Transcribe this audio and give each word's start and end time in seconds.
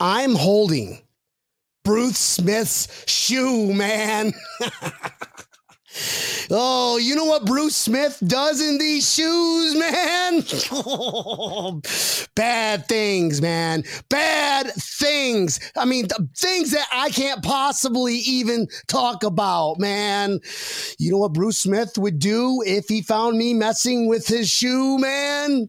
I'm 0.00 0.34
holding 0.34 1.00
Bruce 1.84 2.18
Smith's 2.18 2.88
shoe, 3.06 3.72
man. 3.72 4.32
Oh, 6.50 6.98
you 6.98 7.14
know 7.14 7.24
what 7.24 7.46
Bruce 7.46 7.76
Smith 7.76 8.20
does 8.26 8.60
in 8.60 8.78
these 8.78 9.10
shoes, 9.14 9.74
man? 9.76 10.42
bad 12.34 12.86
things, 12.88 13.40
man. 13.40 13.84
Bad 14.08 14.72
things. 14.74 15.60
I 15.76 15.84
mean, 15.84 16.06
things 16.36 16.72
that 16.72 16.86
I 16.92 17.10
can't 17.10 17.42
possibly 17.42 18.16
even 18.16 18.66
talk 18.88 19.22
about, 19.22 19.78
man. 19.78 20.40
You 20.98 21.12
know 21.12 21.18
what 21.18 21.32
Bruce 21.32 21.58
Smith 21.58 21.96
would 21.96 22.18
do 22.18 22.62
if 22.66 22.86
he 22.88 23.00
found 23.00 23.38
me 23.38 23.54
messing 23.54 24.08
with 24.08 24.26
his 24.26 24.50
shoe, 24.50 24.98
man? 24.98 25.68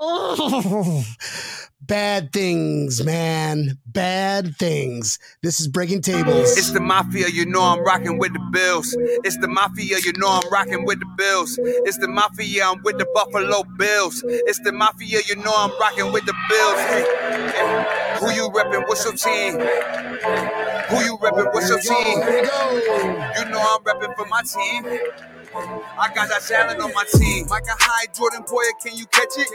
Oh, 0.00 1.04
bad 1.88 2.32
things, 2.32 3.04
man. 3.04 3.78
Bad 3.86 4.54
things. 4.56 5.18
This 5.42 5.58
is 5.58 5.66
breaking 5.66 6.02
tables. 6.02 6.56
It's 6.56 6.70
the 6.70 6.80
mafia, 6.80 7.28
you 7.28 7.46
know 7.46 7.62
I'm 7.62 7.82
rocking 7.82 8.18
with 8.18 8.34
the 8.34 8.38
Bills. 8.52 8.94
It's 9.24 9.38
the 9.38 9.48
mafia, 9.48 9.98
you 10.04 10.12
know 10.18 10.28
I'm 10.28 10.48
rocking 10.52 10.84
with 10.84 11.00
the 11.00 11.06
Bills. 11.16 11.58
It's 11.60 11.98
the 11.98 12.06
mafia, 12.06 12.66
I'm 12.66 12.82
with 12.84 12.98
the 12.98 13.06
Buffalo 13.14 13.64
Bills. 13.76 14.22
It's 14.26 14.60
the 14.60 14.70
mafia, 14.70 15.20
you 15.26 15.36
know 15.36 15.52
I'm 15.56 15.72
rocking 15.80 16.12
with 16.12 16.26
the 16.26 16.34
Bills. 16.48 16.78
Hey, 16.78 17.04
hey. 17.56 18.16
Who 18.20 18.30
you 18.32 18.48
reppin'? 18.50 18.86
What's 18.86 19.04
your 19.04 19.14
team? 19.14 19.54
Who 19.54 21.04
you 21.04 21.16
reppin'? 21.18 21.52
What's 21.54 21.68
your 21.68 21.80
team? 21.80 22.18
You 22.18 23.50
know 23.50 23.60
I'm 23.60 23.82
reppin' 23.82 24.14
for 24.14 24.26
my 24.26 24.42
team. 24.42 24.84
I 25.54 26.12
got 26.14 26.28
that 26.28 26.42
talent 26.46 26.80
on 26.80 26.92
my 26.94 27.04
team. 27.14 27.46
Like 27.48 27.64
a 27.64 27.76
high 27.78 28.06
Jordan 28.14 28.42
Poyer, 28.42 28.70
can 28.82 28.96
you 28.96 29.06
catch 29.06 29.28
it? 29.36 29.48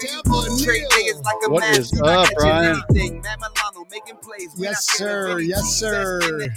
Trade 0.63 0.85
day 0.89 1.03
is 1.03 1.21
like 1.21 1.35
a 1.45 1.49
What 1.51 1.61
match. 1.61 1.77
is 1.77 1.91
You 1.91 1.99
not 1.99 2.09
up, 2.09 2.23
catching 2.25 2.37
Brian? 2.39 2.81
anything. 2.89 3.21
Matt 3.21 3.39
Milano 3.39 3.87
making 3.91 4.15
plays. 4.17 4.49
Yes, 4.57 4.71
not 4.73 4.75
scared 4.75 5.29
of 5.31 5.37
sir. 5.37 5.39
Yes, 5.41 5.75
sir. 5.75 6.19
that's 6.19 6.31
in 6.31 6.37
the 6.37 6.49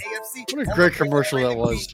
AFC. 0.51 0.57
What 0.57 0.67
a 0.67 0.75
great 0.75 0.93
commercial 0.93 1.39
that 1.39 1.55
was. 1.57 1.93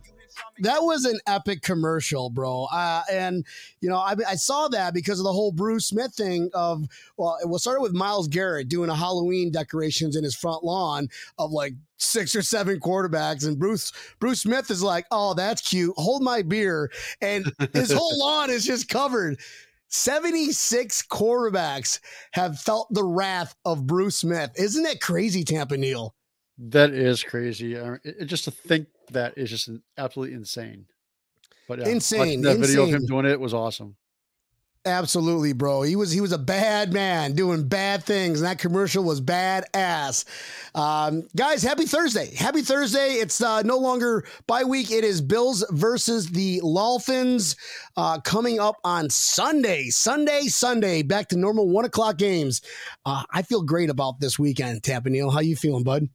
That 0.60 0.84
was 0.84 1.06
an 1.06 1.20
epic 1.28 1.62
commercial, 1.62 2.30
bro. 2.30 2.66
Uh, 2.72 3.04
and 3.12 3.46
you 3.82 3.90
know, 3.90 3.98
I, 3.98 4.16
I 4.28 4.36
saw 4.36 4.68
that 4.70 4.94
because 4.94 5.20
of 5.20 5.24
the 5.24 5.34
whole 5.34 5.52
Bruce 5.52 5.88
Smith 5.88 6.14
thing. 6.14 6.50
Of 6.54 6.88
well, 7.18 7.38
it 7.42 7.48
was 7.48 7.62
started 7.62 7.82
with 7.82 7.94
Myles 7.94 8.28
Garrett 8.28 8.70
doing 8.70 8.90
a 8.90 8.96
Halloween 8.96 9.52
decorations 9.52 10.16
in 10.16 10.24
his 10.24 10.36
front 10.36 10.64
lawn 10.64 11.10
of 11.38 11.52
like 11.52 11.74
six 11.98 12.36
or 12.36 12.42
seven 12.42 12.80
quarterbacks, 12.80 13.46
and 13.48 13.58
Bruce 13.58 13.92
Bruce 14.20 14.42
Smith 14.42 14.70
is 14.70 14.84
like, 14.84 15.06
"Oh, 15.12 15.34
that's 15.34 15.62
cute. 15.62 15.94
Hold 15.98 16.22
my 16.22 16.42
beer," 16.42 16.92
and 17.22 17.52
his 17.74 17.92
whole 17.92 18.18
lawn 18.20 18.50
is 18.50 18.66
just 18.66 18.90
covered. 18.90 19.40
76 19.90 21.04
quarterbacks 21.04 22.00
have 22.32 22.60
felt 22.60 22.92
the 22.92 23.04
wrath 23.04 23.54
of 23.64 23.86
Bruce 23.86 24.18
Smith. 24.18 24.50
Isn't 24.56 24.82
that 24.84 25.00
crazy, 25.00 25.44
Tampa 25.44 25.78
Neal? 25.78 26.16
That 26.58 26.92
is 26.92 27.24
crazy. 27.24 27.78
Uh, 27.78 27.94
it, 28.04 28.16
it- 28.22 28.26
just 28.26 28.46
to 28.46 28.52
think 28.52 28.88
that 29.12 29.38
is 29.38 29.50
just 29.50 29.70
absolutely 29.98 30.36
insane. 30.36 30.86
But 31.68 31.80
yeah, 31.80 31.88
Insane, 31.88 32.42
That 32.42 32.58
video 32.58 32.84
of 32.84 32.90
him 32.90 33.06
doing 33.06 33.26
it 33.26 33.40
was 33.40 33.54
awesome. 33.54 33.96
Absolutely, 34.86 35.54
bro. 35.54 35.82
He 35.84 35.96
was 35.96 36.12
he 36.12 36.20
was 36.20 36.34
a 36.34 36.38
bad 36.38 36.92
man 36.92 37.36
doing 37.36 37.70
bad 37.70 38.04
things, 38.04 38.42
and 38.42 38.48
that 38.50 38.60
commercial 38.60 39.02
was 39.02 39.22
badass. 39.22 40.26
Um, 40.76 41.26
guys, 41.38 41.64
happy 41.64 41.86
Thursday! 41.86 42.36
Happy 42.36 42.62
Thursday! 42.64 43.14
It's 43.14 43.40
uh, 43.40 43.62
no 43.62 43.78
longer 43.78 44.26
bye 44.46 44.66
week. 44.66 44.92
It 44.92 45.06
is 45.06 45.22
Bills 45.22 45.66
versus 45.72 46.28
the 46.32 46.60
Dolphins 46.60 47.56
uh, 47.96 48.20
coming 48.20 48.60
up 48.60 48.76
on 48.84 49.10
Sunday. 49.10 49.86
Sunday, 49.86 50.48
Sunday. 50.48 51.02
Back 51.02 51.30
to 51.30 51.38
normal 51.38 51.70
one 51.70 51.86
o'clock 51.86 52.18
games. 52.18 52.62
Uh, 53.06 53.24
I 53.32 53.44
feel 53.44 53.62
great 53.64 53.90
about 53.90 54.20
this 54.20 54.38
weekend. 54.38 54.84
Tampa 54.84 55.10
Neal, 55.10 55.32
how 55.32 55.40
you 55.40 55.56
feeling, 55.56 55.86
bud? 55.86 56.10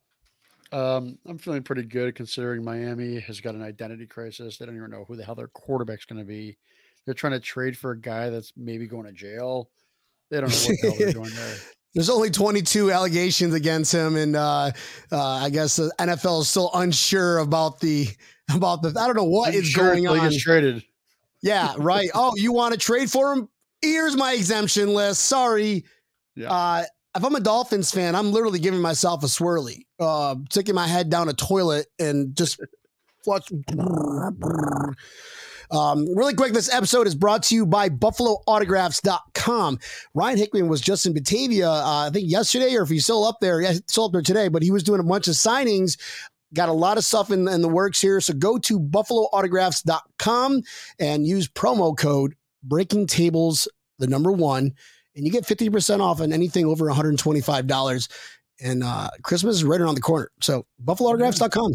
Um, 0.70 1.18
I'm 1.26 1.38
feeling 1.38 1.62
pretty 1.62 1.84
good 1.84 2.14
considering 2.14 2.64
Miami 2.64 3.20
has 3.20 3.40
got 3.40 3.54
an 3.54 3.62
identity 3.62 4.06
crisis. 4.06 4.58
They 4.58 4.66
don't 4.66 4.76
even 4.76 4.90
know 4.90 5.04
who 5.06 5.16
the 5.16 5.24
hell 5.24 5.34
their 5.34 5.48
quarterback's 5.48 6.04
going 6.04 6.20
to 6.20 6.26
be. 6.26 6.58
They're 7.04 7.14
trying 7.14 7.32
to 7.32 7.40
trade 7.40 7.76
for 7.76 7.92
a 7.92 7.98
guy 7.98 8.28
that's 8.28 8.52
maybe 8.56 8.86
going 8.86 9.06
to 9.06 9.12
jail. 9.12 9.70
They 10.30 10.40
don't 10.40 10.50
know 10.50 10.56
what 10.56 10.76
the 10.82 10.88
hell 10.88 10.98
they're 10.98 11.12
doing 11.24 11.30
there. 11.34 11.56
There's 11.94 12.10
only 12.10 12.30
22 12.30 12.92
allegations 12.92 13.54
against 13.54 13.92
him, 13.92 14.16
and 14.16 14.36
uh, 14.36 14.72
uh, 15.10 15.18
I 15.18 15.48
guess 15.48 15.76
the 15.76 15.90
NFL 15.98 16.42
is 16.42 16.48
still 16.48 16.70
unsure 16.74 17.38
about 17.38 17.80
the 17.80 18.08
about 18.54 18.82
the. 18.82 18.88
I 18.88 19.06
don't 19.06 19.16
know 19.16 19.24
what 19.24 19.54
is 19.54 19.74
going 19.74 20.06
on. 20.06 20.30
traded. 20.38 20.84
Yeah, 21.42 21.74
right. 21.78 22.10
Oh, 22.14 22.34
you 22.36 22.52
want 22.52 22.74
to 22.74 22.78
trade 22.78 23.10
for 23.10 23.32
him? 23.32 23.48
Here's 23.80 24.16
my 24.16 24.32
exemption 24.32 24.92
list. 24.92 25.24
Sorry. 25.24 25.84
Yeah. 26.34 26.52
Uh, 26.52 26.84
if 27.16 27.24
I'm 27.24 27.34
a 27.34 27.40
Dolphins 27.40 27.90
fan, 27.90 28.14
I'm 28.14 28.32
literally 28.32 28.58
giving 28.58 28.80
myself 28.80 29.22
a 29.24 29.26
swirly, 29.26 29.86
uh, 29.98 30.36
sticking 30.50 30.74
my 30.74 30.86
head 30.86 31.10
down 31.10 31.28
a 31.28 31.32
toilet 31.32 31.86
and 31.98 32.36
just 32.36 32.60
watch. 33.26 33.50
Um, 35.70 36.06
really 36.14 36.34
quick, 36.34 36.54
this 36.54 36.72
episode 36.72 37.06
is 37.06 37.14
brought 37.14 37.42
to 37.44 37.54
you 37.54 37.66
by 37.66 37.90
BuffaloAutographs.com. 37.90 39.78
Ryan 40.14 40.38
Hickman 40.38 40.68
was 40.68 40.80
just 40.80 41.04
in 41.04 41.12
Batavia, 41.12 41.68
uh, 41.68 42.06
I 42.06 42.10
think 42.10 42.30
yesterday, 42.30 42.74
or 42.74 42.82
if 42.82 42.88
he's 42.88 43.04
still 43.04 43.24
up 43.24 43.38
there, 43.40 43.60
yeah, 43.60 43.74
still 43.86 44.04
up 44.04 44.12
there 44.12 44.22
today, 44.22 44.48
but 44.48 44.62
he 44.62 44.70
was 44.70 44.82
doing 44.82 45.00
a 45.00 45.04
bunch 45.04 45.28
of 45.28 45.34
signings. 45.34 45.98
Got 46.54 46.70
a 46.70 46.72
lot 46.72 46.96
of 46.96 47.04
stuff 47.04 47.30
in, 47.30 47.46
in 47.48 47.60
the 47.60 47.68
works 47.68 48.00
here. 48.00 48.18
So 48.22 48.32
go 48.32 48.56
to 48.58 48.80
BuffaloAutographs.com 48.80 50.62
and 50.98 51.26
use 51.26 51.48
promo 51.48 51.94
code 51.96 52.34
Breaking 52.62 53.06
Tables, 53.06 53.68
the 53.98 54.06
number 54.06 54.32
one, 54.32 54.72
and 55.18 55.26
you 55.26 55.32
get 55.32 55.44
50% 55.44 56.00
off 56.00 56.20
on 56.20 56.32
anything 56.32 56.64
over 56.64 56.86
$125. 56.86 58.08
And 58.60 58.82
uh, 58.82 59.08
Christmas 59.22 59.56
is 59.56 59.64
right 59.64 59.80
around 59.80 59.96
the 59.96 60.00
corner. 60.00 60.30
So 60.40 60.64
BuffaloAutographs.com. 60.82 61.74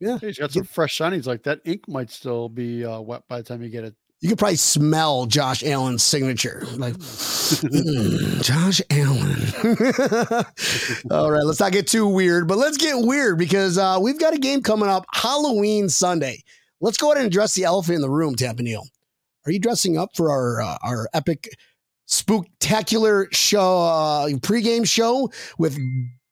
Hey, 0.00 0.18
he's 0.20 0.38
got 0.38 0.52
some 0.52 0.64
fresh 0.64 0.96
signings 0.96 1.26
like 1.26 1.42
that. 1.44 1.60
Ink 1.64 1.88
might 1.88 2.10
still 2.10 2.48
be 2.48 2.84
uh, 2.84 3.00
wet 3.00 3.22
by 3.28 3.38
the 3.38 3.44
time 3.44 3.62
you 3.62 3.68
get 3.68 3.84
it. 3.84 3.94
You 4.20 4.28
could 4.30 4.38
probably 4.38 4.56
smell 4.56 5.26
Josh 5.26 5.62
Allen's 5.64 6.02
signature. 6.02 6.62
Like, 6.76 6.94
"Mm, 6.94 8.42
Josh 8.42 8.80
Allen. 8.90 10.44
All 11.10 11.30
right, 11.30 11.44
let's 11.44 11.60
not 11.60 11.72
get 11.72 11.86
too 11.86 12.08
weird, 12.08 12.48
but 12.48 12.56
let's 12.56 12.78
get 12.78 12.94
weird 12.96 13.36
because 13.38 13.76
uh, 13.76 13.98
we've 14.00 14.18
got 14.18 14.32
a 14.32 14.38
game 14.38 14.62
coming 14.62 14.88
up 14.88 15.04
Halloween 15.12 15.90
Sunday. 15.90 16.42
Let's 16.80 16.96
go 16.96 17.12
ahead 17.12 17.18
and 17.18 17.26
address 17.26 17.54
the 17.54 17.64
elephant 17.64 17.96
in 17.96 18.02
the 18.02 18.08
room, 18.08 18.34
Tampa 18.34 18.62
Neal. 18.62 18.84
Are 19.46 19.52
you 19.52 19.58
dressing 19.58 19.98
up 19.98 20.10
for 20.16 20.30
our 20.30 20.62
uh, 20.62 20.78
our 20.82 21.08
epic 21.12 21.50
spooktacular 22.08 23.32
show 23.34 23.78
uh, 23.82 24.26
pregame 24.40 24.86
show 24.86 25.30
with 25.58 25.78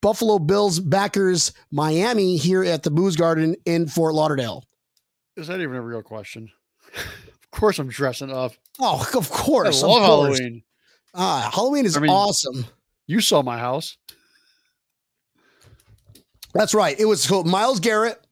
Buffalo 0.00 0.38
Bills 0.38 0.80
backers 0.80 1.52
Miami 1.70 2.36
here 2.36 2.64
at 2.64 2.82
the 2.82 2.90
Booze 2.90 3.16
Garden 3.16 3.56
in 3.64 3.86
Fort 3.88 4.14
Lauderdale? 4.14 4.64
Is 5.36 5.46
that 5.46 5.60
even 5.60 5.76
a 5.76 5.82
real 5.82 6.02
question? 6.02 6.50
of 6.96 7.50
course, 7.50 7.78
I'm 7.78 7.88
dressing 7.88 8.30
up. 8.30 8.52
Oh, 8.80 9.00
of 9.14 9.32
I 9.32 9.34
course. 9.34 9.82
of 9.82 9.88
love 9.88 10.02
course. 10.02 10.38
Halloween. 10.38 10.62
Ah, 11.14 11.50
Halloween 11.54 11.86
is 11.86 11.96
I 11.96 12.00
mean- 12.00 12.10
awesome. 12.10 12.66
You 13.06 13.20
saw 13.20 13.42
my 13.42 13.58
house. 13.58 13.96
That's 16.54 16.74
right. 16.74 16.98
It 16.98 17.06
was 17.06 17.22
so 17.22 17.42
Myles 17.42 17.80
Garrett, 17.80 18.24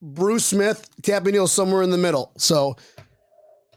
Bruce 0.00 0.44
Smith, 0.44 0.88
Tampa 1.02 1.30
Neal 1.32 1.48
somewhere 1.48 1.82
in 1.82 1.90
the 1.90 1.98
middle. 1.98 2.32
So 2.36 2.76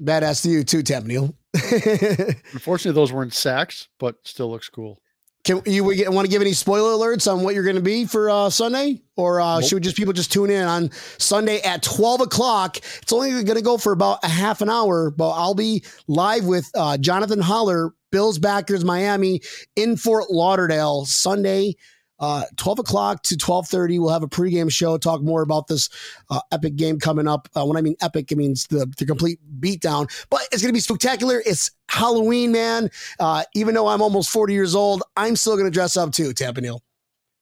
badass 0.01 0.43
to 0.43 0.49
you 0.49 0.63
too, 0.63 0.83
Tampa 0.83 1.07
Neal. 1.07 1.33
Unfortunately, 2.53 2.91
those 2.99 3.11
weren't 3.11 3.33
sacks, 3.33 3.87
but 3.99 4.15
still 4.23 4.49
looks 4.49 4.69
cool. 4.69 4.99
Can 5.43 5.61
you 5.67 5.83
want 5.83 6.25
to 6.25 6.31
give 6.31 6.41
any 6.41 6.53
spoiler 6.53 6.91
alerts 6.91 7.31
on 7.31 7.43
what 7.43 7.53
you're 7.53 7.63
going 7.63 7.75
to 7.75 7.81
be 7.81 8.05
for 8.05 8.31
uh, 8.31 8.49
Sunday, 8.49 8.99
or 9.15 9.39
uh, 9.39 9.59
Nope. 9.59 9.69
should 9.69 9.83
just 9.83 9.95
people 9.95 10.11
just 10.11 10.31
tune 10.31 10.49
in 10.49 10.67
on 10.67 10.89
Sunday 11.19 11.61
at 11.61 11.83
12 11.83 12.21
o'clock? 12.21 12.77
It's 12.77 13.13
only 13.13 13.29
going 13.43 13.55
to 13.57 13.61
go 13.61 13.77
for 13.77 13.93
about 13.93 14.23
a 14.23 14.27
half 14.27 14.61
an 14.61 14.71
hour, 14.71 15.11
but 15.11 15.29
I'll 15.29 15.53
be 15.53 15.83
live 16.07 16.45
with 16.45 16.67
uh, 16.73 16.97
Jonathan 16.97 17.39
Holler, 17.39 17.91
Bills 18.11 18.39
backers 18.39 18.83
Miami 18.83 19.41
in 19.75 19.97
Fort 19.97 20.31
Lauderdale 20.31 21.05
Sunday. 21.05 21.75
Uh, 22.17 22.43
12 22.55 22.79
o'clock 22.79 23.23
to 23.23 23.35
12.30 23.35 23.99
we'll 23.99 24.09
have 24.09 24.23
a 24.23 24.27
pregame 24.27 24.71
show 24.71 24.97
talk 24.97 25.21
more 25.21 25.41
about 25.41 25.67
this 25.67 25.89
uh, 26.29 26.39
epic 26.53 26.77
game 26.77 26.97
coming 26.97 27.27
up 27.27 27.49
uh, 27.57 27.65
when 27.65 27.75
i 27.75 27.81
mean 27.81 27.93
epic 28.01 28.31
it 28.31 28.37
means 28.37 28.67
the, 28.67 28.85
the 28.97 29.05
complete 29.05 29.37
beatdown 29.59 30.09
but 30.29 30.39
it's 30.53 30.61
going 30.61 30.69
to 30.69 30.73
be 30.73 30.79
spectacular 30.79 31.43
it's 31.45 31.71
halloween 31.89 32.53
man 32.53 32.89
uh, 33.19 33.43
even 33.53 33.75
though 33.75 33.87
i'm 33.87 34.01
almost 34.01 34.29
40 34.29 34.53
years 34.53 34.75
old 34.75 35.03
i'm 35.17 35.35
still 35.35 35.55
going 35.57 35.65
to 35.65 35.71
dress 35.71 35.97
up 35.97 36.13
too 36.13 36.31
tampa 36.31 36.61
neal 36.61 36.81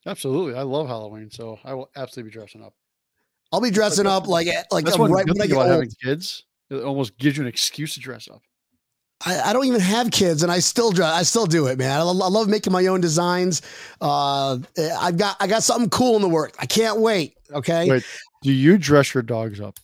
Absolutely. 0.05 0.55
I 0.55 0.63
love 0.63 0.87
Halloween, 0.87 1.31
so 1.31 1.59
I 1.63 1.73
will 1.73 1.89
absolutely 1.95 2.29
be 2.29 2.33
dressing 2.33 2.63
up. 2.63 2.73
i'll 3.51 3.61
be 3.61 3.71
dressing 3.71 4.07
up 4.07 4.27
like 4.27 4.47
like 4.71 4.85
That's 4.85 4.97
right 4.97 5.09
when 5.09 5.41
I 5.41 5.45
get 5.47 5.51
about 5.51 5.61
old. 5.61 5.71
having 5.71 5.91
kids. 6.03 6.43
It 6.69 6.83
almost 6.83 7.17
gives 7.17 7.37
you 7.37 7.43
an 7.43 7.47
excuse 7.47 7.93
to 7.93 7.99
dress 7.99 8.27
up. 8.27 8.41
I, 9.25 9.49
I 9.49 9.53
don't 9.53 9.65
even 9.65 9.79
have 9.79 10.11
kids, 10.11 10.43
and 10.43 10.51
I 10.51 10.59
still. 10.59 10.91
I 11.01 11.23
still 11.23 11.45
do 11.45 11.67
it, 11.67 11.77
man. 11.77 11.91
I, 11.91 12.01
lo- 12.03 12.25
I 12.25 12.29
love 12.29 12.47
making 12.47 12.73
my 12.73 12.87
own 12.87 13.01
designs. 13.01 13.61
Uh, 14.01 14.59
I've 14.99 15.17
got 15.17 15.37
I 15.39 15.47
got 15.47 15.63
something 15.63 15.89
cool 15.89 16.15
in 16.15 16.21
the 16.21 16.29
work. 16.29 16.55
I 16.59 16.65
can't 16.65 16.99
wait. 16.99 17.37
Okay, 17.53 17.89
Wait, 17.89 18.03
do 18.41 18.51
you 18.51 18.77
dress 18.77 19.13
your 19.13 19.23
dogs 19.23 19.61
up? 19.61 19.79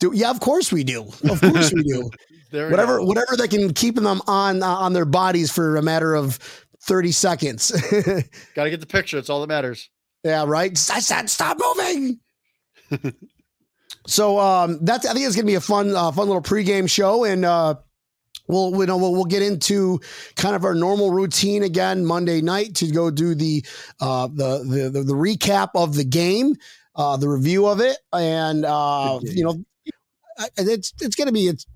do, 0.00 0.12
yeah, 0.14 0.30
of 0.30 0.40
course 0.40 0.72
we 0.72 0.84
do. 0.84 1.02
Of 1.28 1.40
course 1.40 1.72
we 1.72 1.82
do. 1.82 2.10
Whatever 2.50 3.04
whatever 3.04 3.36
they 3.36 3.46
can 3.46 3.74
keep 3.74 3.94
them 3.94 4.06
on 4.26 4.62
uh, 4.62 4.66
on 4.66 4.94
their 4.94 5.04
bodies 5.04 5.50
for 5.52 5.76
a 5.76 5.82
matter 5.82 6.14
of 6.14 6.36
thirty 6.82 7.12
seconds. 7.12 7.70
Got 8.54 8.64
to 8.64 8.70
get 8.70 8.80
the 8.80 8.86
picture. 8.86 9.18
That's 9.18 9.28
all 9.28 9.42
that 9.42 9.48
matters. 9.48 9.90
Yeah, 10.24 10.44
right. 10.46 10.70
I 10.70 11.00
said 11.00 11.28
stop 11.28 11.58
moving. 11.58 12.20
so 14.06 14.38
um, 14.38 14.78
that's 14.80 15.06
I 15.06 15.12
think 15.12 15.26
it's 15.26 15.36
gonna 15.36 15.46
be 15.46 15.56
a 15.56 15.60
fun, 15.60 15.94
uh, 15.94 16.10
fun 16.10 16.26
little 16.26 16.42
pregame 16.42 16.88
show, 16.88 17.24
and 17.24 17.44
uh, 17.44 17.74
we'll 18.48 18.72
we 18.72 18.86
know 18.86 18.96
we'll, 18.96 19.12
we'll 19.12 19.24
get 19.24 19.42
into 19.42 20.00
kind 20.36 20.56
of 20.56 20.64
our 20.64 20.74
normal 20.74 21.10
routine 21.10 21.62
again 21.62 22.04
Monday 22.04 22.40
night 22.40 22.74
to 22.76 22.90
go 22.90 23.10
do 23.10 23.34
the 23.34 23.64
uh, 24.00 24.28
the, 24.28 24.64
the 24.64 24.90
the 24.90 25.02
the 25.02 25.14
recap 25.14 25.70
of 25.74 25.94
the 25.94 26.04
game, 26.04 26.54
uh, 26.96 27.16
the 27.16 27.28
review 27.28 27.66
of 27.66 27.80
it, 27.80 27.98
and 28.12 28.64
uh, 28.64 29.20
you 29.22 29.44
know, 29.44 29.62
it's 30.56 30.92
it's 31.00 31.16
gonna 31.16 31.32
be 31.32 31.48
it's. 31.48 31.66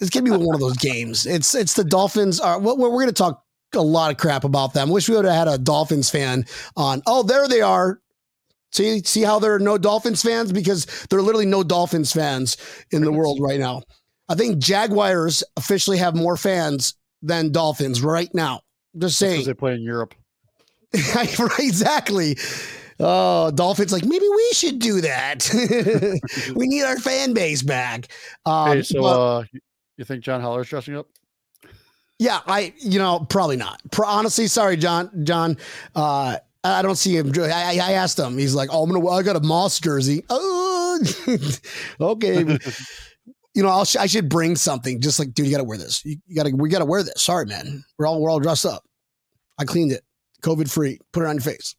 It's 0.00 0.10
gonna 0.10 0.24
be 0.24 0.44
one 0.44 0.56
of 0.56 0.60
those 0.60 0.78
games. 0.78 1.26
It's 1.26 1.54
it's 1.54 1.74
the 1.74 1.84
Dolphins. 1.84 2.40
Are 2.40 2.58
we're, 2.58 2.74
we're 2.74 3.02
gonna 3.02 3.12
talk 3.12 3.44
a 3.72 3.80
lot 3.80 4.10
of 4.10 4.16
crap 4.16 4.42
about 4.42 4.74
them. 4.74 4.90
Wish 4.90 5.08
we 5.08 5.14
would 5.14 5.24
have 5.24 5.34
had 5.34 5.46
a 5.46 5.58
Dolphins 5.58 6.10
fan 6.10 6.44
on. 6.76 7.02
Oh, 7.06 7.22
there 7.22 7.46
they 7.46 7.60
are. 7.60 8.00
See, 8.72 9.02
see 9.04 9.22
how 9.22 9.38
there 9.38 9.54
are 9.54 9.60
no 9.60 9.78
Dolphins 9.78 10.22
fans 10.22 10.50
because 10.50 10.86
there 11.08 11.18
are 11.18 11.22
literally 11.22 11.46
no 11.46 11.62
Dolphins 11.62 12.12
fans 12.12 12.56
in 12.90 13.04
the 13.04 13.12
world 13.12 13.38
right 13.40 13.60
now. 13.60 13.82
I 14.32 14.34
think 14.34 14.58
Jaguars 14.58 15.44
officially 15.58 15.98
have 15.98 16.16
more 16.16 16.38
fans 16.38 16.94
than 17.20 17.52
Dolphins 17.52 18.00
right 18.02 18.32
now. 18.34 18.62
Just 18.96 19.18
saying. 19.18 19.32
Because 19.34 19.46
they 19.46 19.54
play 19.54 19.74
in 19.74 19.82
Europe. 19.82 20.14
exactly. 20.94 22.38
Oh, 22.98 23.50
Dolphins 23.50 23.92
like 23.92 24.04
maybe 24.04 24.26
we 24.28 24.50
should 24.52 24.78
do 24.78 25.00
that. 25.02 25.48
we 26.56 26.66
need 26.66 26.82
our 26.84 26.98
fan 26.98 27.34
base 27.34 27.62
back. 27.62 28.08
Um, 28.46 28.76
hey, 28.76 28.82
so 28.82 29.02
but- 29.02 29.36
uh, 29.38 29.44
you- 29.52 29.60
you 29.98 30.04
think 30.06 30.24
John 30.24 30.40
Holler's 30.40 30.68
dressing 30.68 30.96
up? 30.96 31.06
Yeah, 32.18 32.40
I 32.46 32.72
you 32.78 32.98
know 32.98 33.26
probably 33.28 33.56
not. 33.56 33.80
Pro- 33.90 34.06
honestly, 34.08 34.46
sorry, 34.46 34.76
John. 34.78 35.10
John, 35.24 35.58
uh, 35.94 36.36
I 36.64 36.80
don't 36.82 36.96
see 36.96 37.16
him. 37.16 37.30
I, 37.38 37.78
I 37.82 37.92
asked 37.92 38.18
him. 38.18 38.38
He's 38.38 38.54
like, 38.54 38.70
"Oh, 38.72 38.82
I'm 38.84 38.90
gonna. 38.90 39.06
I 39.08 39.22
got 39.22 39.36
a 39.36 39.40
Moss 39.40 39.78
jersey." 39.80 40.24
Oh, 40.30 40.98
okay. 42.00 42.58
You 43.54 43.62
know, 43.62 43.68
I'll, 43.68 43.86
I 43.98 44.06
should 44.06 44.28
bring 44.28 44.56
something. 44.56 45.00
Just 45.00 45.18
like, 45.18 45.34
dude, 45.34 45.46
you 45.46 45.52
got 45.52 45.58
to 45.58 45.64
wear 45.64 45.78
this. 45.78 46.04
You, 46.04 46.16
you 46.26 46.36
got 46.36 46.46
to. 46.46 46.52
We 46.54 46.68
got 46.68 46.78
to 46.80 46.84
wear 46.86 47.02
this. 47.02 47.22
Sorry, 47.22 47.46
man. 47.46 47.84
We're 47.98 48.06
all 48.06 48.20
we're 48.20 48.30
all 48.30 48.40
dressed 48.40 48.66
up. 48.66 48.82
I 49.58 49.64
cleaned 49.64 49.92
it, 49.92 50.02
COVID 50.42 50.70
free. 50.70 50.98
Put 51.12 51.24
it 51.24 51.26
on 51.26 51.36
your 51.36 51.42
face. 51.42 51.74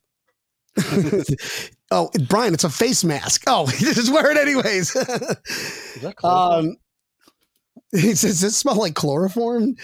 oh, 1.91 2.09
Brian, 2.27 2.53
it's 2.53 2.63
a 2.63 2.69
face 2.69 3.03
mask. 3.03 3.43
Oh, 3.47 3.67
just 3.77 4.11
wear 4.11 4.31
it 4.31 4.37
anyways. 4.37 4.95
Is 4.95 6.01
that? 6.01 6.15
Um, 6.23 6.77
he 7.91 8.15
says, 8.15 8.41
"Does 8.41 8.43
it 8.43 8.51
smell 8.51 8.75
like 8.75 8.95
chloroform?" 8.95 9.75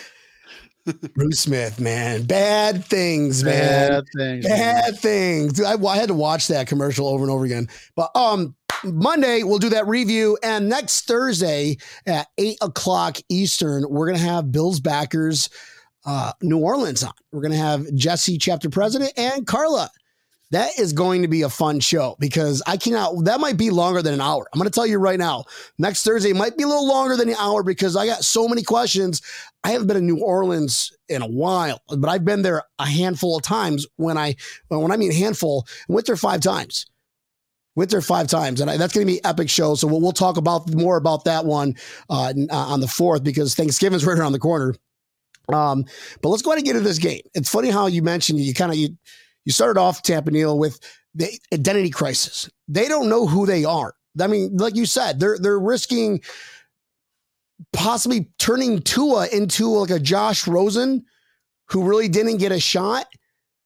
Bruce 1.14 1.42
Smith, 1.42 1.80
man, 1.80 2.24
bad 2.24 2.84
things, 2.84 3.44
man, 3.44 3.90
Bad 3.92 4.04
things. 4.18 4.48
man. 4.48 4.58
bad 4.58 5.00
things. 5.00 5.54
Dude, 5.54 5.66
I, 5.66 5.74
I 5.74 5.98
had 5.98 6.08
to 6.08 6.16
watch 6.16 6.48
that 6.48 6.68
commercial 6.68 7.08
over 7.08 7.24
and 7.24 7.32
over 7.32 7.46
again. 7.46 7.68
But 7.96 8.10
um, 8.16 8.56
Monday 8.84 9.44
we'll 9.44 9.60
do 9.60 9.70
that 9.70 9.88
review, 9.88 10.38
and 10.44 10.70
next 10.70 11.06
Thursday 11.06 11.78
at 12.06 12.28
eight 12.38 12.58
o'clock 12.62 13.18
Eastern, 13.30 13.86
we're 13.90 14.08
gonna 14.08 14.18
have 14.20 14.52
Bills 14.52 14.80
backers, 14.80 15.50
uh, 16.06 16.32
New 16.42 16.60
Orleans 16.60 17.04
on. 17.04 17.12
We're 17.32 17.42
gonna 17.42 17.56
have 17.58 17.94
Jesse, 17.94 18.38
chapter 18.38 18.70
president, 18.70 19.12
and 19.18 19.46
Carla. 19.46 19.92
That 20.52 20.80
is 20.80 20.94
going 20.94 21.22
to 21.22 21.28
be 21.28 21.44
a 21.44 21.50
fun 21.50 21.80
show 21.80 22.16
because 22.20 22.64
I 22.66 22.78
cannot. 22.78 23.26
That 23.26 23.40
might 23.40 23.58
be 23.58 23.70
longer 23.70 24.02
than 24.02 24.16
an 24.16 24.22
hour. 24.22 24.48
I'm 24.52 24.58
going 24.58 24.68
to 24.68 24.74
tell 24.74 24.88
you 24.88 24.98
right 24.98 25.20
now. 25.20 25.44
Next 25.78 26.02
Thursday 26.02 26.34
might 26.34 26.58
be 26.58 26.64
a 26.64 26.68
little 26.68 26.88
longer 26.88 27.16
than 27.16 27.30
an 27.30 27.36
hour 27.38 27.62
because 27.62 27.96
I 27.96 28.08
got 28.08 28.24
so 28.24 28.48
many 28.48 28.64
questions. 28.64 29.22
I 29.64 29.70
haven't 29.70 29.86
been 29.86 29.98
in 29.98 30.08
New 30.08 30.24
Orleans 30.24 30.92
in 31.08 31.22
a 31.22 31.28
while, 31.28 31.82
but 31.96 32.10
I've 32.10 32.26
been 32.26 32.42
there 32.42 32.64
a 32.80 32.88
handful 32.88 33.38
of 33.38 33.44
times. 33.44 33.86
When 33.98 34.18
I 34.18 34.38
when 34.70 34.92
I 34.92 34.98
mean 34.98 35.12
handful, 35.12 35.68
I 35.88 35.94
went 35.94 36.08
there 36.08 36.16
five 36.16 36.42
times. 36.42 36.88
Went 37.80 37.92
there 37.92 38.02
five 38.02 38.28
times, 38.28 38.60
and 38.60 38.70
I, 38.70 38.76
that's 38.76 38.94
going 38.94 39.08
to 39.08 39.14
be 39.14 39.24
epic 39.24 39.50
show. 39.50 39.74
So 39.74 39.88
we'll, 39.88 40.02
we'll 40.02 40.12
talk 40.12 40.36
about 40.36 40.70
more 40.74 40.98
about 40.98 41.24
that 41.24 41.46
one 41.46 41.76
uh, 42.10 42.34
uh, 42.52 42.54
on 42.54 42.82
the 42.82 42.90
fourth 42.90 43.24
because 43.24 43.56
Thanksgiving's 43.56 44.06
right 44.06 44.18
around 44.18 44.34
the 44.34 44.40
corner. 44.40 44.76
Um, 45.48 45.86
but 46.22 46.28
let's 46.28 46.42
go 46.42 46.52
ahead 46.52 46.58
and 46.58 46.66
get 46.66 46.76
into 46.76 46.86
this 46.86 46.98
game. 46.98 47.22
It's 47.36 47.48
funny 47.48 47.70
how 47.70 47.88
you 47.88 48.02
mentioned 48.02 48.42
you 48.42 48.54
kind 48.54 48.70
of 48.70 48.78
you 48.78 48.98
you 49.46 49.54
started 49.54 49.80
off 49.80 50.04
Tampa 50.04 50.30
Neal 50.30 50.60
with 50.60 50.78
the 51.16 51.30
identity 51.54 51.90
crisis. 51.90 52.50
They 52.68 52.90
don't 52.90 53.08
know 53.08 53.26
who 53.26 53.46
they 53.46 53.64
are. 53.64 53.94
I 54.20 54.28
mean, 54.28 54.58
like 54.58 54.76
you 54.76 54.86
said, 54.86 55.22
they're 55.22 55.38
they're 55.40 55.58
risking 55.58 56.20
possibly 57.72 58.30
turning 58.40 58.82
Tua 58.82 59.30
into 59.32 59.70
like 59.70 59.90
a 59.90 60.00
Josh 60.00 60.50
Rosen 60.50 61.06
who 61.70 61.88
really 61.88 62.10
didn't 62.10 62.40
get 62.40 62.52
a 62.52 62.60
shot. 62.60 63.06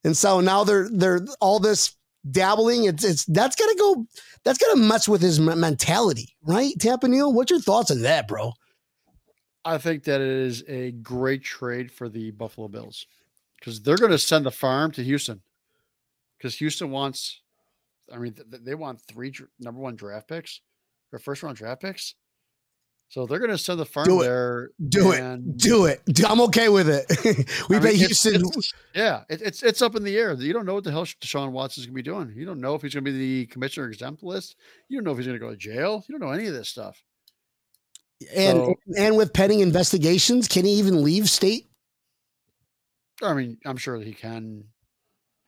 And 0.03 0.15
so 0.15 0.39
now 0.39 0.65
they're 0.65 0.87
they're 0.91 1.25
all 1.41 1.57
this 1.57 1.95
dabbling. 2.29 2.85
It's 2.85 3.03
it's 3.03 3.25
that's 3.25 3.55
gonna 3.55 3.75
go 3.75 4.05
that's 4.43 4.57
gonna 4.57 4.81
mess 4.81 5.07
with 5.07 5.21
his 5.21 5.39
mentality, 5.39 6.35
right? 6.43 6.73
Tampa 6.79 7.07
Neal, 7.07 7.33
what's 7.33 7.51
your 7.51 7.59
thoughts 7.59 7.91
on 7.91 8.01
that, 8.01 8.27
bro? 8.27 8.53
I 9.65 9.77
think 9.77 10.03
that 10.03 10.21
it 10.21 10.27
is 10.27 10.63
a 10.67 10.91
great 10.91 11.43
trade 11.43 11.91
for 11.91 12.09
the 12.09 12.31
Buffalo 12.31 12.67
Bills 12.67 13.05
because 13.59 13.81
they're 13.81 13.97
going 13.97 14.11
to 14.11 14.17
send 14.19 14.45
the 14.45 14.51
farm 14.51 14.91
to 14.91 15.03
Houston 15.03 15.41
because 16.37 16.55
Houston 16.57 16.91
wants, 16.91 17.41
I 18.13 18.17
mean, 18.17 18.33
th- 18.33 18.61
they 18.61 18.75
want 18.75 19.01
three 19.01 19.31
dr- 19.31 19.49
number 19.59 19.79
one 19.79 19.95
draft 19.95 20.27
picks 20.27 20.59
or 21.13 21.19
first 21.19 21.43
round 21.43 21.55
draft 21.55 21.81
picks. 21.81 22.15
So 23.13 23.27
they're 23.27 23.37
going 23.37 23.51
to 23.51 23.59
send 23.59 23.79
the 23.79 23.85
farm 23.85 24.07
Do 24.07 24.21
it. 24.21 24.23
there. 24.23 24.71
Do 24.89 25.11
it. 25.11 25.55
Do 25.57 25.85
it. 25.85 26.01
I'm 26.27 26.41
okay 26.41 26.67
with 26.69 26.89
it. 26.89 27.05
we 27.69 27.75
I 27.75 27.79
pay 27.79 27.85
mean, 27.91 27.93
it's- 28.05 28.23
Houston. 28.23 28.35
it's- 28.37 28.73
yeah, 28.95 29.21
it, 29.29 29.39
it's 29.43 29.61
it's 29.61 29.83
up 29.83 29.95
in 29.95 30.03
the 30.03 30.17
air. 30.17 30.33
You 30.33 30.51
don't 30.51 30.65
know 30.65 30.73
what 30.73 30.83
the 30.83 30.89
hell 30.91 31.05
Deshaun 31.05 31.51
Watson's 31.51 31.85
going 31.85 31.93
to 31.93 31.95
be 31.95 32.01
doing. 32.01 32.33
You 32.35 32.43
don't 32.43 32.59
know 32.59 32.73
if 32.73 32.81
he's 32.81 32.95
going 32.95 33.05
to 33.05 33.11
be 33.11 33.15
the 33.15 33.45
commissioner 33.45 33.87
exempt 33.87 34.23
list. 34.23 34.55
You 34.89 34.97
don't 34.97 35.03
know 35.05 35.11
if 35.11 35.17
he's 35.17 35.27
going 35.27 35.37
to 35.39 35.45
go 35.45 35.51
to 35.51 35.55
jail. 35.55 36.03
You 36.09 36.17
don't 36.17 36.27
know 36.27 36.33
any 36.33 36.47
of 36.47 36.55
this 36.55 36.69
stuff. 36.69 37.03
and 38.35 38.57
so- 38.57 38.75
and 38.97 39.15
with 39.15 39.31
pending 39.31 39.59
investigations, 39.59 40.47
can 40.47 40.65
he 40.65 40.71
even 40.71 41.03
leave 41.03 41.29
state? 41.29 41.67
I 43.21 43.35
mean, 43.35 43.59
I'm 43.63 43.77
sure 43.77 43.99
that 43.99 44.07
he 44.07 44.13
can 44.13 44.63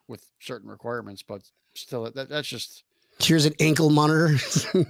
with 0.08 0.24
certain 0.40 0.70
requirements, 0.70 1.24
but 1.24 1.42
still, 1.76 2.12
that, 2.12 2.30
that's 2.30 2.48
just 2.48 2.84
Here's 3.26 3.46
an 3.46 3.54
ankle 3.60 3.90
monitor. 3.90 4.36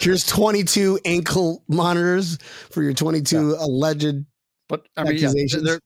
Here's 0.00 0.26
22 0.26 1.00
ankle 1.04 1.62
monitors 1.68 2.38
for 2.70 2.82
your 2.82 2.92
22 2.92 3.56
alleged. 3.58 4.24
But 4.68 4.86
I 4.96 5.04
mean, 5.04 5.16
yeah, 5.18 5.30
they're 5.62 5.80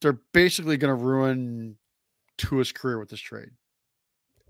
they're 0.00 0.20
basically 0.32 0.76
going 0.76 0.96
to 0.96 1.02
ruin 1.02 1.76
Tua's 2.36 2.72
career 2.72 2.98
with 2.98 3.08
this 3.08 3.20
trade. 3.20 3.50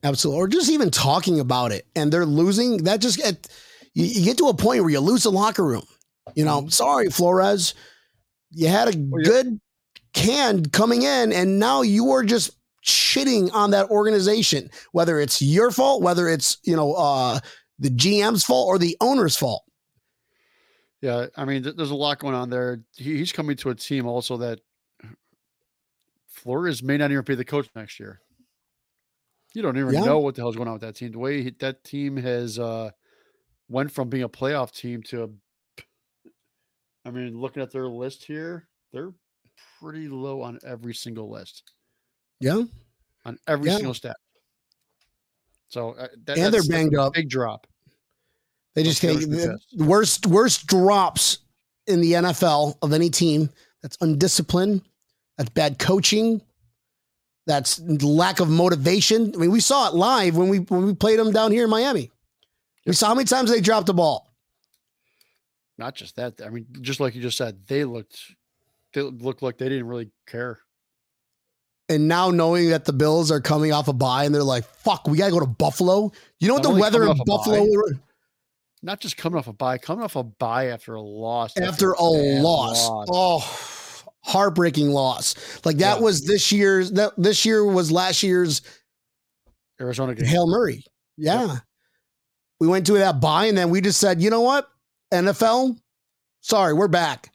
Absolutely. 0.02 0.40
Or 0.40 0.48
just 0.48 0.70
even 0.70 0.90
talking 0.90 1.40
about 1.40 1.72
it 1.72 1.86
and 1.94 2.12
they're 2.12 2.26
losing. 2.26 2.84
That 2.84 3.00
just 3.00 3.18
get, 3.18 3.46
you, 3.94 4.04
you 4.04 4.24
get 4.24 4.38
to 4.38 4.48
a 4.48 4.54
point 4.54 4.80
where 4.80 4.90
you 4.90 5.00
lose 5.00 5.22
the 5.22 5.30
locker 5.30 5.64
room. 5.64 5.86
You 6.34 6.44
know, 6.44 6.60
mm-hmm. 6.60 6.68
sorry, 6.68 7.08
Flores. 7.08 7.74
You 8.50 8.68
had 8.68 8.94
a 8.94 8.98
Well, 8.98 9.22
yeah. 9.22 9.28
good 9.28 9.60
can 10.12 10.64
coming 10.66 11.02
in, 11.02 11.32
and 11.32 11.58
now 11.58 11.82
you 11.82 12.12
are 12.12 12.22
just 12.22 12.50
shitting 12.84 13.50
on 13.52 13.70
that 13.70 13.88
organization, 13.90 14.70
whether 14.92 15.18
it's 15.20 15.40
your 15.40 15.70
fault, 15.70 16.02
whether 16.02 16.28
it's, 16.28 16.58
you 16.64 16.76
know, 16.76 16.92
uh, 16.94 17.38
the 17.78 17.88
GM's 17.90 18.44
fault 18.44 18.66
or 18.68 18.78
the 18.78 18.96
owner's 19.00 19.36
fault. 19.36 19.64
Yeah, 21.00 21.26
I 21.36 21.44
mean, 21.44 21.62
th- 21.62 21.76
there's 21.76 21.90
a 21.90 21.94
lot 21.94 22.18
going 22.18 22.34
on 22.34 22.50
there. 22.50 22.80
He, 22.96 23.16
he's 23.18 23.32
coming 23.32 23.56
to 23.58 23.70
a 23.70 23.74
team 23.74 24.06
also 24.06 24.36
that 24.38 24.60
Flores 26.28 26.82
may 26.82 26.96
not 26.96 27.10
even 27.10 27.24
be 27.24 27.34
the 27.34 27.44
coach 27.44 27.68
next 27.74 27.98
year. 28.00 28.20
You 29.54 29.62
don't 29.62 29.78
even 29.78 29.92
Yeah. 29.94 30.04
know 30.04 30.18
what 30.18 30.34
the 30.34 30.42
hell's 30.42 30.56
going 30.56 30.68
on 30.68 30.74
with 30.74 30.82
that 30.82 30.96
team. 30.96 31.12
The 31.12 31.18
way 31.18 31.42
he, 31.42 31.50
that 31.60 31.84
team 31.84 32.16
has 32.16 32.58
uh, 32.58 32.90
went 33.68 33.90
from 33.92 34.08
being 34.08 34.24
a 34.24 34.28
playoff 34.28 34.72
team 34.72 35.02
to, 35.04 35.24
a, 35.24 35.28
I 37.06 37.10
mean, 37.10 37.38
looking 37.38 37.62
at 37.62 37.70
their 37.70 37.86
list 37.86 38.24
here, 38.24 38.68
they're 38.92 39.12
pretty 39.80 40.08
low 40.08 40.42
on 40.42 40.58
every 40.66 40.94
single 40.94 41.30
list. 41.30 41.72
Yeah. 42.44 42.62
on 43.24 43.38
every 43.48 43.70
Yeah. 43.70 43.76
single 43.76 43.94
step. 43.94 44.16
So 45.68 45.92
uh, 45.92 45.94
that, 45.94 46.02
And 46.02 46.16
they're 46.26 46.34
that's- 46.36 46.52
that's 46.52 46.66
a 46.66 46.70
banged 46.70 46.96
up. 46.96 47.14
Big 47.14 47.28
drop. 47.28 47.66
They 48.74 48.82
just. 48.82 49.02
Steelers 49.02 49.60
The 49.72 49.84
worst 49.84 50.26
worst 50.26 50.66
drops 50.66 51.38
in 51.86 52.00
the 52.00 52.12
NFL 52.12 52.76
of 52.82 52.92
any 52.92 53.08
team. 53.10 53.48
That's 53.82 53.96
undisciplined. 54.00 54.82
That's 55.38 55.50
bad 55.50 55.78
coaching. 55.78 56.42
That's 57.46 57.78
lack 57.80 58.40
of 58.40 58.48
motivation. 58.48 59.32
I 59.34 59.38
mean, 59.38 59.50
we 59.50 59.60
saw 59.60 59.88
it 59.88 59.94
live 59.94 60.36
when 60.36 60.48
we 60.48 60.58
when 60.60 60.86
we 60.86 60.94
played 60.94 61.18
them 61.18 61.30
down 61.32 61.52
here 61.52 61.64
in 61.64 61.70
Miami. 61.70 62.10
We 62.86 62.92
saw 62.94 63.08
how 63.08 63.14
many 63.14 63.26
times 63.26 63.50
they 63.50 63.60
dropped 63.60 63.86
the 63.86 63.94
ball. 63.94 64.30
Not 65.78 65.94
just 65.94 66.16
that. 66.16 66.40
I 66.44 66.50
mean, 66.50 66.66
just 66.82 67.00
like 67.00 67.14
you 67.14 67.22
just 67.22 67.36
said, 67.36 67.66
they 67.66 67.84
looked 67.84 68.18
they 68.92 69.02
looked 69.02 69.42
like 69.42 69.58
they 69.58 69.68
didn't 69.68 69.86
really 69.88 70.10
care. 70.26 70.58
And 71.88 72.08
now 72.08 72.30
knowing 72.30 72.70
that 72.70 72.86
the 72.86 72.94
Bills 72.94 73.30
are 73.30 73.40
coming 73.40 73.72
off 73.72 73.88
a 73.88 73.92
bye 73.92 74.24
and 74.24 74.34
they're 74.34 74.42
like, 74.42 74.64
"Fuck, 74.64 75.06
we 75.06 75.18
gotta 75.18 75.32
go 75.32 75.40
to 75.40 75.46
Buffalo." 75.46 76.12
You 76.40 76.48
know 76.48 76.54
what 76.54 76.62
the 76.62 76.70
weather 76.70 77.04
in 77.04 77.16
Buffalo 77.26 77.66
Not 78.82 79.00
just 79.00 79.16
coming 79.16 79.38
off 79.38 79.48
a 79.48 79.52
bye, 79.52 79.78
coming 79.78 80.04
off 80.04 80.16
a 80.16 80.22
bye 80.22 80.66
after 80.68 80.94
a 80.94 81.00
loss. 81.00 81.56
after 81.58 81.92
a 81.92 81.94
bad 81.94 82.42
loss. 82.42 82.88
Oh, 83.10 83.38
heartbreaking 84.24 84.90
loss. 84.90 85.34
Like 85.64 85.76
that 85.78 85.98
Yeah. 85.98 86.02
was 86.02 86.22
this 86.22 86.50
year's 86.50 86.92
that 86.92 87.12
this 87.18 87.44
year 87.44 87.64
was 87.64 87.92
last 87.92 88.22
year's 88.22 88.62
Arizona 89.80 90.14
game. 90.14 90.26
Hail 90.26 90.46
Murray. 90.46 90.84
Yeah. 91.16 91.46
Yep. 91.46 91.58
We 92.60 92.68
went 92.68 92.86
to 92.86 92.94
that 92.94 93.20
bye 93.20 93.46
and 93.46 93.58
then 93.58 93.70
we 93.70 93.80
just 93.80 94.00
said, 94.00 94.22
you 94.22 94.30
know 94.30 94.40
what? 94.40 94.68
NFL, 95.12 95.76
sorry, 96.40 96.72
we're 96.72 96.88
back. 96.88 97.30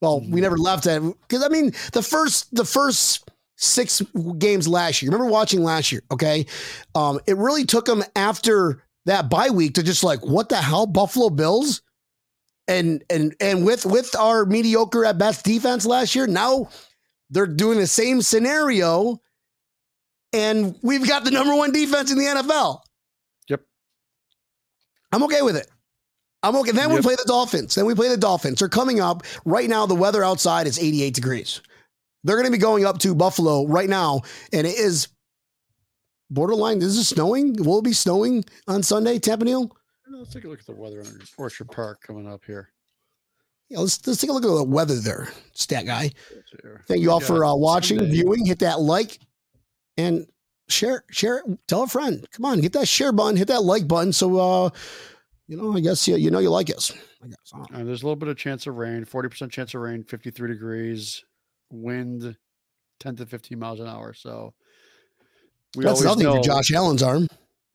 Well, 0.00 0.20
we 0.20 0.26
mm. 0.26 0.40
never 0.40 0.56
left 0.56 0.86
it 0.86 1.02
because 1.02 1.44
I 1.44 1.48
mean 1.48 1.72
the 1.92 2.02
first 2.02 2.54
the 2.54 2.64
first 2.64 3.29
six 3.60 4.02
games 4.38 4.66
last 4.66 5.02
year. 5.02 5.10
Remember 5.10 5.30
watching 5.30 5.62
last 5.62 5.92
year? 5.92 6.02
Okay, 6.10 6.46
um, 6.94 7.20
it 7.26 7.36
really 7.36 7.64
took 7.64 7.84
them 7.84 8.02
after 8.16 8.82
that 9.06 9.30
bye 9.30 9.50
week 9.50 9.74
to 9.74 9.82
just 9.82 10.02
like 10.02 10.24
what 10.24 10.48
the 10.48 10.56
hell, 10.56 10.86
Buffalo 10.86 11.30
Bills, 11.30 11.82
and 12.66 13.04
and 13.10 13.34
and 13.40 13.64
with 13.64 13.86
with 13.86 14.16
our 14.16 14.44
mediocre 14.44 15.04
at 15.04 15.18
best 15.18 15.44
defense 15.44 15.86
last 15.86 16.14
year, 16.14 16.26
now 16.26 16.68
they're 17.28 17.46
doing 17.46 17.78
the 17.78 17.86
same 17.86 18.22
scenario, 18.22 19.20
and 20.32 20.76
we've 20.82 21.06
got 21.06 21.24
the 21.24 21.30
number 21.30 21.54
one 21.54 21.72
defense 21.72 22.10
in 22.10 22.18
the 22.18 22.24
NFL. 22.24 22.80
Yep, 23.48 23.62
I'm 25.12 25.22
okay 25.24 25.42
with 25.42 25.56
it. 25.56 25.68
I'm 26.42 26.56
okay. 26.56 26.72
Then 26.72 26.88
yep. 26.88 26.98
we 26.98 27.02
play 27.02 27.16
the 27.16 27.24
Dolphins. 27.26 27.74
Then 27.74 27.84
we 27.84 27.94
play 27.94 28.08
the 28.08 28.16
Dolphins. 28.16 28.60
They're 28.60 28.68
coming 28.68 29.00
up 29.00 29.24
right 29.44 29.68
now. 29.68 29.84
The 29.84 29.94
weather 29.94 30.24
outside 30.24 30.66
is 30.66 30.78
88 30.78 31.12
degrees. 31.12 31.60
They're 32.24 32.36
going 32.36 32.46
to 32.46 32.52
be 32.52 32.58
going 32.58 32.84
up 32.84 32.98
to 32.98 33.14
Buffalo 33.14 33.66
right 33.66 33.88
now, 33.88 34.22
and 34.52 34.66
it 34.66 34.78
is 34.78 35.08
borderline. 36.30 36.82
Is 36.82 36.96
it 36.98 37.04
snowing? 37.04 37.54
Will 37.62 37.78
it 37.78 37.84
be 37.84 37.92
snowing 37.92 38.44
on 38.68 38.82
Sunday, 38.82 39.18
Tampa 39.18 39.44
Neal? 39.44 39.74
Let's 40.08 40.34
take 40.34 40.44
a 40.44 40.48
look 40.48 40.60
at 40.60 40.66
the 40.66 40.74
weather 40.74 41.00
in 41.00 41.20
Orchard 41.38 41.70
Park 41.70 42.02
coming 42.02 42.28
up 42.28 42.44
here. 42.44 42.72
Yeah, 43.70 43.78
let's 43.78 44.04
let's 44.06 44.20
take 44.20 44.28
a 44.28 44.32
look 44.32 44.44
at 44.44 44.48
the 44.48 44.64
weather 44.64 44.96
there, 44.96 45.28
stat 45.52 45.86
guy. 45.86 46.10
Thank 46.88 47.00
you 47.00 47.10
all 47.10 47.20
for 47.20 47.44
uh, 47.44 47.54
watching, 47.54 47.98
Sunday. 47.98 48.12
viewing. 48.12 48.44
Hit 48.44 48.58
that 48.58 48.80
like 48.80 49.18
and 49.96 50.26
share, 50.68 51.04
share. 51.10 51.42
Tell 51.68 51.84
a 51.84 51.86
friend. 51.86 52.26
Come 52.32 52.44
on, 52.44 52.60
hit 52.60 52.72
that 52.72 52.88
share 52.88 53.12
button, 53.12 53.36
hit 53.36 53.48
that 53.48 53.62
like 53.62 53.86
button. 53.86 54.12
So 54.12 54.36
uh, 54.38 54.70
you 55.46 55.56
know, 55.56 55.76
I 55.76 55.80
guess 55.80 56.06
you, 56.06 56.16
you 56.16 56.30
know 56.30 56.40
you 56.40 56.50
like 56.50 56.68
us. 56.70 56.92
I 57.22 57.28
guess. 57.28 57.52
I 57.72 57.82
there's 57.82 58.02
a 58.02 58.06
little 58.06 58.16
bit 58.16 58.28
of 58.28 58.36
chance 58.36 58.66
of 58.66 58.76
rain, 58.76 59.04
40% 59.04 59.50
chance 59.50 59.74
of 59.74 59.80
rain, 59.80 60.04
53 60.04 60.48
degrees, 60.48 61.24
wind 61.70 62.36
10 63.00 63.16
to 63.16 63.26
15 63.26 63.58
miles 63.58 63.80
an 63.80 63.86
hour. 63.86 64.12
So 64.12 64.54
we 65.76 65.84
That's 65.84 66.02
nothing 66.02 66.24
know, 66.24 66.36
for 66.36 66.42
Josh 66.42 66.72
Allen's 66.72 67.02
arm. 67.02 67.28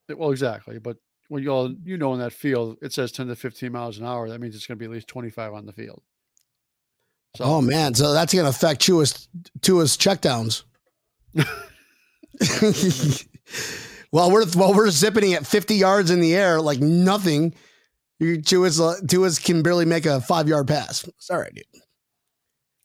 Well, 0.10 0.32
exactly. 0.32 0.80
But 0.80 0.98
when 1.30 1.44
you 1.44 1.50
all 1.50 1.74
you 1.84 1.98
know 1.98 2.14
in 2.14 2.20
that 2.20 2.34
field, 2.34 2.78
it 2.82 2.94
says 2.94 3.12
10 3.12 3.28
to 3.28 3.36
15 3.36 3.72
miles 3.72 3.98
an 3.98 4.06
hour. 4.06 4.30
That 4.30 4.40
means 4.40 4.56
it's 4.56 4.68
going 4.68 4.78
to 4.78 4.80
be 4.80 4.86
at 4.86 4.92
least 4.92 5.08
25 5.08 5.54
on 5.54 5.66
the 5.66 5.74
field. 5.74 6.02
So, 7.36 7.44
oh 7.44 7.62
man, 7.62 7.94
so 7.96 8.14
that's 8.14 8.34
going 8.34 8.46
to 8.46 8.50
affect 8.50 8.82
Tua's 8.82 9.28
Tua's 9.62 9.98
checkdowns. 9.98 10.64
Well, 14.16 14.32
we're 14.32 14.46
well, 14.56 14.74
we're 14.74 14.92
zipping 14.92 15.34
at 15.34 15.46
50 15.46 15.75
yards 15.75 16.10
in 16.10 16.22
the 16.22 16.36
air 16.36 16.62
like 16.62 16.80
nothing, 16.80 17.54
Tua's 18.22 18.82
Tua's 19.10 19.40
can 19.40 19.62
barely 19.62 19.84
make 19.84 20.06
a 20.06 20.22
five 20.22 20.48
yard 20.48 20.70
pass. 20.70 21.04
It's 21.04 21.30
all 21.30 21.40
right, 21.40 21.54
dude. 21.54 21.66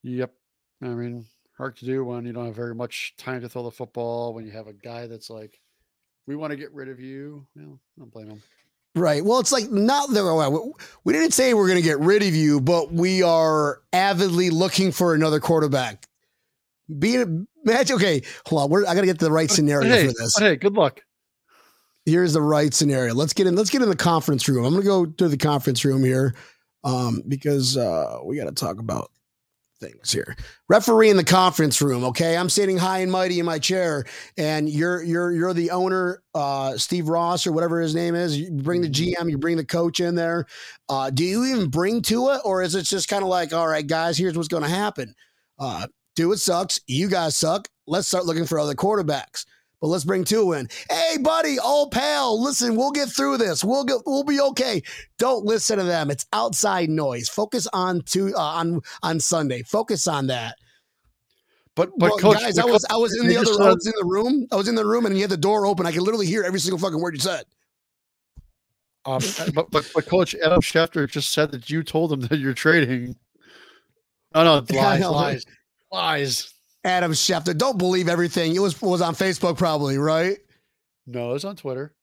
Yep. 0.02 0.32
I 0.82 0.88
mean, 0.88 1.26
hard 1.56 1.76
to 1.78 1.84
do 1.84 2.04
when 2.04 2.24
you 2.24 2.32
don't 2.32 2.46
have 2.46 2.56
very 2.56 2.74
much 2.74 3.14
time 3.16 3.40
to 3.42 3.48
throw 3.48 3.64
the 3.64 3.70
football. 3.70 4.34
When 4.34 4.46
you 4.46 4.52
have 4.52 4.66
a 4.66 4.72
guy 4.72 5.06
that's 5.06 5.30
like, 5.30 5.60
"We 6.26 6.36
want 6.36 6.52
to 6.52 6.56
get 6.56 6.72
rid 6.72 6.88
of 6.88 7.00
you," 7.00 7.46
well, 7.54 7.78
I 7.96 8.00
don't 8.00 8.12
blame 8.12 8.28
him. 8.28 8.42
Right. 8.94 9.24
Well, 9.24 9.38
it's 9.38 9.52
like 9.52 9.70
not 9.70 10.10
that 10.10 10.72
we 11.04 11.12
didn't 11.12 11.32
say 11.32 11.54
we're 11.54 11.68
going 11.68 11.78
to 11.78 11.82
get 11.82 12.00
rid 12.00 12.22
of 12.22 12.34
you, 12.34 12.60
but 12.60 12.92
we 12.92 13.22
are 13.22 13.82
avidly 13.92 14.50
looking 14.50 14.90
for 14.90 15.14
another 15.14 15.38
quarterback. 15.38 16.06
Being 16.98 17.46
match, 17.64 17.92
okay. 17.92 18.22
Hold 18.46 18.62
on, 18.62 18.70
we're, 18.70 18.86
I 18.86 18.94
got 18.94 19.02
to 19.02 19.06
get 19.06 19.20
the 19.20 19.30
right 19.30 19.48
scenario 19.48 19.88
hey, 19.88 20.08
for 20.08 20.14
this. 20.14 20.36
Hey, 20.36 20.56
good 20.56 20.74
luck 20.74 21.02
here's 22.06 22.32
the 22.32 22.42
right 22.42 22.72
scenario. 22.72 23.14
Let's 23.14 23.32
get 23.32 23.46
in. 23.46 23.54
Let's 23.54 23.70
get 23.70 23.82
in 23.82 23.88
the 23.88 23.96
conference 23.96 24.48
room. 24.48 24.64
I'm 24.64 24.72
going 24.72 24.82
to 24.82 24.88
go 24.88 25.06
to 25.06 25.28
the 25.28 25.36
conference 25.36 25.84
room 25.84 26.04
here 26.04 26.34
um, 26.84 27.22
because 27.28 27.76
uh, 27.76 28.18
we 28.24 28.36
got 28.36 28.46
to 28.46 28.52
talk 28.52 28.78
about 28.78 29.10
things 29.80 30.12
here. 30.12 30.36
Referee 30.68 31.10
in 31.10 31.16
the 31.16 31.24
conference 31.24 31.80
room. 31.82 32.04
Okay, 32.04 32.36
I'm 32.36 32.48
sitting 32.48 32.76
high 32.76 32.98
and 32.98 33.10
mighty 33.10 33.40
in 33.40 33.46
my 33.46 33.58
chair, 33.58 34.04
and 34.36 34.68
you're 34.68 35.02
you're 35.02 35.32
you're 35.32 35.54
the 35.54 35.70
owner, 35.70 36.22
uh, 36.34 36.76
Steve 36.76 37.08
Ross 37.08 37.46
or 37.46 37.52
whatever 37.52 37.80
his 37.80 37.94
name 37.94 38.14
is. 38.14 38.38
You 38.38 38.50
bring 38.50 38.82
the 38.82 38.88
GM, 38.88 39.30
you 39.30 39.38
bring 39.38 39.56
the 39.56 39.64
coach 39.64 40.00
in 40.00 40.14
there. 40.14 40.46
Uh, 40.88 41.10
do 41.10 41.24
you 41.24 41.44
even 41.46 41.68
bring 41.68 42.02
to 42.02 42.30
it, 42.30 42.40
or 42.44 42.62
is 42.62 42.74
it 42.74 42.82
just 42.82 43.08
kind 43.08 43.22
of 43.22 43.28
like, 43.28 43.52
all 43.52 43.66
right, 43.66 43.86
guys, 43.86 44.16
here's 44.16 44.36
what's 44.36 44.48
going 44.48 44.62
to 44.62 44.68
happen. 44.68 45.14
Uh, 45.58 45.86
do 46.16 46.32
it 46.32 46.38
sucks. 46.38 46.80
You 46.86 47.08
guys 47.08 47.36
suck. 47.36 47.68
Let's 47.86 48.08
start 48.08 48.26
looking 48.26 48.46
for 48.46 48.58
other 48.58 48.74
quarterbacks. 48.74 49.44
But 49.80 49.88
let's 49.88 50.04
bring 50.04 50.24
two 50.24 50.52
in. 50.52 50.68
Hey, 50.90 51.16
buddy, 51.18 51.58
old 51.58 51.90
pal, 51.90 52.42
listen, 52.42 52.76
we'll 52.76 52.90
get 52.90 53.08
through 53.08 53.38
this. 53.38 53.64
We'll 53.64 53.84
get, 53.84 53.98
we'll 54.04 54.24
be 54.24 54.40
okay. 54.40 54.82
Don't 55.18 55.44
listen 55.46 55.78
to 55.78 55.84
them. 55.84 56.10
It's 56.10 56.26
outside 56.34 56.90
noise. 56.90 57.28
Focus 57.30 57.66
on 57.72 58.02
to 58.06 58.34
uh, 58.34 58.40
on 58.40 58.80
on 59.02 59.20
Sunday. 59.20 59.62
Focus 59.62 60.06
on 60.06 60.26
that. 60.26 60.56
But 61.74 61.90
but 61.96 62.10
well, 62.10 62.18
coach, 62.18 62.40
guys, 62.40 62.58
I 62.58 62.64
was 62.64 62.84
I 62.90 62.96
was 62.96 63.18
in 63.18 63.26
the 63.26 63.38
other 63.38 63.52
I 63.62 63.72
was 63.72 63.86
in 63.86 63.94
the 63.98 64.04
room. 64.04 64.46
I 64.52 64.56
was 64.56 64.68
in 64.68 64.74
the 64.74 64.84
room 64.84 65.06
and 65.06 65.14
you 65.14 65.22
had 65.22 65.30
the 65.30 65.36
door 65.38 65.64
open. 65.64 65.86
I 65.86 65.92
could 65.92 66.02
literally 66.02 66.26
hear 66.26 66.42
every 66.42 66.60
single 66.60 66.78
fucking 66.78 67.00
word 67.00 67.14
you 67.14 67.20
said. 67.20 67.44
Um, 69.06 69.22
but, 69.54 69.70
but 69.70 69.90
but 69.94 70.06
coach 70.06 70.34
Adam 70.34 70.60
Schefter 70.60 71.08
just 71.10 71.32
said 71.32 71.52
that 71.52 71.70
you 71.70 71.82
told 71.82 72.12
him 72.12 72.20
that 72.20 72.38
you're 72.38 72.52
trading. 72.52 73.16
Oh 74.34 74.44
no, 74.44 74.66
lies, 74.76 75.00
lies, 75.00 75.46
lies. 75.90 76.54
Adam 76.84 77.12
Schefter. 77.12 77.56
Don't 77.56 77.78
believe 77.78 78.08
everything. 78.08 78.54
It 78.54 78.60
was 78.60 78.80
was 78.80 79.00
on 79.00 79.14
Facebook, 79.14 79.58
probably, 79.58 79.98
right? 79.98 80.38
No, 81.06 81.30
it 81.30 81.34
was 81.34 81.44
on 81.44 81.56
Twitter. 81.56 81.94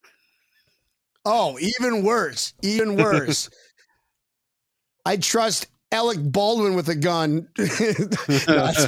Oh, 1.26 1.58
even 1.60 2.04
worse. 2.04 2.54
Even 2.62 2.96
worse. 2.96 3.50
I 5.06 5.18
trust 5.18 5.68
Alec 5.92 6.20
Baldwin 6.22 6.76
with 6.76 6.90
a 6.90 6.96
gun. 6.96 7.48
no, 7.58 7.66
that's 7.66 8.86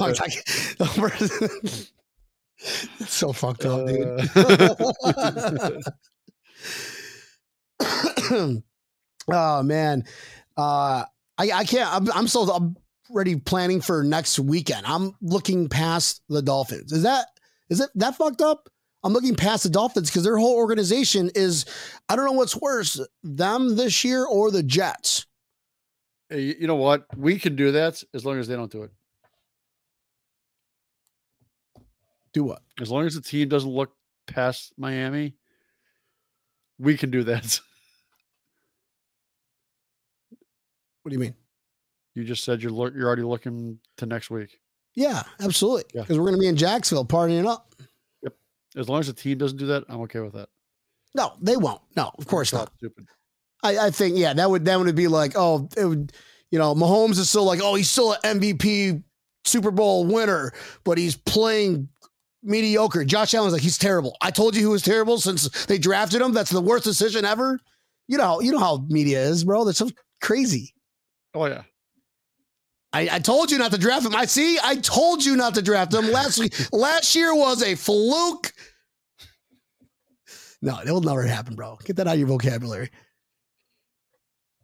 so 3.08 3.32
fucked 3.34 3.66
up, 3.66 3.88
dude. 3.88 4.30
Uh. 8.32 8.56
oh 9.32 9.64
man, 9.64 10.04
uh, 10.58 11.06
I 11.38 11.52
I 11.52 11.64
can't. 11.64 11.94
I'm, 11.94 12.12
I'm 12.12 12.28
so 12.28 12.44
I'm 12.52 12.76
already 13.10 13.36
planning 13.36 13.82
for 13.82 14.04
next 14.04 14.40
weekend. 14.40 14.86
I'm 14.86 15.16
looking 15.22 15.70
past 15.70 16.22
the 16.30 16.42
Dolphins. 16.42 16.92
Is 16.92 17.04
that 17.04 17.28
is 17.70 17.80
it 17.80 17.90
that 17.96 18.16
fucked 18.16 18.42
up? 18.42 18.70
I'm 19.04 19.14
looking 19.14 19.36
past 19.36 19.64
the 19.64 19.70
Dolphins 19.70 20.10
because 20.10 20.24
their 20.24 20.38
whole 20.38 20.56
organization 20.56 21.32
is 21.36 21.66
I 22.08 22.16
don't 22.16 22.26
know 22.26 22.34
what's 22.34 22.56
worse, 22.56 23.00
them 23.24 23.76
this 23.76 24.04
year 24.04 24.26
or 24.26 24.52
the 24.52 24.64
Jets. 24.64 25.26
Hey, 26.30 26.56
you 26.60 26.68
know 26.68 26.76
what? 26.76 27.06
We 27.18 27.40
can 27.40 27.56
do 27.56 27.72
that 27.72 28.04
as 28.14 28.26
long 28.26 28.38
as 28.38 28.48
they 28.48 28.56
don't 28.56 28.72
do 28.72 28.84
it. 28.84 28.92
Do 32.34 32.44
what? 32.44 32.62
As 32.80 32.92
long 32.92 33.08
as 33.08 33.16
the 33.16 33.22
team 33.22 33.50
doesn't 33.50 33.70
look 33.70 33.92
past 34.28 34.74
Miami, 34.78 35.34
we 36.78 36.98
can 36.98 37.10
do 37.10 37.24
that. 37.24 37.60
What 41.02 41.12
do 41.12 41.16
you 41.16 41.22
mean? 41.22 41.36
You 42.20 42.26
just 42.26 42.44
said 42.44 42.62
you're 42.62 42.72
you're 42.96 43.08
already 43.08 43.24
looking 43.24 43.80
to 43.98 44.06
next 44.06 44.30
week. 44.30 44.60
Yeah, 44.94 45.24
absolutely. 45.40 45.84
Because 45.94 46.10
yeah. 46.10 46.18
we're 46.18 46.26
going 46.26 46.36
to 46.36 46.42
be 46.42 46.48
in 46.48 46.58
Jacksonville 46.58 47.06
partying 47.06 47.48
up. 47.48 47.74
Yep. 48.24 48.34
As 48.76 48.90
long 48.90 49.00
as 49.00 49.08
the 49.08 49.14
team 49.14 49.38
doesn't 49.38 49.58
do 49.58 49.68
that, 49.68 49.86
I'm 49.88 50.02
okay 50.02 50.20
with 50.20 50.34
that. 50.34 50.50
No, 51.16 51.34
they 51.42 51.56
won't. 51.56 51.82
No, 51.96 52.12
of 52.18 52.28
course 52.28 52.52
not. 52.52 52.72
Stupid. 52.78 53.08
I, 53.64 53.88
I 53.88 53.92
think 53.92 54.18
yeah, 54.18 54.34
that 54.34 54.50
would 54.50 54.66
that 54.66 54.78
would 54.78 54.96
be 54.96 55.08
like 55.08 55.34
oh, 55.36 55.70
it 55.78 55.86
would 55.86 56.12
you 56.52 56.60
know 56.60 56.76
Mahomes 56.76 57.18
is 57.20 57.30
still 57.30 57.46
like 57.46 57.62
oh 57.64 57.76
he's 57.76 57.90
still 57.90 58.14
an 58.24 58.40
MVP 58.40 59.02
Super 59.46 59.72
Bowl 59.72 60.06
winner, 60.06 60.52
but 60.84 60.98
he's 60.98 61.16
playing 61.16 61.88
mediocre. 62.44 63.06
Josh 63.06 63.34
Allen's 63.34 63.54
like 63.54 63.62
he's 63.62 63.78
terrible. 63.78 64.18
I 64.22 64.32
told 64.32 64.56
you 64.56 64.62
he 64.62 64.68
was 64.68 64.82
terrible 64.82 65.20
since 65.20 65.66
they 65.66 65.78
drafted 65.78 66.22
him. 66.22 66.34
That's 66.34 66.52
the 66.52 66.62
worst 66.62 66.84
decision 66.84 67.24
ever. 67.24 67.60
You 68.08 68.18
know, 68.18 68.42
you 68.42 68.52
know 68.52 68.60
how 68.60 68.86
media 68.90 69.22
is, 69.22 69.46
bro. 69.46 69.64
That's 69.64 69.78
so 69.78 69.90
crazy. 70.22 70.74
Oh 71.34 71.46
yeah. 71.46 71.64
I, 72.92 73.08
I, 73.12 73.20
told 73.20 73.52
you 73.52 73.60
not 73.60 73.72
to 73.72 73.78
draft 73.78 74.06
him. 74.06 74.16
I 74.16 74.26
see. 74.26 74.58
I 74.64 74.76
told 74.76 75.24
you 75.24 75.36
not 75.36 75.56
to 75.56 75.62
draft 75.62 75.94
him 75.94 76.12
last 76.12 76.40
week. 76.40 76.54
last 76.74 77.16
year 77.16 77.36
was 77.36 77.62
a 77.62 77.76
fluke. 77.76 78.52
No, 80.62 80.80
it 80.80 80.92
will 80.92 81.02
never 81.02 81.24
happen, 81.24 81.56
bro. 81.56 81.78
Get 81.86 81.98
that 81.98 82.08
out 82.08 82.14
of 82.14 82.20
your 82.20 82.28
vocabulary. 82.28 82.90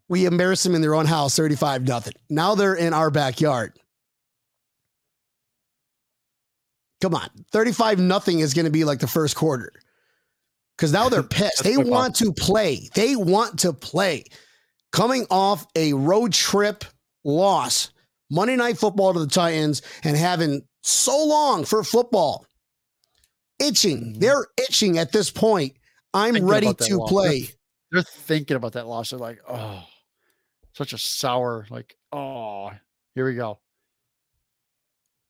We 0.10 0.26
embarrassed 0.26 0.64
them 0.64 0.76
in 0.76 0.82
their 0.82 0.96
own 0.96 1.06
house, 1.06 1.36
35 1.36 1.88
nothing. 1.88 2.14
Now 2.30 2.56
they're 2.56 2.76
in 2.76 2.94
our 2.94 3.10
backyard. 3.10 3.80
Come 7.02 7.16
on. 7.16 7.30
35 7.52 8.00
nothing 8.00 8.40
is 8.40 8.54
going 8.54 8.66
to 8.66 8.72
be 8.72 8.84
like 8.84 9.00
the 9.00 9.08
first 9.08 9.36
quarter. 9.36 9.72
Cuz 10.78 10.92
now 10.92 11.10
they're 11.10 11.24
pissed. 11.24 11.64
they 11.64 11.78
want 11.78 12.16
to 12.18 12.34
play. 12.34 12.90
They 12.94 13.16
want 13.16 13.60
to 13.60 13.72
play. 13.74 14.26
Coming 14.92 15.26
off 15.30 15.66
a 15.76 15.94
road 15.94 16.34
trip 16.34 16.86
loss 17.24 17.90
Monday 18.30 18.56
Night 18.56 18.78
Football 18.78 19.14
to 19.14 19.20
the 19.20 19.28
Titans 19.28 19.82
and 20.04 20.16
having 20.18 20.62
so 20.82 21.26
long 21.26 21.66
for 21.66 21.84
football. 21.84 22.46
itching. 23.58 24.16
Mhm. 24.16 24.20
They're 24.20 24.48
itching 24.58 24.98
at 24.98 25.14
this 25.14 25.32
point. 25.32 25.78
I'm 26.14 26.34
Thinking 26.34 26.50
ready 26.50 26.74
to 26.74 26.98
loss. 26.98 27.10
play. 27.10 27.50
They're 27.90 28.04
thinking 28.04 28.58
about 28.58 28.74
that 28.74 28.86
loss. 28.86 29.12
They're 29.12 29.20
like, 29.20 29.40
oh, 29.48 29.82
such 30.74 30.92
a 30.92 30.98
sour, 30.98 31.66
like, 31.70 31.96
oh, 32.12 32.72
here 33.14 33.26
we 33.26 33.34
go. 33.36 33.60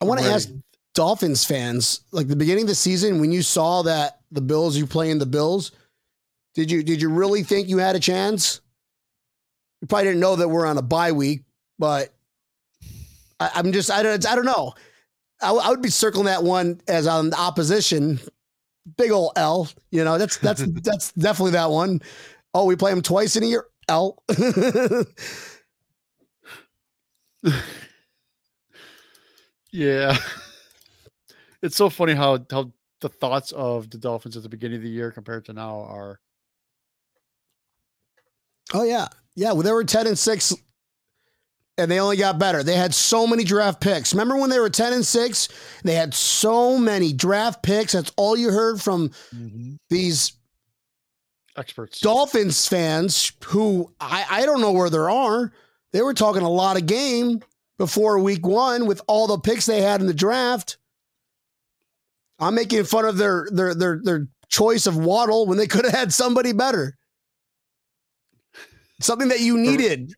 I 0.02 0.06
want 0.06 0.22
to 0.22 0.26
ask 0.26 0.50
Dolphins 0.96 1.46
fans, 1.46 2.02
like 2.12 2.28
the 2.28 2.36
beginning 2.36 2.64
of 2.64 2.70
the 2.70 2.74
season, 2.76 3.20
when 3.20 3.32
you 3.32 3.44
saw 3.44 3.84
that 3.84 4.22
the 4.32 4.42
Bills, 4.42 4.76
you 4.76 4.88
playing 4.88 5.20
the 5.20 5.28
Bills, 5.28 5.72
did 6.56 6.72
you 6.72 6.82
did 6.82 7.00
you 7.04 7.10
really 7.10 7.44
think 7.44 7.70
you 7.70 7.78
had 7.78 7.96
a 7.96 8.00
chance? 8.00 8.60
You 9.82 9.88
probably 9.88 10.06
didn't 10.06 10.20
know 10.22 10.36
that 10.36 10.50
we're 10.50 10.66
on 10.66 10.80
a 10.80 10.82
bye 10.82 11.12
week, 11.12 11.44
but 11.78 12.15
I, 13.40 13.52
I'm 13.56 13.72
just 13.72 13.92
I 13.92 14.04
don't 14.04 14.26
I 14.26 14.36
don't 14.36 14.46
know. 14.46 14.74
I, 15.42 15.52
I 15.52 15.70
would 15.70 15.82
be 15.82 15.90
circling 15.90 16.26
that 16.26 16.44
one 16.44 16.82
as 16.88 17.08
on 17.08 17.30
the 17.30 17.40
opposition. 17.40 18.20
Big 18.98 19.12
old 19.12 19.34
L, 19.36 19.70
you 19.92 20.04
know. 20.04 20.18
That's 20.18 20.38
that's 20.38 20.64
that's 20.84 21.12
definitely 21.14 21.52
that 21.52 21.70
one. 21.72 22.02
Oh, 22.54 22.66
we 22.66 22.76
play 22.76 22.92
them 22.92 23.02
twice 23.02 23.36
in 23.36 23.44
a 23.44 23.48
year. 23.48 23.66
L. 23.90 24.24
Yeah. 29.72 30.18
It's 31.62 31.76
so 31.76 31.90
funny 31.90 32.14
how 32.14 32.46
how 32.50 32.72
the 33.02 33.10
thoughts 33.10 33.52
of 33.52 33.90
the 33.90 33.98
Dolphins 33.98 34.38
at 34.38 34.44
the 34.44 34.50
beginning 34.50 34.78
of 34.78 34.84
the 34.84 34.90
year 34.90 35.12
compared 35.12 35.46
to 35.46 35.54
now 35.54 35.82
are 35.82 36.20
Oh 38.74 38.84
yeah, 38.84 39.08
yeah. 39.36 39.52
Well, 39.52 39.62
they 39.62 39.72
were 39.72 39.84
ten 39.84 40.08
and 40.08 40.18
six, 40.18 40.54
and 41.78 41.92
they 41.92 42.00
only 42.00 42.18
got 42.18 42.40
better. 42.40 42.64
They 42.64 42.76
had 42.76 42.94
so 42.94 43.28
many 43.28 43.44
draft 43.44 43.82
picks. 43.82 44.14
Remember 44.14 44.38
when 44.38 44.50
they 44.50 44.60
were 44.60 44.70
ten 44.70 44.94
and 44.94 45.06
six? 45.06 45.50
They 45.84 45.96
had 45.96 46.14
so 46.14 46.78
many 46.78 47.14
draft 47.14 47.64
picks. 47.64 47.94
That's 47.94 48.12
all 48.16 48.38
you 48.38 48.52
heard 48.52 48.82
from 48.82 49.10
mm-hmm. 49.34 49.76
these 49.90 50.34
experts. 51.58 52.00
Dolphins 52.00 52.68
fans, 52.68 53.32
who 53.46 53.94
I 54.00 54.26
I 54.30 54.46
don't 54.46 54.62
know 54.62 54.72
where 54.72 54.90
they 54.90 54.98
are. 54.98 55.52
They 55.92 56.02
were 56.02 56.14
talking 56.14 56.42
a 56.42 56.50
lot 56.50 56.78
of 56.78 56.86
game 56.86 57.42
before 57.78 58.20
week 58.20 58.46
one 58.46 58.86
with 58.86 59.02
all 59.08 59.28
the 59.28 59.40
picks 59.40 59.66
they 59.66 59.82
had 59.82 60.02
in 60.02 60.08
the 60.08 60.14
draft. 60.14 60.78
I'm 62.40 62.56
making 62.56 62.84
fun 62.86 63.06
of 63.06 63.18
their 63.18 63.48
their 63.52 63.74
their 63.74 64.00
their 64.02 64.28
choice 64.50 64.88
of 64.88 64.98
Waddle 64.98 65.46
when 65.46 65.58
they 65.58 65.68
could 65.68 65.86
have 65.86 65.94
had 65.94 66.14
somebody 66.14 66.54
better. 66.54 66.98
Something 69.02 69.28
that 69.28 69.42
you 69.42 69.58
needed. 69.58 70.14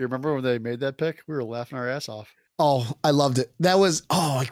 You 0.00 0.06
remember 0.06 0.32
when 0.32 0.42
they 0.42 0.58
made 0.58 0.80
that 0.80 0.96
pick? 0.96 1.20
We 1.26 1.34
were 1.34 1.44
laughing 1.44 1.76
our 1.76 1.86
ass 1.86 2.08
off. 2.08 2.34
Oh, 2.58 2.90
I 3.04 3.10
loved 3.10 3.38
it. 3.38 3.52
That 3.60 3.78
was 3.78 4.02
oh, 4.08 4.42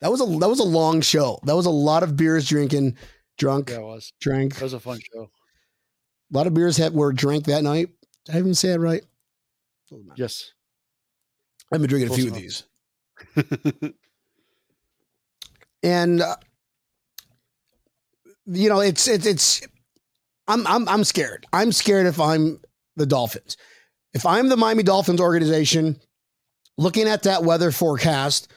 that 0.00 0.08
was 0.08 0.20
a 0.20 0.24
that 0.38 0.48
was 0.48 0.60
a 0.60 0.64
long 0.64 1.00
show. 1.00 1.40
That 1.42 1.56
was 1.56 1.66
a 1.66 1.70
lot 1.70 2.04
of 2.04 2.16
beers 2.16 2.48
drinking, 2.48 2.96
drunk, 3.36 3.70
Yeah, 3.70 3.78
it 3.78 3.82
was. 3.82 4.12
drank. 4.20 4.54
That 4.54 4.62
was 4.62 4.72
a 4.72 4.78
fun 4.78 5.00
show. 5.12 5.22
A 6.32 6.36
lot 6.36 6.46
of 6.46 6.54
beers 6.54 6.76
had 6.76 6.94
were 6.94 7.12
drank 7.12 7.46
that 7.46 7.64
night. 7.64 7.88
Did 8.24 8.36
I 8.36 8.38
even 8.38 8.54
say 8.54 8.68
it 8.68 8.78
right? 8.78 9.02
Yes. 10.14 10.52
I've 11.72 11.80
been 11.80 11.90
drinking 11.90 12.06
a 12.06 12.14
Close 12.14 12.20
few 12.20 12.28
of 12.28 12.34
these, 12.36 12.62
and 15.82 16.22
uh, 16.22 16.36
you 18.46 18.68
know, 18.68 18.78
it's 18.78 19.08
it's 19.08 19.26
it's. 19.26 19.66
I'm 20.46 20.64
I'm 20.68 20.88
I'm 20.88 21.02
scared. 21.02 21.46
I'm 21.52 21.72
scared 21.72 22.06
if 22.06 22.20
I'm 22.20 22.60
the 22.94 23.06
Dolphins. 23.06 23.56
If 24.14 24.24
I'm 24.24 24.48
the 24.48 24.56
Miami 24.56 24.84
Dolphins 24.84 25.20
organization, 25.20 25.98
looking 26.78 27.08
at 27.08 27.24
that 27.24 27.42
weather 27.42 27.72
forecast, 27.72 28.48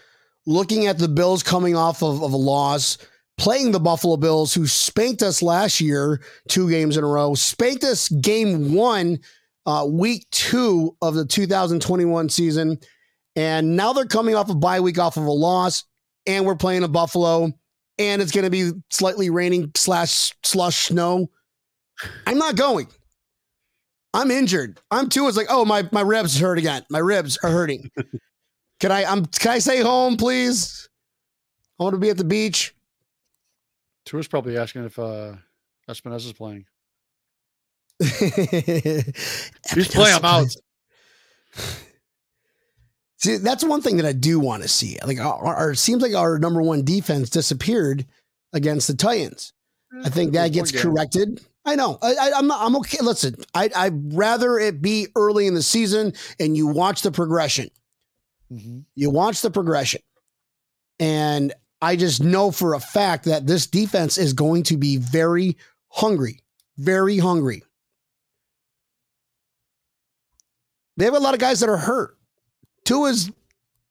looking 0.45 0.85
at 0.85 0.99
the 0.99 1.07
Bills 1.07 1.43
coming 1.43 1.75
off 1.75 2.03
of, 2.03 2.23
of 2.23 2.31
a 2.31 2.37
loss, 2.37 2.99
playing 3.37 3.71
the 3.71 3.79
Buffalo 3.79 4.17
Bills, 4.17 4.53
who 4.53 4.67
spanked 4.67 5.23
us 5.23 5.41
last 5.41 5.81
year, 5.81 6.21
two 6.47 6.69
games 6.69 6.95
in 6.95 7.03
a 7.03 7.07
row, 7.07 7.33
spanked 7.33 7.83
us 7.83 8.07
game 8.09 8.73
one, 8.73 9.19
uh, 9.65 9.85
week 9.89 10.27
two 10.31 10.95
of 11.01 11.15
the 11.15 11.25
2021 11.25 12.29
season. 12.29 12.77
And 13.35 13.75
now 13.75 13.93
they're 13.93 14.05
coming 14.05 14.35
off 14.35 14.49
a 14.49 14.55
bye 14.55 14.79
week 14.79 14.97
off 14.97 15.17
of 15.17 15.25
a 15.25 15.31
loss, 15.31 15.83
and 16.25 16.45
we're 16.45 16.55
playing 16.55 16.83
a 16.83 16.87
Buffalo, 16.87 17.51
and 17.99 18.21
it's 18.21 18.31
going 18.31 18.45
to 18.45 18.49
be 18.49 18.71
slightly 18.89 19.29
raining 19.29 19.71
slash 19.75 20.33
slush 20.43 20.87
snow. 20.87 21.29
I'm 22.25 22.37
not 22.37 22.55
going. 22.55 22.87
I'm 24.17 24.31
injured. 24.31 24.79
I'm 24.89 25.09
too. 25.09 25.27
It's 25.27 25.37
like, 25.37 25.45
oh 25.47 25.63
my 25.63 25.87
my 25.91 26.01
ribs 26.01 26.39
hurt 26.39 26.57
again. 26.57 26.83
My 26.89 26.97
ribs 26.97 27.37
are 27.43 27.51
hurting. 27.51 27.91
can 28.79 28.91
I? 28.91 29.05
I'm. 29.05 29.27
Can 29.27 29.51
I 29.51 29.59
stay 29.59 29.81
home, 29.81 30.17
please? 30.17 30.89
I 31.79 31.83
want 31.83 31.93
to 31.93 31.99
be 31.99 32.09
at 32.09 32.17
the 32.17 32.23
beach. 32.23 32.73
Tua's 34.05 34.27
probably 34.27 34.57
asking 34.57 34.85
if 34.85 34.97
uh 34.97 35.33
Epenesa 35.87 36.25
is 36.25 36.33
playing. 36.33 36.65
He's 37.99 39.87
playing. 39.87 40.19
Out. 40.23 40.47
See, 43.19 43.37
that's 43.37 43.63
one 43.63 43.81
thing 43.81 43.97
that 43.97 44.05
I 44.07 44.13
do 44.13 44.39
want 44.39 44.63
to 44.63 44.69
see. 44.69 44.97
Like, 45.05 45.19
our, 45.19 45.55
our 45.55 45.71
it 45.71 45.77
seems 45.77 46.01
like 46.01 46.15
our 46.15 46.39
number 46.39 46.61
one 46.61 46.83
defense 46.83 47.29
disappeared 47.29 48.05
against 48.53 48.87
the 48.87 48.95
Titans. 48.95 49.53
I 50.03 50.09
think 50.09 50.33
that 50.33 50.53
gets 50.53 50.71
corrected. 50.71 51.41
I 51.67 51.75
know. 51.75 51.99
I, 52.01 52.15
I, 52.15 52.31
I'm 52.35 52.47
not, 52.47 52.61
I'm 52.61 52.75
okay. 52.77 52.99
Listen, 53.01 53.35
I 53.53 53.69
I'd 53.75 54.13
rather 54.13 54.57
it 54.57 54.81
be 54.81 55.07
early 55.15 55.47
in 55.47 55.53
the 55.53 55.61
season 55.61 56.13
and 56.39 56.55
you 56.55 56.65
watch 56.65 57.01
the 57.01 57.11
progression. 57.11 57.69
Mhm. 58.51 58.85
You 58.95 59.09
watch 59.09 59.41
the 59.41 59.51
progression, 59.51 60.01
and 60.99 61.53
I 61.81 61.97
just 61.97 62.23
know 62.23 62.51
for 62.51 62.73
a 62.73 62.79
fact 62.79 63.25
that 63.25 63.45
this 63.45 63.67
defense 63.67 64.17
is 64.17 64.31
going 64.31 64.63
to 64.63 64.77
be 64.77 64.95
very 64.95 65.57
hungry, 65.89 66.39
very 66.77 67.17
hungry. 67.17 67.63
They 70.95 71.05
have 71.05 71.13
a 71.13 71.19
lot 71.19 71.33
of 71.33 71.41
guys 71.41 71.59
that 71.59 71.69
are 71.69 71.77
hurt. 71.77 72.17
Tua's 72.85 73.29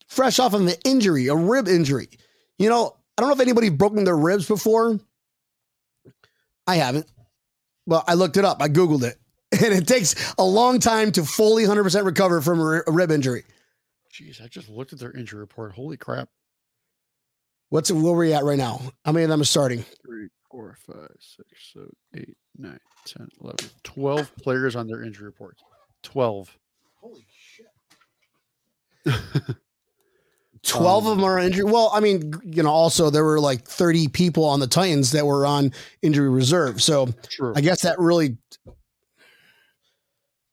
fresh 0.09 0.39
off 0.39 0.55
of 0.55 0.63
an 0.67 0.73
injury, 0.87 1.27
a 1.29 1.35
rib 1.37 1.69
injury. 1.69 2.09
You 2.59 2.71
know, 2.71 2.97
I 3.17 3.21
don't 3.23 3.29
know 3.29 3.35
if 3.35 3.41
anybody 3.41 3.69
broken 3.69 4.05
their 4.05 4.17
ribs 4.17 4.49
before. 4.49 4.99
I 6.67 6.77
haven't. 6.77 7.07
Well, 7.87 8.05
I 8.07 8.15
looked 8.15 8.37
it 8.37 8.45
up. 8.45 8.61
I 8.61 8.69
Googled 8.69 9.03
it. 9.05 9.17
And 9.65 9.73
it 9.73 9.87
takes 9.87 10.35
a 10.39 10.45
long 10.45 10.81
time 10.81 11.13
to 11.13 11.25
fully 11.25 11.65
100% 11.65 12.05
recover 12.05 12.41
from 12.41 12.61
a 12.61 12.83
rib 12.89 13.13
injury. 13.13 13.45
Jeez, 14.13 14.43
I 14.43 14.49
just 14.49 14.69
looked 14.69 14.93
at 14.93 14.99
their 14.99 15.13
injury 15.17 15.39
report. 15.39 15.73
Holy 15.73 15.97
crap. 15.97 16.29
What's 17.71 17.89
it? 17.89 17.95
where 17.95 18.13
we 18.13 18.33
at 18.33 18.45
right 18.45 18.59
now? 18.59 18.81
How 19.05 19.13
many 19.13 19.23
of 19.23 19.31
them 19.31 19.41
are 19.41 19.45
starting? 19.45 19.85
Three, 20.05 20.29
four, 20.51 20.77
five, 20.85 21.17
six, 21.21 21.49
seven, 21.73 21.91
eight, 22.17 22.37
nine, 22.59 22.81
10, 23.07 23.29
11, 23.41 23.71
12 23.85 24.37
players 24.37 24.75
on 24.75 24.89
their 24.89 25.03
injury 25.03 25.27
report. 25.27 25.57
12. 26.03 26.59
Holy 27.01 27.27
shit. 27.31 27.67
12 30.67 31.07
of 31.07 31.17
them 31.17 31.25
are 31.25 31.39
injured. 31.39 31.71
Well, 31.71 31.91
I 31.93 32.01
mean, 32.01 32.33
you 32.45 32.63
know, 32.63 32.71
also 32.71 33.11
there 33.11 33.25
were 33.25 33.41
like 33.41 33.65
30 33.65 34.09
people 34.09 34.45
on 34.45 34.61
the 34.61 34.67
Titans 34.67 35.13
that 35.13 35.27
were 35.27 35.47
on 35.47 35.73
injury 36.03 36.29
reserve. 36.29 36.83
So 36.83 37.09
True. 37.29 37.53
I 37.57 37.61
guess 37.61 37.83
that 37.83 37.99
really 37.99 38.37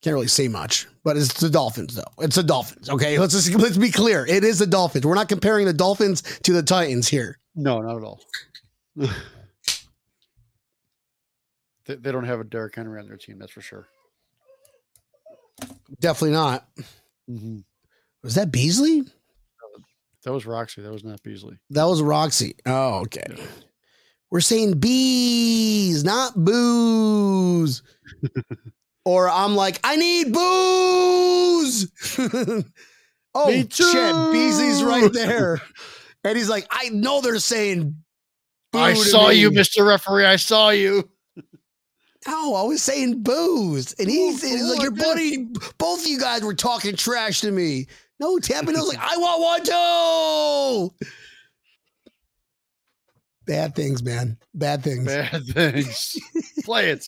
can't 0.01 0.13
really 0.13 0.27
say 0.27 0.47
much, 0.47 0.87
but 1.03 1.15
it's 1.15 1.39
the 1.39 1.49
Dolphins 1.49 1.95
though. 1.95 2.03
It's 2.19 2.35
the 2.35 2.43
Dolphins. 2.43 2.89
Okay. 2.89 3.17
Let's 3.23 3.33
just, 3.33 3.53
let's 3.55 3.77
be 3.77 3.91
clear. 3.91 4.25
It 4.25 4.43
is 4.43 4.59
the 4.59 4.67
Dolphins. 4.67 5.05
We're 5.05 5.15
not 5.15 5.29
comparing 5.29 5.65
the 5.65 5.73
Dolphins 5.73 6.21
to 6.43 6.53
the 6.53 6.63
Titans 6.63 7.07
here. 7.07 7.39
No, 7.55 7.81
not 7.81 7.97
at 7.97 8.03
all. 8.03 8.21
they, 8.95 9.07
they 11.95 12.11
don't 12.11 12.25
have 12.25 12.39
a 12.39 12.43
Derrick 12.43 12.75
Henry 12.75 12.99
on 12.99 13.07
their 13.07 13.17
team, 13.17 13.39
that's 13.39 13.51
for 13.51 13.61
sure. 13.61 13.87
Definitely 15.99 16.31
not. 16.31 16.67
Mm-hmm. 17.29 17.59
Was 18.23 18.35
that 18.35 18.51
Beasley? 18.51 19.03
That 20.23 20.33
was 20.33 20.45
Roxy. 20.45 20.81
That 20.81 20.91
was 20.91 21.03
not 21.03 21.21
Beasley. 21.23 21.57
That 21.69 21.83
was 21.85 22.01
Roxy. 22.01 22.55
Oh, 22.65 23.01
okay. 23.01 23.25
Yeah. 23.35 23.43
We're 24.31 24.41
saying 24.41 24.79
bees, 24.79 26.03
not 26.03 26.33
booze. 26.35 27.83
or 29.05 29.29
I'm 29.29 29.55
like, 29.55 29.79
I 29.83 29.95
need 29.95 30.33
booze. 30.33 31.91
oh 33.35 33.47
Me 33.47 33.61
shit, 33.61 33.71
too. 33.71 34.31
Beasley's 34.31 34.83
right 34.83 35.11
there. 35.13 35.61
And 36.23 36.37
he's 36.37 36.49
like, 36.49 36.65
I 36.71 36.89
know 36.89 37.21
they're 37.21 37.37
saying 37.39 37.95
I 38.73 38.93
saw 38.93 39.29
you. 39.29 39.51
Mr. 39.51 39.85
Referee. 39.85 40.25
I 40.25 40.37
saw 40.37 40.69
you. 40.69 41.09
No, 42.25 42.55
I 42.55 42.63
was 42.63 42.81
saying 42.81 43.21
booze. 43.21 43.93
And 43.99 44.07
oh, 44.07 44.11
he's, 44.11 44.41
Boo, 44.41 44.47
he's 44.47 44.61
boo, 44.61 44.69
like, 44.71 44.81
your 44.81 44.91
buddy, 44.91 45.47
both 45.77 46.01
of 46.01 46.07
you 46.07 46.19
guys 46.19 46.41
were 46.41 46.53
talking 46.53 46.95
trash 46.95 47.41
to 47.41 47.51
me. 47.51 47.87
No, 48.23 48.37
Tampano's 48.37 48.87
like, 48.87 48.97
I 49.01 49.17
want 49.17 49.41
one 49.41 50.89
too. 50.99 51.07
Bad 53.45 53.75
things, 53.75 54.01
man. 54.01 54.37
Bad 54.53 54.81
things. 54.81 55.05
Bad 55.05 55.43
things. 55.47 56.17
Play 56.63 56.91
it. 56.91 57.05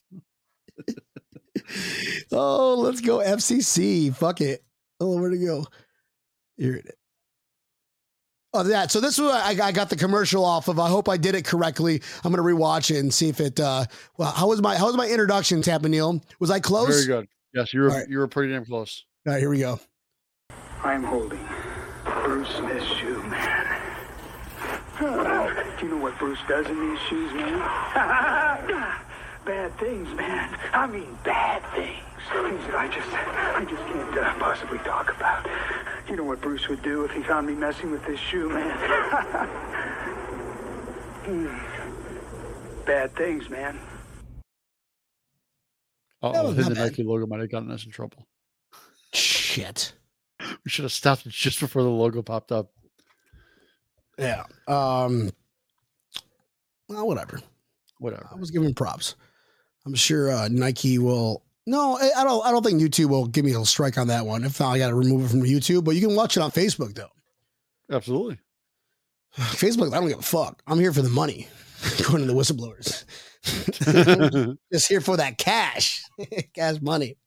Oh, 2.34 2.75
let's 2.80 2.99
go 2.99 3.19
FCC. 3.19 4.13
Fuck 4.13 4.41
it. 4.41 4.62
Oh, 4.99 5.19
where 5.19 5.30
to 5.30 5.38
go? 5.38 5.65
Here 6.58 6.75
it 6.75 6.86
is. 6.86 6.91
of 8.54 8.67
that. 8.67 8.91
So 8.91 8.99
this 8.99 9.17
was 9.17 9.32
I, 9.32 9.67
I 9.67 9.71
got 9.71 9.89
the 9.89 9.95
commercial 9.95 10.43
off 10.43 10.67
of. 10.67 10.80
I 10.80 10.89
hope 10.89 11.08
I 11.08 11.15
did 11.15 11.34
it 11.36 11.45
correctly. 11.45 12.01
I'm 12.25 12.34
gonna 12.34 12.43
rewatch 12.43 12.91
it 12.91 12.99
and 12.99 13.13
see 13.13 13.30
if 13.30 13.39
it. 13.39 13.58
uh 13.62 13.86
Well, 14.17 14.32
how 14.32 14.49
was 14.49 14.62
my 14.62 14.75
how 14.75 14.88
was 14.88 14.97
my 14.97 15.08
introduction, 15.08 15.62
Tampa 15.62 15.88
Neal? 15.88 16.21
Was 16.39 16.51
I 16.51 16.60
close? 16.60 17.06
Very 17.06 17.21
good. 17.21 17.30
Yes, 17.54 17.73
you 17.73 17.82
were 17.82 17.88
right. 17.88 18.10
you 18.10 18.17
were 18.17 18.28
pretty 18.28 18.51
damn 18.51 18.65
close. 18.65 19.06
All 19.25 19.32
right, 19.34 19.39
here 19.39 19.49
we 19.49 19.60
go. 19.60 19.80
I'm 20.83 21.03
holding 21.03 21.47
Bruce 22.03 22.49
Smith's 22.49 22.85
shoe, 22.97 23.21
man. 23.23 23.81
Do 24.99 25.05
you 25.85 25.89
know 25.89 25.97
what 25.97 26.17
Bruce 26.17 26.39
does 26.47 26.67
in 26.67 26.89
these 26.89 26.99
shoes, 27.09 27.33
man? 27.33 27.59
bad 29.45 29.77
things, 29.77 30.07
man. 30.15 30.57
I 30.73 30.88
mean, 30.88 31.17
bad 31.23 31.63
things. 31.75 32.01
Things 32.31 32.65
that 32.65 32.75
I 32.75 32.88
just, 32.88 33.09
I 33.09 33.65
just 33.69 33.83
can't 33.83 34.17
uh, 34.17 34.33
possibly 34.39 34.79
talk 34.79 35.15
about. 35.15 35.47
You 36.09 36.15
know 36.15 36.23
what 36.23 36.41
Bruce 36.41 36.67
would 36.69 36.81
do 36.81 37.03
if 37.05 37.11
he 37.11 37.21
found 37.21 37.45
me 37.45 37.53
messing 37.53 37.91
with 37.91 38.05
this 38.05 38.19
shoe, 38.19 38.49
man? 38.49 39.49
Hmm. 41.25 41.47
bad 42.85 43.15
things, 43.15 43.49
man. 43.49 43.79
That 46.21 46.35
oh, 46.35 46.49
was 46.49 46.57
his 46.57 46.67
not 46.67 46.77
bad. 46.77 46.91
Nike 46.91 47.01
logo 47.01 47.25
might 47.25 47.39
have 47.39 47.49
gotten 47.49 47.71
us 47.71 47.83
in 47.83 47.91
trouble. 47.91 48.27
Shit. 49.11 49.93
We 50.65 50.71
should 50.71 50.84
have 50.84 50.91
stopped 50.91 51.30
just 51.30 51.60
before 51.60 51.84
the 51.84 51.89
logo 51.89 52.23
popped 52.23 52.51
up. 52.51 52.71
Yeah. 54.17 54.43
Um. 54.67 55.30
Well, 56.89 57.08
whatever. 57.08 57.39
Whatever. 57.99 58.28
I 58.32 58.36
was 58.36 58.51
giving 58.51 58.73
props. 58.73 59.15
I'm 59.86 59.93
sure 59.93 60.32
uh, 60.32 60.47
Nike 60.49 60.97
will. 60.97 61.43
No, 61.67 61.97
I 61.97 62.23
don't. 62.23 62.45
I 62.45 62.51
don't 62.51 62.63
think 62.63 62.82
YouTube 62.82 63.10
will 63.10 63.28
give 63.28 63.45
me 63.45 63.54
a 63.54 63.63
strike 63.65 63.97
on 63.97 64.08
that 64.08 64.25
one. 64.25 64.43
If 64.43 64.60
not, 64.60 64.71
I 64.71 64.80
got 64.80 64.89
to 64.89 64.95
remove 64.95 65.25
it 65.25 65.30
from 65.30 65.41
YouTube. 65.41 65.84
But 65.84 65.95
you 65.95 66.08
can 66.08 66.15
watch 66.15 66.36
it 66.36 66.41
on 66.41 66.51
Facebook 66.51 66.95
though. 66.95 67.12
Absolutely. 67.91 68.39
Facebook, 69.36 69.93
I 69.93 69.99
don't 69.99 70.10
give 70.10 70.19
a 70.19 70.23
fuck. 70.23 70.62
I'm 70.65 70.80
here 70.80 70.93
for 70.93 71.01
the 71.01 71.10
money, 71.10 71.47
according 71.99 72.28
to 72.28 72.34
the 72.34 72.39
whistleblowers. 72.39 73.06
Just 74.73 74.88
here 74.88 75.01
for 75.01 75.17
that 75.17 75.38
cash, 75.38 76.04
cash 76.56 76.82
money. 76.82 77.17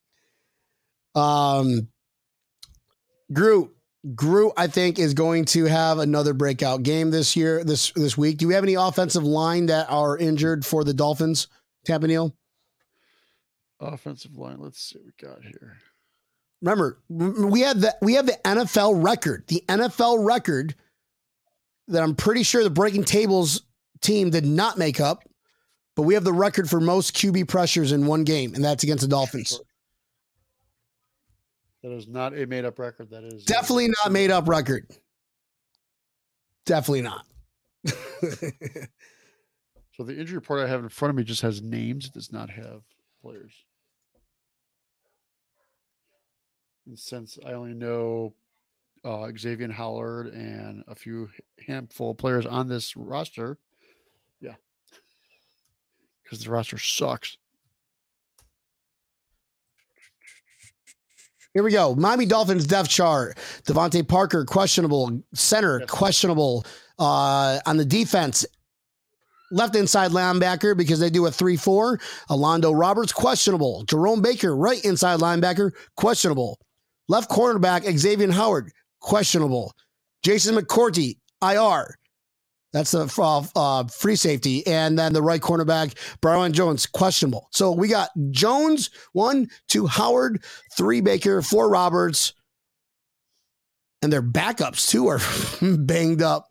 Um, 1.14 1.88
Groot, 3.32 3.70
Groot, 4.14 4.52
I 4.56 4.66
think 4.68 4.98
is 4.98 5.14
going 5.14 5.44
to 5.46 5.64
have 5.64 5.98
another 5.98 6.32
breakout 6.32 6.82
game 6.82 7.10
this 7.10 7.36
year, 7.36 7.64
this 7.64 7.90
this 7.92 8.16
week. 8.16 8.38
Do 8.38 8.48
we 8.48 8.54
have 8.54 8.64
any 8.64 8.74
offensive 8.74 9.24
line 9.24 9.66
that 9.66 9.90
are 9.90 10.16
injured 10.16 10.64
for 10.64 10.84
the 10.84 10.94
Dolphins, 10.94 11.48
Tampa 11.84 12.06
Neal? 12.06 12.34
Offensive 13.80 14.36
line. 14.36 14.58
Let's 14.60 14.80
see 14.80 14.98
what 14.98 15.06
we 15.06 15.28
got 15.28 15.42
here. 15.42 15.76
Remember, 16.62 16.98
we 17.08 17.60
had 17.60 17.80
the 17.80 17.96
we 18.02 18.14
have 18.14 18.26
the 18.26 18.38
NFL 18.44 19.04
record, 19.04 19.44
the 19.48 19.62
NFL 19.68 20.24
record 20.24 20.74
that 21.88 22.02
I'm 22.02 22.14
pretty 22.14 22.42
sure 22.42 22.62
the 22.62 22.70
Breaking 22.70 23.04
Tables 23.04 23.62
team 24.00 24.30
did 24.30 24.44
not 24.44 24.78
make 24.78 25.00
up, 25.00 25.24
but 25.96 26.02
we 26.02 26.14
have 26.14 26.24
the 26.24 26.32
record 26.32 26.68
for 26.68 26.80
most 26.80 27.14
QB 27.14 27.48
pressures 27.48 27.92
in 27.92 28.06
one 28.06 28.24
game, 28.24 28.54
and 28.54 28.64
that's 28.64 28.84
against 28.84 29.02
the 29.02 29.08
Dolphins. 29.08 29.60
That 31.82 31.92
is 31.92 32.08
not 32.08 32.36
a 32.36 32.46
made 32.46 32.64
up 32.64 32.78
record. 32.78 33.10
That 33.10 33.24
is 33.24 33.44
Definitely 33.44 33.88
not 34.02 34.12
made 34.12 34.30
up 34.30 34.48
record. 34.48 34.86
Definitely 36.66 37.02
not. 37.02 37.24
So 39.98 40.04
the 40.04 40.16
injury 40.16 40.36
report 40.36 40.60
I 40.60 40.68
have 40.68 40.84
in 40.84 40.88
front 40.88 41.10
of 41.10 41.16
me 41.16 41.24
just 41.24 41.42
has 41.42 41.60
names. 41.60 42.06
It 42.06 42.12
does 42.12 42.30
not 42.30 42.50
have 42.50 42.82
players. 43.20 43.52
And 46.86 46.96
since 46.96 47.36
I 47.44 47.54
only 47.54 47.74
know 47.74 48.32
uh, 49.04 49.28
Xavier 49.36 49.72
Howard 49.72 50.28
and 50.28 50.84
a 50.86 50.94
few 50.94 51.30
handful 51.66 52.12
of 52.12 52.16
players 52.16 52.46
on 52.46 52.68
this 52.68 52.96
roster, 52.96 53.58
yeah, 54.40 54.54
because 56.22 56.44
the 56.44 56.50
roster 56.50 56.78
sucks. 56.78 57.36
Here 61.58 61.64
we 61.64 61.72
go. 61.72 61.96
Miami 61.96 62.24
Dolphins 62.24 62.68
depth 62.68 62.88
chart. 62.88 63.36
DeVante 63.64 64.06
Parker, 64.06 64.44
questionable. 64.44 65.20
Center, 65.34 65.80
questionable. 65.88 66.64
Uh, 67.00 67.58
on 67.66 67.76
the 67.76 67.84
defense, 67.84 68.46
left 69.50 69.74
inside 69.74 70.12
linebacker 70.12 70.76
because 70.76 71.00
they 71.00 71.10
do 71.10 71.26
a 71.26 71.32
3 71.32 71.56
4. 71.56 71.98
Elandon 72.30 72.78
Roberts, 72.78 73.10
questionable. 73.10 73.82
Jerome 73.86 74.22
Baker, 74.22 74.54
right 74.54 74.84
inside 74.84 75.18
linebacker, 75.18 75.72
questionable. 75.96 76.60
Left 77.08 77.28
cornerback, 77.28 77.82
Xavier 77.98 78.30
Howard, 78.30 78.70
questionable. 79.00 79.74
Jason 80.22 80.54
McCourty, 80.54 81.16
IR. 81.42 81.97
That's 82.72 82.90
the 82.90 83.12
uh, 83.18 83.44
uh, 83.57 83.85
free 83.85 84.16
safety. 84.16 84.66
And 84.66 84.98
then 84.98 85.12
the 85.12 85.22
right 85.22 85.40
cornerback, 85.40 85.94
Byron 86.20 86.52
Jones, 86.52 86.87
questionable. 86.87 87.48
So 87.50 87.72
we 87.72 87.88
got 87.88 88.11
Jones, 88.31 88.90
one, 89.12 89.48
two, 89.68 89.87
Howard, 89.87 90.44
three 90.76 91.00
Baker, 91.00 91.40
four 91.40 91.70
Roberts, 91.70 92.35
and 94.02 94.12
their 94.12 94.22
backups 94.22 94.90
too 94.90 95.09
are 95.09 95.20
banged 95.78 96.22
up. 96.22 96.48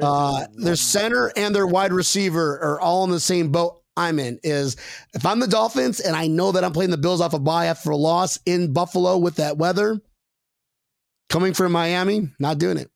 Uh, 0.00 0.46
their 0.56 0.76
center 0.76 1.30
and 1.36 1.54
their 1.54 1.66
wide 1.66 1.92
receiver 1.92 2.58
are 2.62 2.80
all 2.80 3.04
in 3.04 3.10
the 3.10 3.20
same 3.20 3.52
boat 3.52 3.82
I'm 3.96 4.18
in. 4.18 4.40
Is 4.42 4.76
if 5.12 5.26
I'm 5.26 5.40
the 5.40 5.46
Dolphins 5.46 6.00
and 6.00 6.16
I 6.16 6.26
know 6.26 6.52
that 6.52 6.64
I'm 6.64 6.72
playing 6.72 6.90
the 6.90 6.96
Bills 6.96 7.20
off 7.20 7.34
a 7.34 7.38
bye 7.38 7.66
after 7.66 7.90
a 7.90 7.96
loss 7.96 8.38
in 8.46 8.72
Buffalo 8.72 9.18
with 9.18 9.36
that 9.36 9.58
weather, 9.58 10.00
coming 11.28 11.52
from 11.52 11.72
Miami, 11.72 12.28
not 12.38 12.58
doing 12.58 12.78
it. 12.78 12.90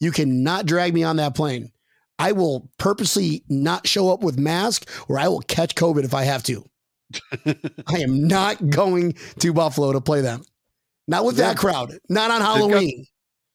You 0.00 0.12
cannot 0.12 0.66
drag 0.66 0.94
me 0.94 1.02
on 1.02 1.16
that 1.16 1.34
plane. 1.34 1.72
I 2.18 2.32
will 2.32 2.70
purposely 2.78 3.44
not 3.48 3.86
show 3.86 4.10
up 4.10 4.22
with 4.22 4.38
mask, 4.38 4.88
or 5.08 5.18
I 5.18 5.28
will 5.28 5.40
catch 5.40 5.74
COVID 5.74 6.04
if 6.04 6.14
I 6.14 6.24
have 6.24 6.42
to. 6.44 6.64
I 7.86 7.98
am 7.98 8.26
not 8.26 8.70
going 8.70 9.14
to 9.40 9.52
Buffalo 9.52 9.92
to 9.92 10.00
play 10.00 10.22
them. 10.22 10.42
Not 11.08 11.24
with 11.24 11.36
that 11.36 11.56
crowd. 11.56 11.98
Not 12.08 12.30
on 12.30 12.40
got- 12.40 12.56
Halloween. 12.56 13.06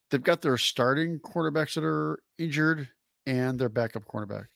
They've 0.09 0.21
got 0.21 0.41
their 0.41 0.57
starting 0.57 1.19
quarterbacks 1.19 1.75
that 1.75 1.85
are 1.85 2.19
injured 2.37 2.89
and 3.25 3.57
their 3.57 3.69
backup 3.69 4.05
cornerback. 4.05 4.47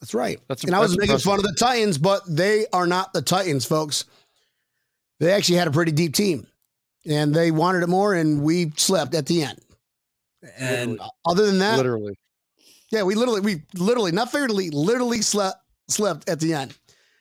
That's 0.00 0.14
right. 0.14 0.40
That's 0.48 0.64
and 0.64 0.74
I 0.74 0.80
was 0.80 0.98
making 0.98 1.16
fun 1.18 1.38
of 1.38 1.44
the 1.44 1.54
Titans, 1.58 1.96
but 1.96 2.22
they 2.28 2.66
are 2.72 2.86
not 2.86 3.12
the 3.12 3.22
Titans, 3.22 3.64
folks. 3.64 4.04
They 5.20 5.32
actually 5.32 5.58
had 5.58 5.68
a 5.68 5.70
pretty 5.70 5.92
deep 5.92 6.12
team, 6.12 6.46
and 7.06 7.32
they 7.32 7.52
wanted 7.52 7.84
it 7.84 7.88
more, 7.88 8.14
and 8.14 8.42
we 8.42 8.72
slept 8.76 9.14
at 9.14 9.26
the 9.26 9.44
end. 9.44 9.60
And 10.58 10.92
Literally. 10.92 11.10
other 11.26 11.46
than 11.46 11.58
that, 11.58 11.76
Literally. 11.76 12.18
yeah, 12.90 13.02
we 13.02 13.14
literally, 13.14 13.40
we 13.40 13.62
literally, 13.74 14.12
not 14.12 14.30
figuratively, 14.30 14.70
literally 14.70 15.22
slept 15.22 15.56
slept 15.88 16.28
at 16.28 16.40
the 16.40 16.54
end. 16.54 16.76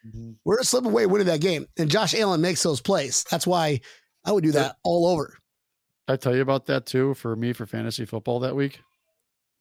Mhm. 0.08 0.36
We're 0.46 0.60
a 0.60 0.64
slip 0.64 0.86
away 0.86 1.06
winning 1.06 1.28
that 1.28 1.42
game, 1.42 1.66
and 1.78 1.90
Josh 1.90 2.14
Allen 2.16 2.42
makes 2.42 2.62
those 2.64 2.82
plays. 2.82 3.26
That's 3.30 3.48
why 3.48 3.82
I 4.26 4.32
would 4.32 4.44
do 4.44 4.52
that 4.54 4.78
all 4.84 5.06
over. 5.08 5.38
I 6.08 6.18
tell 6.18 6.36
you 6.36 6.42
about 6.42 6.66
that 6.66 6.86
too 6.86 7.14
for 7.14 7.36
me 7.36 7.54
for 7.54 7.66
fantasy 7.66 8.06
football 8.06 8.40
that 8.42 8.56
week. 8.56 8.80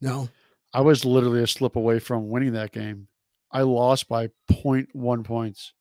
No, 0.01 0.29
I 0.73 0.81
was 0.81 1.05
literally 1.05 1.41
a 1.41 1.47
slip 1.47 1.75
away 1.77 1.99
from 1.99 2.29
winning 2.29 2.53
that 2.53 2.71
game. 2.73 3.07
I 3.51 3.61
lost 3.61 4.07
by 4.09 4.29
0.1 4.51 5.23
points. 5.23 5.73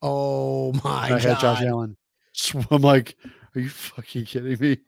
oh 0.00 0.72
my 0.84 1.12
I 1.14 1.18
had 1.18 1.38
Josh 1.40 1.62
Allen. 1.62 1.96
So 2.38 2.62
I'm 2.70 2.82
like, 2.82 3.16
are 3.54 3.60
you 3.60 3.70
fucking 3.70 4.26
kidding 4.26 4.58
me? 4.60 4.78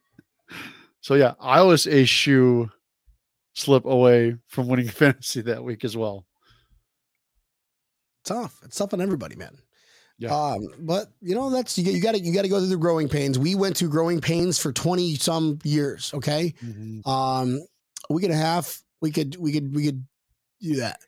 So 1.01 1.15
yeah, 1.15 1.35
I 1.41 1.63
was 1.63 1.87
a 1.87 2.05
shoe 2.05 2.71
slip 3.55 3.85
away 3.85 4.37
from 4.47 4.69
winning 4.69 4.89
fantasy 4.89 5.41
that 5.43 5.65
week 5.65 5.85
as 5.85 5.97
well. 5.97 6.27
tough. 8.25 8.61
It's 8.65 8.77
tough 8.77 8.93
on 8.93 9.01
everybody, 9.01 9.37
man. 9.37 9.57
Yeah. 10.19 10.35
Um, 10.35 10.67
but 10.81 11.13
you 11.21 11.37
know 11.37 11.49
that's 11.49 11.79
you, 11.79 11.93
you 11.93 12.03
got 12.03 12.17
to 12.17 12.21
you 12.21 12.35
got 12.35 12.43
to 12.43 12.49
go 12.49 12.59
through 12.59 12.69
the 12.69 12.77
growing 12.77 13.09
pains. 13.09 13.39
We 13.39 13.55
went 13.55 13.77
through 13.77 13.91
growing 13.91 14.21
pains 14.21 14.59
for 14.59 14.73
twenty 14.73 15.15
some 15.15 15.61
years. 15.63 16.13
Okay, 16.13 16.55
um, 17.07 17.65
a 18.11 18.13
week 18.13 18.25
and 18.25 18.33
a 18.33 18.37
half. 18.37 18.83
We 19.01 19.13
could 19.13 19.37
we 19.37 19.53
could 19.53 19.75
we 19.75 19.85
could 19.85 20.05
do 20.61 20.77
that. 20.77 21.01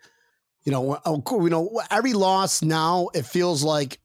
You 0.63 0.71
know, 0.71 0.95
course, 1.25 1.43
you 1.43 1.51
know 1.51 1.83
every 1.91 2.13
loss 2.13 2.63
now 2.63 3.09
it 3.13 3.27
feels 3.27 3.65
like 3.65 3.99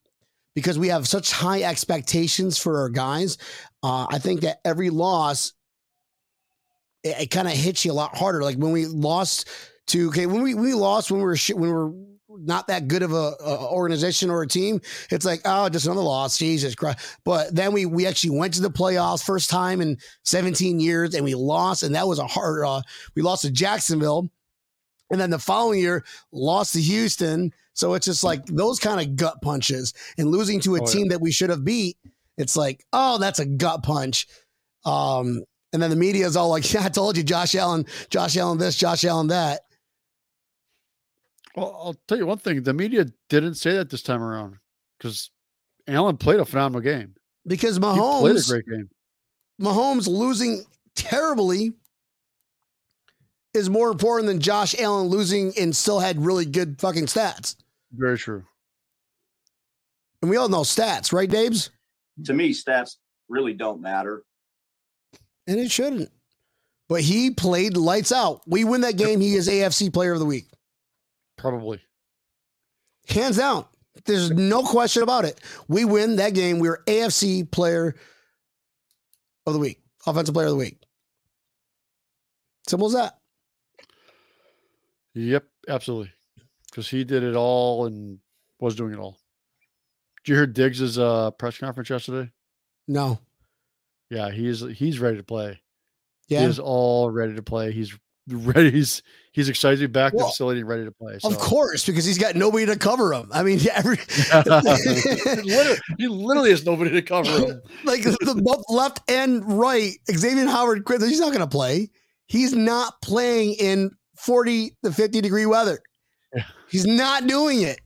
because 0.55 0.79
we 0.79 0.87
have 0.87 1.07
such 1.07 1.31
high 1.31 1.61
expectations 1.61 2.57
for 2.57 2.79
our 2.79 2.89
guys. 2.89 3.37
Uh, 3.83 4.07
I 4.09 4.17
think 4.17 4.41
that 4.41 4.59
every 4.65 4.89
loss 4.89 5.53
it, 7.05 7.21
it 7.21 7.31
kind 7.31 7.47
of 7.47 7.53
hits 7.53 7.85
you 7.85 7.91
a 7.91 7.93
lot 7.93 8.17
harder. 8.17 8.41
Like 8.43 8.57
when 8.57 8.71
we 8.73 8.85
lost 8.87 9.47
to 9.87 10.07
okay 10.09 10.25
when 10.25 10.41
we 10.41 10.53
we 10.55 10.73
lost 10.73 11.11
when 11.11 11.19
we 11.21 11.25
were 11.25 11.37
sh- 11.37 11.51
when 11.53 11.61
we 11.69 11.71
were 11.71 11.93
not 12.37 12.67
that 12.67 12.89
good 12.89 13.01
of 13.01 13.13
a, 13.13 13.33
a 13.39 13.71
organization 13.71 14.29
or 14.29 14.41
a 14.41 14.47
team. 14.47 14.81
It's 15.09 15.23
like 15.25 15.41
oh 15.45 15.69
just 15.69 15.85
another 15.85 16.01
loss, 16.01 16.37
Jesus 16.37 16.75
Christ. 16.75 16.99
But 17.23 17.55
then 17.55 17.71
we 17.71 17.85
we 17.85 18.05
actually 18.05 18.37
went 18.37 18.55
to 18.55 18.61
the 18.61 18.69
playoffs 18.71 19.23
first 19.23 19.49
time 19.49 19.79
in 19.79 19.97
17 20.23 20.79
years 20.81 21.15
and 21.15 21.23
we 21.23 21.35
lost, 21.35 21.83
and 21.83 21.95
that 21.95 22.07
was 22.07 22.19
a 22.19 22.27
hard. 22.27 22.65
Uh, 22.65 22.81
we 23.15 23.21
lost 23.21 23.43
to 23.43 23.51
Jacksonville, 23.51 24.29
and 25.11 25.21
then 25.21 25.29
the 25.29 25.39
following 25.39 25.79
year 25.79 26.03
lost 26.33 26.73
to 26.73 26.81
Houston. 26.81 27.53
So 27.73 27.93
it's 27.93 28.05
just 28.05 28.23
like 28.23 28.45
those 28.45 28.79
kind 28.79 28.99
of 29.01 29.15
gut 29.17 29.41
punches 29.41 29.93
and 30.17 30.29
losing 30.29 30.59
to 30.61 30.75
a 30.75 30.79
Oh, 30.81 30.85
yeah. 30.87 30.93
team 30.93 31.07
that 31.09 31.21
we 31.21 31.31
should 31.31 31.49
have 31.49 31.63
beat. 31.65 31.97
It's 32.37 32.55
like, 32.57 32.85
oh, 32.91 33.17
that's 33.17 33.39
a 33.39 33.45
gut 33.45 33.83
punch. 33.83 34.27
Um, 34.85 35.43
And 35.75 35.83
then 35.83 35.89
the 35.89 35.97
media 35.97 36.25
is 36.25 36.37
all 36.37 36.49
like, 36.49 36.73
"Yeah, 36.73 36.85
I 36.85 36.89
told 36.89 37.17
you, 37.17 37.23
Josh 37.23 37.53
Allen, 37.53 37.85
Josh 38.09 38.37
Allen 38.37 38.57
this, 38.57 38.77
Josh 38.77 39.03
Allen 39.03 39.27
that." 39.27 39.61
Well, 41.55 41.77
I'll 41.83 41.95
tell 42.07 42.17
you 42.17 42.25
one 42.25 42.37
thing: 42.37 42.63
the 42.63 42.73
media 42.73 43.07
didn't 43.29 43.55
say 43.55 43.73
that 43.73 43.89
this 43.89 44.01
time 44.01 44.23
around 44.23 44.55
because 44.97 45.29
Allen 45.85 46.15
played 46.15 46.39
a 46.39 46.45
phenomenal 46.45 46.79
game. 46.79 47.15
Because 47.45 47.75
He 47.75 47.81
played 47.81 48.37
a 48.37 48.41
great 48.47 48.65
game. 48.65 48.89
Mahomes 49.61 50.07
losing 50.07 50.63
terribly 50.95 51.73
is 53.53 53.69
more 53.69 53.91
important 53.91 54.27
than 54.27 54.39
Josh 54.39 54.79
Allen 54.79 55.07
losing 55.07 55.53
and 55.59 55.75
still 55.75 55.99
had 55.99 56.25
really 56.25 56.45
good 56.45 56.79
fucking 56.79 57.05
stats. 57.05 57.57
Very 57.91 58.17
true. 58.17 58.43
And 60.21 60.31
we 60.31 60.37
all 60.37 60.49
know 60.49 60.61
stats, 60.61 61.13
right, 61.13 61.29
Dabes? 61.29 61.69
To 62.25 62.33
me, 62.33 62.53
stats 62.53 62.95
really 63.29 63.53
don't 63.53 63.81
matter. 63.81 64.23
And 65.47 65.59
it 65.59 65.71
shouldn't. 65.71 66.09
But 66.87 67.01
he 67.01 67.31
played 67.31 67.77
lights 67.77 68.11
out. 68.11 68.41
We 68.47 68.63
win 68.63 68.81
that 68.81 68.97
game. 68.97 69.19
He 69.19 69.35
is 69.35 69.47
AFC 69.49 69.91
Player 69.91 70.13
of 70.13 70.19
the 70.19 70.25
Week, 70.25 70.45
Probably. 71.37 71.81
hands 73.07 73.37
down. 73.37 73.65
There's 74.05 74.29
no 74.29 74.61
question 74.61 75.01
about 75.01 75.25
it. 75.25 75.39
We 75.67 75.83
win 75.85 76.17
that 76.17 76.33
game. 76.35 76.59
We're 76.59 76.83
AFC 76.85 77.49
Player 77.49 77.95
of 79.47 79.53
the 79.53 79.59
Week, 79.59 79.79
Offensive 80.05 80.33
Player 80.33 80.47
of 80.47 80.51
the 80.53 80.57
Week. 80.59 80.77
Simple 82.67 82.87
as 82.87 82.93
that. 82.93 83.17
Yep, 85.15 85.45
absolutely. 85.69 86.11
Because 86.69 86.89
he 86.89 87.03
did 87.03 87.23
it 87.23 87.35
all 87.35 87.85
and 87.85 88.19
was 88.59 88.75
doing 88.75 88.93
it 88.93 88.99
all. 88.99 89.17
Did 90.23 90.31
you 90.31 90.35
hear 90.35 90.47
Diggs' 90.47 90.97
uh, 90.99 91.31
press 91.31 91.57
conference 91.57 91.89
yesterday? 91.89 92.29
No. 92.87 93.19
Yeah, 94.09 94.29
he's 94.31 94.61
he's 94.77 94.99
ready 94.99 95.17
to 95.17 95.23
play. 95.23 95.61
He 96.27 96.35
Yeah. 96.35 96.47
is 96.47 96.59
all 96.59 97.09
ready 97.11 97.35
to 97.35 97.43
play. 97.43 97.71
He's 97.71 97.97
ready. 98.29 98.71
He's 98.71 99.01
he's 99.31 99.49
excited 99.49 99.77
to 99.79 99.87
be 99.87 99.91
back 99.91 100.13
in 100.13 100.17
Well, 100.17 100.27
the 100.27 100.31
facility 100.31 100.59
and 100.61 100.69
ready 100.69 100.85
to 100.85 100.91
play. 100.91 101.19
Of 101.23 101.37
course, 101.37 101.85
because 101.85 102.05
he's 102.05 102.17
got 102.17 102.35
nobody 102.35 102.65
to 102.67 102.77
cover 102.77 103.13
him. 103.13 103.29
I 103.33 103.43
mean, 103.43 103.59
every 103.73 103.97
he, 104.07 105.41
literally, 105.41 105.79
he 105.97 106.07
literally 106.07 106.49
has 106.51 106.65
nobody 106.65 106.91
to 106.91 107.01
cover 107.01 107.29
him. 107.29 107.61
like 107.83 108.03
the 108.03 108.41
both 108.43 108.63
left 108.69 108.99
and 109.09 109.43
right, 109.59 109.93
Xavier 110.11 110.45
Howard 110.47 110.85
quit. 110.85 111.01
He's 111.01 111.19
not 111.19 111.29
going 111.33 111.39
to 111.39 111.47
play. 111.47 111.89
He's 112.27 112.53
not 112.53 113.01
playing 113.01 113.53
in 113.59 113.91
40 114.17 114.75
to 114.83 114.91
50 114.91 115.21
degree 115.21 115.45
weather. 115.45 115.79
Yeah. 116.35 116.43
He's 116.69 116.85
not 116.87 117.27
doing 117.27 117.61
it. 117.61 117.79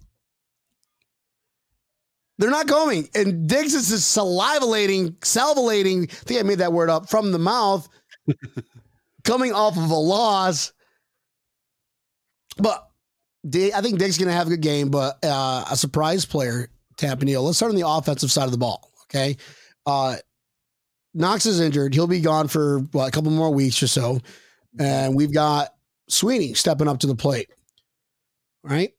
They're 2.39 2.49
not 2.49 2.67
going. 2.67 3.10
And 3.13 3.47
Diggs 3.47 3.73
is 3.73 3.89
just 3.89 4.17
salivating, 4.17 5.12
salvulating. 5.19 6.04
I 6.04 6.15
think 6.23 6.39
I 6.39 6.43
made 6.43 6.60
that 6.60 6.71
word 6.71 6.89
up 6.89 7.10
from 7.10 7.34
the 7.34 7.38
mouth, 7.38 7.88
coming 9.25 9.52
off 9.52 9.78
of 9.78 9.91
a 9.91 9.95
loss. 9.95 10.71
But 12.58 12.89
I 13.45 13.82
think 13.82 13.99
Diggs 13.99 14.12
is 14.12 14.17
going 14.17 14.30
to 14.30 14.34
have 14.34 14.47
a 14.47 14.52
good 14.52 14.62
game, 14.62 14.89
but 14.89 15.19
uh, 15.21 15.65
a 15.69 15.75
surprise 15.75 16.25
player, 16.25 16.69
Tampa 16.95 17.25
Neal. 17.25 17.43
Let's 17.43 17.58
start 17.58 17.71
on 17.71 17.75
the 17.75 17.88
offensive 17.88 18.32
side 18.32 18.45
of 18.45 18.52
the 18.52 18.58
ball. 18.58 18.89
Okay. 19.04 19.36
Uh, 19.86 20.15
Knox 21.13 21.45
is 21.45 21.60
injured. 21.60 21.93
He'll 21.93 22.08
be 22.08 22.21
gone 22.21 22.47
for 22.47 22.78
a 22.95 23.12
couple 23.12 23.32
more 23.32 23.54
weeks 23.54 23.84
or 23.84 23.88
so. 23.88 24.19
And 24.80 25.13
we've 25.13 25.34
got 25.34 25.73
Sweeney 26.08 26.54
stepping 26.54 26.88
up 26.88 26.99
to 26.99 27.08
the 27.08 27.15
plate. 27.15 27.49
Right? 28.63 28.93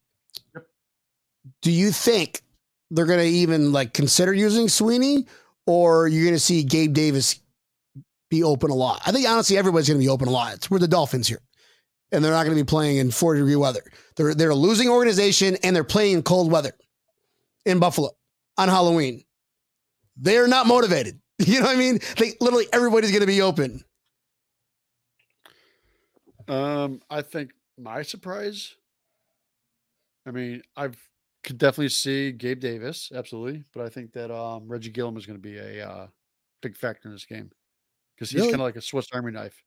Do 1.63 1.71
you 1.71 1.91
think 1.91 2.43
they're 2.91 3.07
going 3.07 3.21
to 3.21 3.27
even 3.27 3.73
like 3.73 3.93
consider 3.93 4.33
using 4.33 4.69
Sweeney 4.69 5.27
or 5.67 6.09
you're 6.09 6.25
going 6.25 6.35
to 6.35 6.41
see 6.41 6.63
Gabe 6.63 6.93
Davis 6.93 7.41
be 8.31 8.43
open 8.43 8.71
a 8.71 8.75
lot? 8.75 9.01
I 9.07 9.13
think 9.13 9.29
honestly 9.29 9.57
everybody's 9.57 9.89
going 9.89 10.01
to 10.01 10.05
be 10.05 10.09
open 10.09 10.29
a 10.29 10.33
lot. 10.33 10.55
It's, 10.55 10.71
we're 10.71 10.79
the 10.79 10.89
Dolphins 10.89 11.29
here. 11.29 11.41
And 12.13 12.25
they're 12.25 12.33
not 12.33 12.45
going 12.45 12.57
to 12.57 12.63
be 12.63 12.67
playing 12.67 12.97
in 12.97 13.13
40 13.13 13.41
degree 13.41 13.55
weather. 13.55 13.83
They're 14.17 14.35
they're 14.35 14.51
a 14.51 14.55
losing 14.55 14.89
organization 14.89 15.57
and 15.63 15.77
they're 15.77 15.85
playing 15.85 16.15
in 16.15 16.23
cold 16.23 16.51
weather 16.51 16.73
in 17.65 17.79
Buffalo 17.79 18.11
on 18.59 18.69
Halloween. 18.69 19.23
They're 20.17 20.49
not 20.49 20.67
motivated. 20.67 21.21
You 21.47 21.61
know 21.61 21.67
what 21.69 21.77
I 21.77 21.79
mean? 21.79 22.01
They 22.19 22.35
literally 22.39 22.67
everybody's 22.71 23.13
going 23.13 23.23
to 23.23 23.27
be 23.27 23.41
open. 23.41 23.83
Um, 26.49 27.01
I 27.09 27.23
think 27.23 27.53
my 27.79 28.03
surprise. 28.03 28.75
I 30.27 30.33
mean, 30.33 30.61
I've 30.77 30.99
could 31.43 31.59
definitely 31.59 31.89
see 31.89 32.33
Gabe 32.33 32.61
Davis, 32.61 33.11
absolutely, 33.15 33.65
but 33.73 33.85
I 33.85 33.89
think 33.89 34.13
that 34.13 34.31
um 34.35 34.69
Reggie 34.69 34.91
Gilliam 34.91 35.17
is 35.17 35.27
going 35.27 35.39
to 35.39 35.43
be 35.43 35.57
a 35.59 35.89
uh, 35.89 36.07
big 36.63 36.77
factor 36.77 37.09
in 37.09 37.15
this 37.15 37.25
game 37.25 37.51
because 38.15 38.31
he's 38.31 38.41
Really? 38.41 38.53
kind 38.53 38.61
of 38.63 38.67
like 38.67 38.77
a 38.77 38.83
Swiss 38.83 39.07
Army 39.13 39.33
knife. 39.33 39.63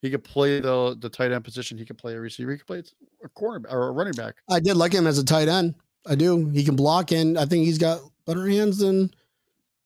He 0.00 0.10
could 0.10 0.24
play 0.24 0.58
the 0.60 0.96
the 0.98 1.08
tight 1.08 1.30
end 1.30 1.44
position. 1.44 1.78
He 1.78 1.84
could 1.84 1.98
play 1.98 2.14
a 2.14 2.20
receiver. 2.20 2.50
He 2.50 2.58
could 2.58 2.66
play 2.66 2.82
a 3.24 3.28
corner 3.28 3.68
or 3.70 3.88
a 3.88 3.92
running 3.92 4.14
back. 4.14 4.34
I 4.50 4.58
did 4.58 4.76
like 4.76 4.92
him 4.92 5.06
as 5.06 5.18
a 5.18 5.24
tight 5.24 5.46
end. 5.48 5.76
I 6.06 6.16
do. 6.16 6.48
He 6.48 6.64
can 6.64 6.74
block, 6.74 7.12
and 7.12 7.38
I 7.38 7.44
think 7.46 7.64
he's 7.64 7.78
got 7.78 8.00
better 8.26 8.48
hands 8.48 8.78
than 8.78 9.12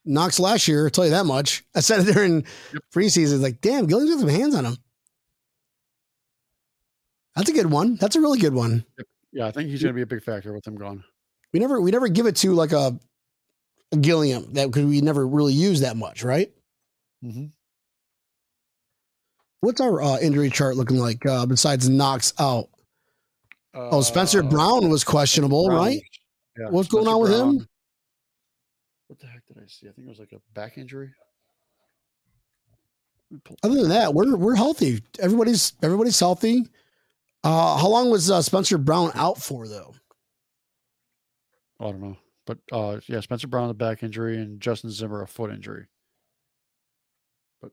Knox 0.07 0.41
last 0.41 0.67
year. 0.69 0.85
I'll 0.85 0.91
tell 0.91 1.05
you 1.05 1.11
that 1.11 1.27
much. 1.27 1.63
I 1.75 1.81
said 1.81 2.09
it 2.09 2.15
during 2.15 2.47
preseason. 2.95 3.43
Like, 3.43 3.61
damn, 3.61 3.87
Gilliam's 3.87 4.13
got 4.13 4.21
some 4.21 4.29
hands 4.31 4.55
on 4.55 4.65
him. 4.65 4.77
That's 7.35 7.51
a 7.51 7.53
good 7.53 7.71
one. 7.71 7.97
That's 7.97 8.17
a 8.17 8.21
really 8.23 8.39
good 8.39 8.55
one. 8.55 8.87
Yeah, 9.37 9.47
I 9.47 9.51
think 9.51 9.69
he's 9.69 9.83
going 9.83 9.93
to 9.93 9.95
be 9.95 10.01
a 10.01 10.07
big 10.07 10.23
factor 10.23 10.55
with 10.55 10.67
him 10.67 10.77
gone. 10.77 11.05
We 11.53 11.61
never 11.61 11.79
we 11.79 11.91
never 11.91 12.09
give 12.09 12.25
it 12.25 12.37
to 12.37 12.55
like 12.55 12.73
a, 12.73 12.99
a 13.93 13.97
Gilliam 13.99 14.51
that 14.55 14.69
because 14.69 14.87
we 14.87 15.03
never 15.03 15.29
really 15.29 15.53
use 15.53 15.81
that 15.81 15.95
much, 15.99 16.25
right? 16.25 16.51
Mm-hmm. 17.23 17.45
What's 19.61 19.83
our 19.83 20.01
uh, 20.01 20.19
injury 20.21 20.49
chart 20.49 20.77
looking 20.77 20.97
like 20.97 21.25
uh, 21.27 21.45
besides 21.45 21.87
Knox 21.87 22.33
out? 22.39 22.71
Oh, 23.75 24.01
Spencer 24.01 24.43
Brown 24.43 24.89
was 24.89 25.05
questionable, 25.05 25.69
right? 25.69 26.01
Yeah, 26.59 26.71
What's 26.71 26.89
going 26.89 27.07
on 27.07 27.21
with 27.21 27.31
him? 27.31 27.69
What 29.09 29.19
the 29.19 29.27
heck 29.27 29.47
did 29.47 29.59
I 29.59 29.67
see? 29.67 29.87
I 29.87 29.93
think 29.93 30.07
it 30.07 30.09
was 30.09 30.19
like 30.19 30.33
a 30.33 30.41
back 30.55 30.79
injury. 30.79 31.11
Let 33.31 33.35
me 33.35 33.41
pull- 33.45 33.59
Other 33.63 33.83
than 33.83 33.91
that, 33.91 34.15
we're 34.15 34.35
we're 34.35 34.55
healthy. 34.55 35.03
Everybody's 35.19 35.75
everybody's 35.83 36.19
healthy. 36.19 36.67
Uh, 37.47 37.77
how 37.79 37.89
long 37.89 38.11
was 38.11 38.29
uh, 38.31 38.43
Spencer 38.43 38.77
Brown 38.77 39.13
out 39.15 39.39
for 39.39 39.69
though? 39.69 39.95
I 41.79 41.85
don't 41.85 42.01
know. 42.01 42.17
But 42.47 42.59
uh 42.73 43.01
yeah, 43.07 43.21
Spencer 43.21 43.47
Brown 43.49 43.71
a 43.71 43.75
back 43.75 44.03
injury 44.03 44.37
and 44.39 44.61
Justin 44.61 44.91
Zimmer 44.91 45.23
a 45.23 45.29
foot 45.29 45.51
injury. 45.51 45.87
But 47.61 47.71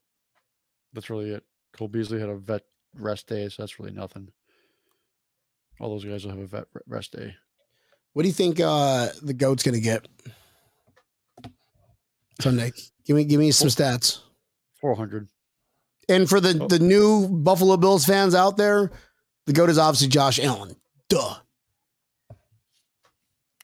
that's 0.93 1.09
really 1.09 1.29
it. 1.31 1.43
Cole 1.75 1.87
Beasley 1.87 2.19
had 2.19 2.29
a 2.29 2.35
vet 2.35 2.63
rest 2.95 3.27
day, 3.27 3.47
so 3.49 3.61
that's 3.61 3.79
really 3.79 3.91
nothing. 3.93 4.29
All 5.79 5.89
those 5.89 6.05
guys 6.05 6.23
will 6.23 6.31
have 6.33 6.41
a 6.41 6.47
vet 6.47 6.65
rest 6.87 7.11
day. 7.13 7.35
What 8.13 8.23
do 8.23 8.27
you 8.29 8.33
think 8.33 8.59
uh, 8.59 9.09
the 9.21 9.33
goat's 9.33 9.63
gonna 9.63 9.79
get 9.79 10.07
Sunday? 12.41 12.71
Give 13.05 13.15
me 13.15 13.25
give 13.25 13.39
me 13.39 13.51
some 13.51 13.69
stats. 13.69 14.19
Four 14.79 14.95
hundred. 14.95 15.29
And 16.09 16.27
for 16.29 16.39
the 16.39 16.57
Oh. 16.61 16.67
the 16.67 16.79
new 16.79 17.27
Buffalo 17.29 17.77
Bills 17.77 18.05
fans 18.05 18.35
out 18.35 18.57
there, 18.57 18.91
the 19.45 19.53
goat 19.53 19.69
is 19.69 19.77
obviously 19.77 20.07
Josh 20.07 20.39
Allen. 20.39 20.75
Duh. 21.09 21.35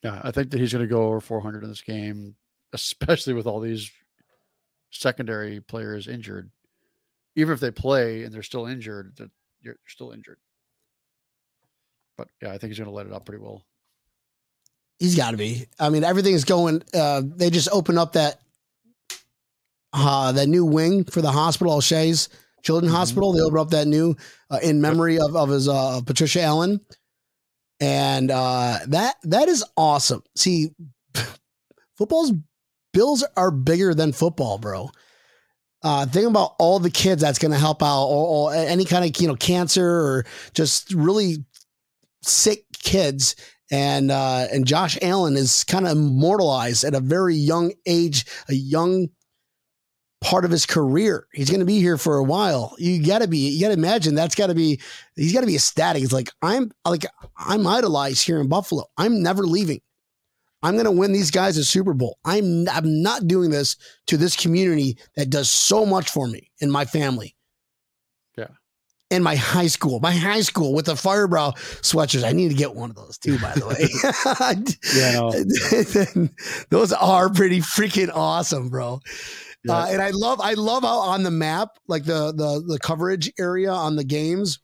Yeah, 0.03 0.21
I 0.23 0.31
think 0.31 0.51
that 0.51 0.59
he's 0.59 0.71
gonna 0.71 0.87
go 0.87 1.07
over 1.07 1.19
four 1.19 1.41
hundred 1.41 1.63
in 1.63 1.69
this 1.69 1.81
game, 1.81 2.35
especially 2.73 3.33
with 3.33 3.47
all 3.47 3.59
these 3.59 3.91
secondary 4.91 5.59
players 5.59 6.07
injured. 6.07 6.49
Even 7.35 7.53
if 7.53 7.59
they 7.59 7.71
play 7.71 8.23
and 8.23 8.33
they're 8.33 8.43
still 8.43 8.65
injured, 8.65 9.15
that 9.17 9.29
you're 9.61 9.77
still 9.87 10.11
injured. 10.11 10.37
But 12.17 12.29
yeah, 12.41 12.51
I 12.51 12.57
think 12.57 12.71
he's 12.71 12.79
gonna 12.79 12.91
let 12.91 13.07
it 13.07 13.13
up 13.13 13.25
pretty 13.25 13.43
well. 13.43 13.65
He's 14.99 15.15
got 15.15 15.31
to 15.31 15.37
be. 15.37 15.65
I 15.79 15.89
mean, 15.89 16.03
everything's 16.03 16.43
going. 16.43 16.83
Uh, 16.93 17.21
they 17.23 17.49
just 17.49 17.69
opened 17.71 17.99
up 17.99 18.13
that 18.13 18.41
uh, 19.93 20.33
that 20.33 20.47
new 20.47 20.65
wing 20.65 21.05
for 21.05 21.21
the 21.21 21.31
hospital, 21.31 21.77
Oishei's 21.77 22.27
Children's 22.63 22.93
Mhm. 22.93 22.97
Hospital. 22.97 23.33
They 23.33 23.41
opened 23.41 23.59
up 23.59 23.69
that 23.71 23.87
new 23.87 24.15
uh, 24.49 24.59
in 24.61 24.81
memory 24.81 25.19
of 25.19 25.35
of 25.35 25.49
his 25.49 25.67
uh, 25.67 26.01
Patricia 26.05 26.41
Allen, 26.41 26.79
and 27.79 28.31
uh, 28.31 28.79
that 28.87 29.15
that 29.23 29.47
is 29.47 29.63
awesome. 29.77 30.23
See, 30.35 30.69
football's 31.97 32.31
bills 32.93 33.23
are 33.37 33.51
bigger 33.51 33.93
than 33.93 34.11
football, 34.11 34.57
bro. 34.57 34.89
Uh, 35.81 36.05
think 36.05 36.27
about 36.27 36.55
all 36.59 36.79
the 36.79 36.89
kids 36.89 37.21
that's 37.21 37.39
going 37.39 37.53
to 37.53 37.57
help 37.57 37.81
out, 37.81 38.05
or, 38.05 38.51
or 38.51 38.53
any 38.53 38.83
kind 38.85 39.05
of 39.05 39.21
you 39.21 39.27
know 39.27 39.35
cancer 39.35 39.87
or 39.87 40.25
just 40.53 40.93
really 40.93 41.37
sick 42.21 42.65
kids 42.73 43.35
and 43.71 44.11
uh, 44.11 44.47
and 44.51 44.65
Josh 44.65 44.97
Allen 45.01 45.37
is 45.37 45.63
kind 45.63 45.85
of 45.85 45.93
immortalized 45.93 46.83
at 46.83 46.95
a 46.95 46.99
very 46.99 47.35
young 47.35 47.71
age, 47.85 48.25
a 48.49 48.53
young 48.53 49.07
part 50.21 50.45
of 50.45 50.51
his 50.51 50.65
career. 50.65 51.27
He's 51.33 51.49
going 51.49 51.61
to 51.61 51.65
be 51.65 51.79
here 51.79 51.97
for 51.97 52.17
a 52.17 52.23
while. 52.23 52.75
You 52.77 53.05
got 53.05 53.19
to 53.19 53.27
be, 53.27 53.37
you 53.37 53.61
got 53.61 53.67
to 53.67 53.73
imagine 53.73 54.15
that's 54.15 54.35
got 54.35 54.47
to 54.47 54.55
be, 54.55 54.79
he's 55.15 55.33
got 55.33 55.41
to 55.41 55.47
be 55.47 55.55
ecstatic. 55.55 56.01
He's 56.01 56.13
like 56.13 56.29
I'm 56.41 56.71
like 56.85 57.05
I'm 57.37 57.65
idolized 57.65 58.25
here 58.25 58.39
in 58.39 58.47
Buffalo. 58.47 58.85
I'm 58.97 59.23
never 59.23 59.43
leaving. 59.43 59.81
I'm 60.61 60.73
going 60.73 60.85
to 60.85 60.91
win 60.91 61.13
these 61.13 61.31
guys 61.31 61.57
a 61.57 61.63
Super 61.63 61.93
Bowl. 61.93 62.17
I'm 62.25 62.67
I'm 62.69 63.01
not 63.01 63.27
doing 63.27 63.49
this 63.49 63.77
to 64.07 64.17
this 64.17 64.35
community 64.35 64.97
that 65.15 65.29
does 65.29 65.49
so 65.49 65.85
much 65.85 66.09
for 66.09 66.27
me 66.27 66.51
and 66.61 66.71
my 66.71 66.85
family. 66.85 67.35
Yeah. 68.37 68.47
And 69.09 69.23
my 69.23 69.35
high 69.35 69.67
school, 69.67 70.01
my 70.01 70.11
high 70.11 70.41
school 70.41 70.73
with 70.73 70.85
the 70.85 70.95
Firebaugh 70.95 71.55
sweatshirts. 71.81 72.27
I 72.27 72.33
need 72.33 72.49
to 72.49 72.55
get 72.55 72.75
one 72.75 72.89
of 72.89 72.97
those 72.97 73.17
too, 73.17 73.39
by 73.39 73.53
the 73.53 73.67
way. 73.67 73.87
Yeah, 74.93 76.27
no. 76.27 76.29
those 76.69 76.91
are 76.91 77.29
pretty 77.29 77.61
freaking 77.61 78.11
awesome, 78.13 78.69
bro. 78.69 78.99
Yeah. 79.65 79.77
Uh, 79.77 79.87
and 79.87 80.01
I 80.01 80.11
love 80.11 80.39
I 80.41 80.53
love 80.53 80.83
how 80.83 80.99
on 80.99 81.23
the 81.23 81.31
map, 81.31 81.69
like 81.87 82.05
the 82.05 82.33
the 82.33 82.63
the 82.65 82.79
coverage 82.79 83.31
area 83.37 83.71
on 83.71 83.95
the 83.95 84.03
games. 84.03 84.59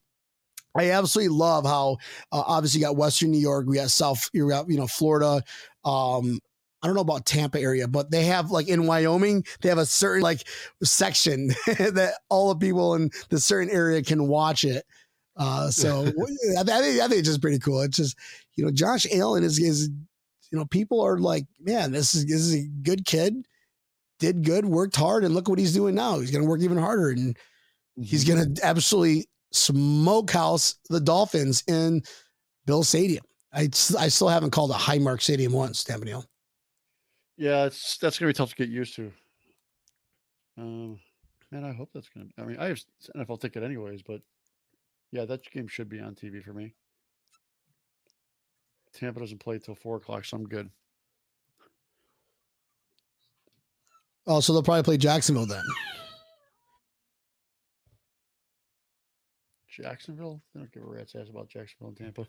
I 0.78 0.92
absolutely 0.92 1.36
love 1.36 1.66
how 1.66 1.98
uh, 2.32 2.44
obviously 2.46 2.82
you 2.82 2.86
got 2.86 2.98
Western 2.98 3.32
New 3.32 3.40
York, 3.40 3.66
we 3.66 3.78
got 3.78 3.90
South, 3.90 4.30
you 4.34 4.50
got 4.50 4.70
you 4.70 4.78
know 4.78 4.88
Florida. 4.88 5.42
Um, 5.84 6.40
I 6.82 6.88
don't 6.88 6.96
know 6.96 7.02
about 7.02 7.26
Tampa 7.26 7.60
area, 7.60 7.88
but 7.88 8.12
they 8.12 8.26
have 8.26 8.52
like 8.52 8.68
in 8.68 8.86
Wyoming, 8.86 9.44
they 9.62 9.70
have 9.70 9.78
a 9.78 9.86
certain 9.86 10.22
like 10.22 10.48
section 10.84 11.48
that 11.68 12.14
all 12.30 12.54
the 12.54 12.60
people 12.60 12.94
in 12.96 13.10
the 13.30 13.40
certain 13.40 13.70
area 13.70 14.04
can 14.04 14.28
watch 14.28 14.64
it. 14.64 14.86
Uh, 15.36 15.70
so 15.70 16.02
I, 16.60 16.64
think, 16.64 16.70
I 16.70 17.08
think 17.08 17.14
it's 17.14 17.28
just 17.28 17.42
pretty 17.42 17.60
cool. 17.60 17.82
It's 17.82 17.98
just 17.98 18.18
you 18.56 18.64
know 18.64 18.72
Josh 18.72 19.08
Allen 19.12 19.44
is 19.44 19.60
is 19.60 19.90
you 20.52 20.60
know 20.60 20.66
people 20.66 21.02
are 21.02 21.18
like 21.18 21.46
man 21.60 21.92
this 21.92 22.14
is 22.14 22.26
this 22.26 22.42
is 22.42 22.54
a 22.54 22.68
good 22.84 23.06
kid, 23.06 23.48
did 24.20 24.44
good, 24.44 24.66
worked 24.66 24.96
hard, 24.96 25.24
and 25.24 25.34
look 25.34 25.50
what 25.50 25.60
he's 25.60 25.74
doing 25.74 25.96
now. 25.96 26.20
He's 26.20 26.32
going 26.32 26.44
to 26.44 26.50
work 26.50 26.62
even 26.62 26.78
harder 26.78 27.10
and 27.10 27.38
he's 28.02 28.26
Mm-hmm. 28.26 28.36
going 28.36 28.56
to 28.56 28.66
absolutely 28.66 29.28
smokehouse 29.52 30.76
the 30.90 31.00
Dolphins 31.00 31.64
in 31.68 32.02
Bill 32.66 32.84
Stadium. 32.84 33.24
I, 33.54 33.70
I 33.98 34.10
still 34.10 34.28
haven't 34.30 34.52
called 34.52 34.72
it 34.72 34.78
Highmark 34.78 35.22
Stadium 35.22 35.54
once, 35.54 35.84
Tampa 35.84 36.06
Neal. 36.06 36.26
Yeah, 37.38 37.66
it's 37.66 37.98
that's 37.98 38.18
gonna 38.18 38.30
be 38.30 38.34
tough 38.34 38.50
to 38.52 38.56
get 38.56 38.70
used 38.70 38.96
to. 38.96 39.12
Um, 40.58 41.00
man, 41.52 41.64
I 41.66 41.74
hope 41.74 41.90
that's 41.94 42.10
gonna. 42.10 42.28
I 42.38 42.44
mean, 42.44 42.58
I 42.58 42.68
have 42.68 42.80
NFL 43.16 43.42
ticket 43.42 43.64
anyways, 43.64 44.02
but 44.04 44.22
yeah, 45.12 45.26
that 45.26 45.50
game 45.52 45.68
should 45.68 45.90
be 45.90 46.00
on 46.00 46.16
TV 46.16 46.44
for 46.44 46.54
me. 46.54 46.74
Tampa 48.94 49.20
doesn't 49.20 49.40
play 49.40 49.60
till 49.60 49.76
four 49.76 49.98
o'clock, 49.98 50.26
so 50.26 50.38
I'm 50.38 50.48
good. 50.48 50.70
Oh, 54.28 54.40
so 54.40 54.54
they'll 54.54 54.64
probably 54.64 54.84
play 54.84 54.98
Jacksonville 54.98 55.46
then. 55.46 55.64
Jacksonville? 59.70 60.42
They 60.54 60.62
don't 60.62 60.72
give 60.72 60.84
a 60.84 60.88
rat's 60.88 61.16
ass 61.16 61.30
about 61.30 61.50
Jacksonville 61.50 61.90
and 61.90 61.98
Tampa. 61.98 62.22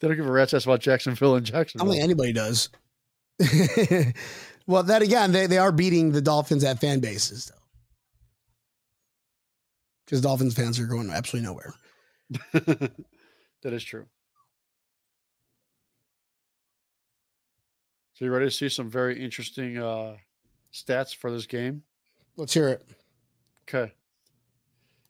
they 0.00 0.08
don't 0.08 0.16
give 0.16 0.26
a 0.26 0.32
rat's 0.32 0.54
ass 0.54 0.64
about 0.64 0.80
Jacksonville 0.80 1.36
and 1.36 1.46
I 1.46 1.50
Jacksonville. 1.50 1.86
don't 1.86 1.94
think 1.94 2.04
anybody 2.04 2.32
does. 2.32 2.70
well, 4.66 4.82
then 4.82 5.02
again, 5.02 5.32
they, 5.32 5.46
they 5.46 5.58
are 5.58 5.72
beating 5.72 6.12
the 6.12 6.22
Dolphins 6.22 6.64
at 6.64 6.80
fan 6.80 7.00
bases, 7.00 7.46
though. 7.46 7.54
Because 10.04 10.20
Dolphins 10.20 10.54
fans 10.54 10.80
are 10.80 10.86
going 10.86 11.10
absolutely 11.10 11.48
nowhere. 11.48 11.74
that 13.62 13.72
is 13.72 13.84
true. 13.84 14.06
So 18.20 18.26
you 18.26 18.32
ready 18.32 18.44
to 18.44 18.50
see 18.50 18.68
some 18.68 18.90
very 18.90 19.18
interesting 19.18 19.78
uh, 19.78 20.16
stats 20.74 21.16
for 21.16 21.32
this 21.32 21.46
game? 21.46 21.82
Let's 22.36 22.52
hear 22.52 22.68
it. 22.68 22.86
Okay. 23.66 23.94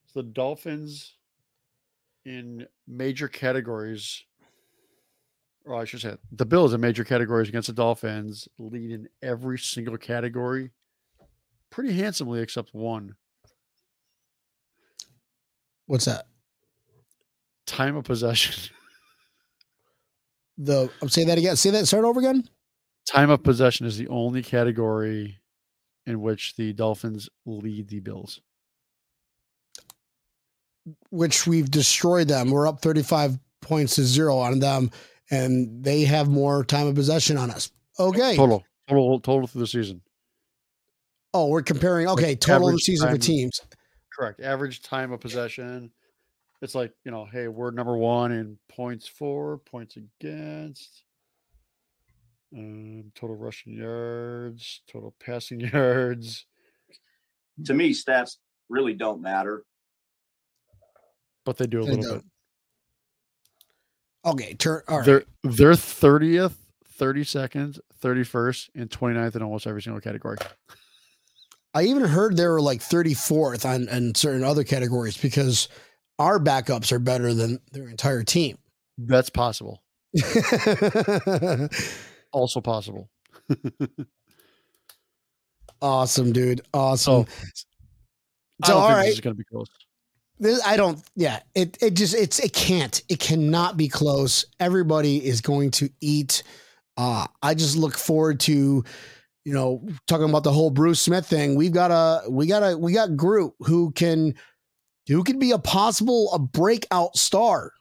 So 0.07 0.21
the 0.23 0.29
Dolphins 0.29 1.15
in 2.25 2.69
major 2.87 3.27
categories, 3.27 4.23
or 5.65 5.75
I 5.75 5.87
should 5.87 6.03
say, 6.03 6.15
the 6.31 6.47
Bills 6.47 6.73
in 6.73 6.81
major 6.81 7.03
categories 7.03 7.49
against 7.49 7.67
the 7.67 7.73
Dolphins 7.73 8.47
lead 8.59 8.93
in 8.93 9.09
every 9.23 9.59
single 9.59 9.99
category 9.99 10.71
pretty 11.69 11.93
handsomely, 11.95 12.41
except 12.41 12.73
one 12.73 13.17
What's 15.87 16.05
that? 16.05 16.29
time 17.67 17.97
of 17.97 18.05
possession. 18.05 18.73
The 20.63 20.91
I'm 21.01 21.09
say 21.09 21.25
that 21.25 21.39
again. 21.39 21.57
Say 21.57 21.71
that. 21.71 21.87
Start 21.87 22.05
over 22.05 22.21
again. 22.21 22.47
Time 23.11 23.31
of 23.31 23.43
possession 23.43 23.87
is 23.87 23.99
the 23.99 24.09
only 24.09 24.43
category 24.43 25.39
in 26.07 26.21
which 26.21 26.57
the 26.57 26.73
Dolphins 26.73 27.29
lead 27.45 27.89
the 27.89 28.01
Bills. 28.01 28.41
Which 31.11 31.47
we've 31.47 31.71
destroyed 31.71 32.29
them. 32.29 32.51
We're 32.51 32.67
up 32.67 32.81
35 32.81 33.39
points 33.61 33.97
to 33.97 34.03
zero 34.03 34.39
on 34.39 34.61
them, 34.61 34.91
and 35.31 35.85
they 35.85 36.05
have 36.05 36.29
more 36.29 36.65
time 36.65 36.87
of 36.87 36.95
possession 36.95 37.37
on 37.37 37.51
us. 37.51 37.71
Okay. 37.99 38.37
Total, 38.37 38.65
total, 38.89 39.21
total 39.21 39.47
through 39.47 39.61
the 39.61 39.67
season. 39.67 40.01
Oh, 41.35 41.49
we're 41.49 41.63
comparing. 41.63 42.09
Okay, 42.09 42.35
total 42.35 42.69
average 42.69 42.83
season 42.83 43.11
for 43.11 43.19
teams. 43.19 43.61
Correct. 44.13 44.41
Average 44.41 44.83
time 44.83 45.13
of 45.13 45.21
possession. 45.21 45.93
It's 46.63 46.75
like, 46.75 46.93
you 47.05 47.11
know, 47.11 47.25
hey, 47.25 47.49
we're 47.49 47.71
number 47.71 47.97
one 47.97 48.33
in 48.33 48.59
points 48.69 49.07
for, 49.07 49.59
points 49.59 49.97
against, 49.97 51.05
um, 52.57 53.13
total 53.15 53.37
rushing 53.37 53.75
yards, 53.75 54.83
total 54.91 55.15
passing 55.25 55.61
yards. 55.73 56.47
To 57.67 57.75
me, 57.75 57.93
stats 57.93 58.37
really 58.69 58.95
don't 58.95 59.21
matter. 59.21 59.65
But 61.45 61.59
they 61.59 61.67
do 61.67 61.83
a 61.83 61.85
They 61.85 61.97
little 61.97 62.15
don't. 62.15 62.25
Okay, 64.25 64.55
turn. 64.55 64.83
All 64.89 64.99
right. 64.99 65.07
They're 65.07 65.25
they're 65.43 65.73
30th, 65.73 66.55
32nd, 66.99 67.81
31st, 68.03 68.69
and 68.75 68.91
29th 68.91 69.37
in 69.37 69.43
almost 69.43 69.67
every 69.67 69.83
single 69.83 70.01
category. 70.01 70.37
I 71.73 71.85
even 71.85 72.05
heard 72.05 72.37
they 72.37 72.47
were 72.47 72.61
like 72.61 72.81
34th 72.81 73.65
on, 73.65 73.89
on 73.89 74.15
certain 74.15 74.45
other 74.45 74.65
categories 74.65 75.17
because 75.17 75.69
our 76.19 76.39
backups 76.39 76.93
are 76.93 76.99
better 76.99 77.33
than 77.33 77.61
their 77.73 77.89
entire 77.89 78.25
team. 78.25 78.59
That's 78.99 79.31
possible. 79.31 79.83
Also 82.33 82.61
possible. 82.61 83.11
awesome, 85.83 86.33
dude. 86.33 86.61
Awesome. 86.73 87.27
I 88.63 88.67
So, 88.67 88.75
don't 88.75 88.83
all 88.83 88.91
right. 88.91 89.05
this 89.07 89.15
is 89.15 89.21
going 89.21 89.35
to 89.35 89.39
be 89.39 89.45
close. 89.45 89.67
This, 90.39 90.65
I 90.65 90.77
don't. 90.77 91.03
Yeah, 91.17 91.41
it 91.55 91.77
it 91.83 91.95
just 91.95 92.15
it's 92.15 92.39
it 92.39 92.53
can't. 92.55 93.03
It 93.09 93.21
cannot 93.21 93.77
be 93.77 93.89
close. 93.89 94.45
Everybody 94.59 95.25
is 95.25 95.41
going 95.41 95.71
to 95.73 95.91
eat. 96.01 96.43
Uh, 96.97 97.27
I 97.43 97.55
just 97.55 97.77
look 97.77 97.97
forward 97.99 98.41
to, 98.41 98.85
you 99.45 99.53
know, 99.53 99.87
talking 100.07 100.29
about 100.29 100.45
the 100.45 100.53
whole 100.53 100.71
Bruce 100.71 101.01
Smith 101.01 101.27
thing. 101.27 101.57
We've 101.57 101.73
got 101.73 101.91
a 101.91 102.29
we 102.31 102.47
got 102.47 102.63
a 102.63 102.77
we 102.77 102.93
got 102.93 103.17
Groot 103.17 103.53
who 103.61 103.91
can 103.93 104.35
who 105.09 105.25
could 105.25 105.39
be 105.39 105.51
a 105.51 105.59
possible 105.59 106.33
a 106.33 106.39
breakout 106.39 107.17
star. 107.17 107.73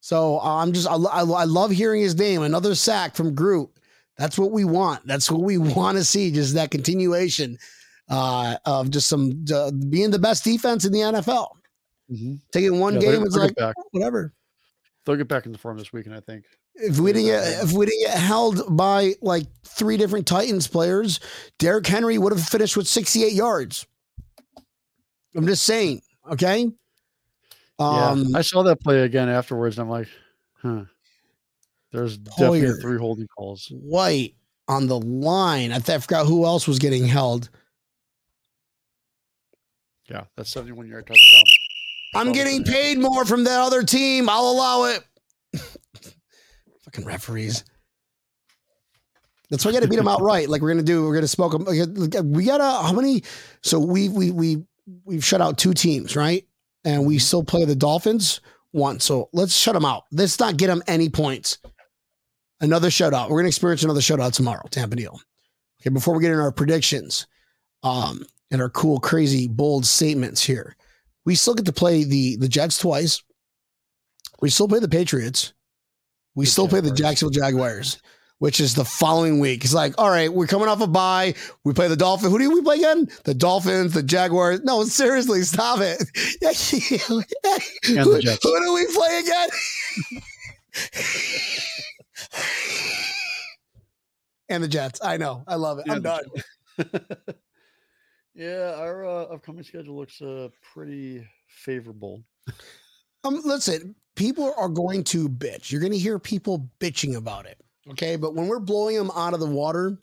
So 0.00 0.38
uh, 0.38 0.62
I'm 0.62 0.72
just 0.72 0.86
I, 0.88 0.94
I, 0.94 1.22
I 1.22 1.44
love 1.44 1.70
hearing 1.70 2.02
his 2.02 2.14
name. 2.16 2.42
Another 2.42 2.74
sack 2.74 3.16
from 3.16 3.34
Groot. 3.34 3.70
That's 4.18 4.38
what 4.38 4.50
we 4.50 4.64
want. 4.64 5.06
That's 5.06 5.30
what 5.30 5.42
we 5.42 5.58
want 5.58 5.98
to 5.98 6.04
see. 6.04 6.30
Just 6.30 6.54
that 6.54 6.70
continuation 6.70 7.58
uh, 8.08 8.56
of 8.64 8.90
just 8.90 9.08
some 9.08 9.44
uh, 9.52 9.70
being 9.90 10.10
the 10.10 10.18
best 10.18 10.44
defense 10.44 10.84
in 10.84 10.92
the 10.92 11.00
NFL. 11.00 11.48
Taking 12.52 12.78
one 12.78 12.94
Yeah, 12.94 13.00
game, 13.00 13.24
they'll 13.24 13.40
like 13.40 13.56
get 13.56 13.56
back. 13.56 13.74
whatever. 13.90 14.32
They'll 15.04 15.16
get 15.16 15.28
back 15.28 15.46
into 15.46 15.58
form 15.58 15.76
this 15.78 15.92
weekend, 15.92 16.14
I 16.14 16.20
think. 16.20 16.44
If 16.76 16.98
we 17.00 17.12
didn't 17.12 17.26
get 17.26 17.64
if 17.64 17.72
we 17.72 17.86
didn't 17.86 18.02
get 18.02 18.18
held 18.18 18.76
by 18.76 19.14
like 19.22 19.46
three 19.64 19.96
different 19.96 20.26
Titans 20.26 20.68
players, 20.68 21.20
Derrick 21.58 21.86
Henry 21.86 22.18
would 22.18 22.32
have 22.32 22.44
finished 22.44 22.76
with 22.76 22.86
68 22.86 23.32
yards. 23.32 23.86
I'm 25.34 25.46
just 25.46 25.64
saying, 25.64 26.02
okay. 26.32 26.70
Um, 27.78 28.24
yeah, 28.28 28.38
I 28.38 28.42
saw 28.42 28.62
that 28.64 28.80
play 28.80 29.00
again 29.00 29.28
afterwards, 29.28 29.78
and 29.78 29.84
I'm 29.84 29.90
like, 29.90 30.08
huh. 30.62 30.84
There's 31.92 32.18
definitely 32.18 32.72
three 32.80 32.98
holding 32.98 33.26
calls. 33.28 33.68
White 33.70 34.34
on 34.68 34.86
the 34.86 34.98
line. 34.98 35.72
I, 35.72 35.78
th- 35.78 35.96
I 35.96 36.00
forgot 36.00 36.26
who 36.26 36.44
else 36.44 36.66
was 36.68 36.78
getting 36.78 37.06
held. 37.06 37.48
Yeah, 40.10 40.24
that's 40.36 40.50
71 40.50 40.88
yard 40.88 41.06
touchdown. 41.06 41.42
I'm 42.14 42.32
getting 42.32 42.64
paid 42.64 42.98
more 42.98 43.24
from 43.24 43.44
that 43.44 43.60
other 43.60 43.82
team. 43.82 44.28
I'll 44.28 44.50
allow 44.50 44.84
it. 44.84 45.04
Fucking 46.84 47.04
referees. 47.04 47.64
That's 49.50 49.64
why 49.64 49.70
we 49.70 49.74
got 49.74 49.82
to 49.82 49.88
beat 49.88 49.96
them 49.96 50.08
outright. 50.08 50.48
Like 50.48 50.62
we're 50.62 50.70
gonna 50.70 50.82
do. 50.82 51.04
We're 51.04 51.14
gonna 51.14 51.28
smoke 51.28 51.52
them. 51.52 51.64
We 52.32 52.44
gotta. 52.44 52.64
How 52.64 52.92
many? 52.92 53.22
So 53.62 53.78
we 53.78 54.08
we 54.08 54.30
we 54.30 54.64
we've 55.04 55.24
shut 55.24 55.40
out 55.40 55.58
two 55.58 55.72
teams, 55.72 56.16
right? 56.16 56.44
And 56.86 57.04
we 57.04 57.18
still 57.18 57.44
play 57.44 57.66
the 57.66 57.76
Dolphins 57.76 58.40
once. 58.72 59.04
So 59.04 59.28
let's 59.34 59.54
shut 59.54 59.74
them 59.74 59.84
out. 59.84 60.04
Let's 60.10 60.40
not 60.40 60.56
get 60.56 60.68
them 60.68 60.82
any 60.86 61.10
points. 61.10 61.58
Another 62.62 62.88
shutout. 62.88 63.28
We're 63.28 63.40
gonna 63.40 63.48
experience 63.48 63.82
another 63.82 64.00
shutout 64.00 64.32
tomorrow, 64.32 64.64
Tampa 64.70 64.96
Neal. 64.96 65.20
Okay, 65.82 65.90
before 65.90 66.14
we 66.14 66.22
get 66.22 66.30
into 66.30 66.42
our 66.42 66.52
predictions, 66.52 67.26
um, 67.82 68.24
and 68.50 68.62
our 68.62 68.70
cool, 68.70 68.98
crazy, 68.98 69.46
bold 69.46 69.84
statements 69.84 70.42
here 70.42 70.74
we 71.26 71.34
still 71.34 71.54
get 71.54 71.66
to 71.66 71.72
play 71.72 72.04
the 72.04 72.36
the 72.36 72.48
Jets 72.48 72.78
twice. 72.78 73.22
We 74.40 74.48
still 74.48 74.68
play 74.68 74.78
the 74.78 74.88
Patriots. 74.88 75.52
We 76.34 76.46
The 76.46 76.50
still 76.50 76.68
play 76.68 76.80
the 76.80 76.92
Jacksonville 76.92 77.30
Jaguars, 77.30 78.00
which 78.38 78.60
is 78.60 78.74
the 78.74 78.84
following 78.84 79.38
week. 79.40 79.64
It's 79.64 79.74
like, 79.74 79.94
all 79.98 80.10
right, 80.10 80.32
we're 80.32 80.46
coming 80.46 80.68
off 80.68 80.80
a 80.80 80.86
bye. 80.86 81.34
We 81.64 81.72
play 81.72 81.88
the 81.88 81.96
Dolphins. 81.96 82.30
Who 82.32 82.38
do 82.38 82.50
we 82.50 82.62
play 82.62 82.76
again? 82.76 83.08
The 83.24 83.34
Dolphins, 83.34 83.94
the 83.94 84.02
Jaguars. 84.02 84.62
No, 84.62 84.84
seriously, 84.84 85.42
stop 85.42 85.80
it. 85.80 86.02
And 87.88 88.00
who, 88.00 88.14
the 88.14 88.20
Jets. 88.22 88.42
who 88.42 88.60
do 88.60 88.74
we 88.74 88.86
play 88.94 89.20
again? 89.20 89.48
and 94.48 94.62
the 94.62 94.68
Jets. 94.68 95.00
I 95.02 95.16
know. 95.16 95.44
I 95.46 95.54
love 95.54 95.78
it. 95.78 95.86
I'm 95.88 96.02
done. 96.02 96.24
yeah, 98.34 98.74
our 98.76 99.04
uh, 99.06 99.22
upcoming 99.24 99.62
schedule 99.62 99.96
looks 99.96 100.20
uh, 100.20 100.48
pretty 100.74 101.26
favorable. 101.48 102.22
Um, 103.24 103.40
listen, 103.44 103.94
people 104.14 104.52
are 104.56 104.68
going 104.68 105.04
to 105.04 105.28
bitch. 105.28 105.70
You're 105.70 105.80
going 105.80 105.92
to 105.92 105.98
hear 105.98 106.18
people 106.18 106.68
bitching 106.80 107.16
about 107.16 107.46
it. 107.46 107.60
Okay. 107.90 108.16
But 108.16 108.34
when 108.34 108.48
we're 108.48 108.60
blowing 108.60 108.96
them 108.96 109.10
out 109.14 109.34
of 109.34 109.40
the 109.40 109.46
water, 109.46 109.98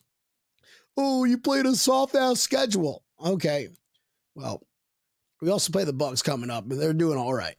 oh, 0.98 1.24
you 1.24 1.38
played 1.38 1.66
a 1.66 1.76
soft 1.76 2.16
ass 2.16 2.40
schedule. 2.40 3.04
Okay. 3.24 3.70
Well, 4.36 4.62
we 5.42 5.50
also 5.50 5.72
play 5.72 5.84
the 5.84 5.94
Bucks 5.94 6.22
coming 6.22 6.50
up, 6.50 6.70
and 6.70 6.80
they're 6.80 6.94
doing 6.94 7.18
all 7.18 7.34
right. 7.34 7.56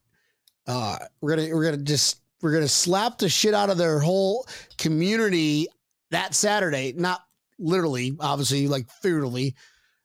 Uh, 0.66 0.96
we're 1.20 1.36
gonna 1.36 1.54
we're 1.54 1.64
gonna 1.64 1.82
just 1.82 2.22
we're 2.40 2.52
gonna 2.52 2.68
slap 2.68 3.18
the 3.18 3.28
shit 3.28 3.54
out 3.54 3.70
of 3.70 3.76
their 3.76 3.98
whole 3.98 4.46
community 4.78 5.68
that 6.10 6.34
Saturday. 6.34 6.94
Not 6.96 7.20
literally, 7.58 8.16
obviously, 8.20 8.68
like 8.68 8.88
figuratively. 9.02 9.54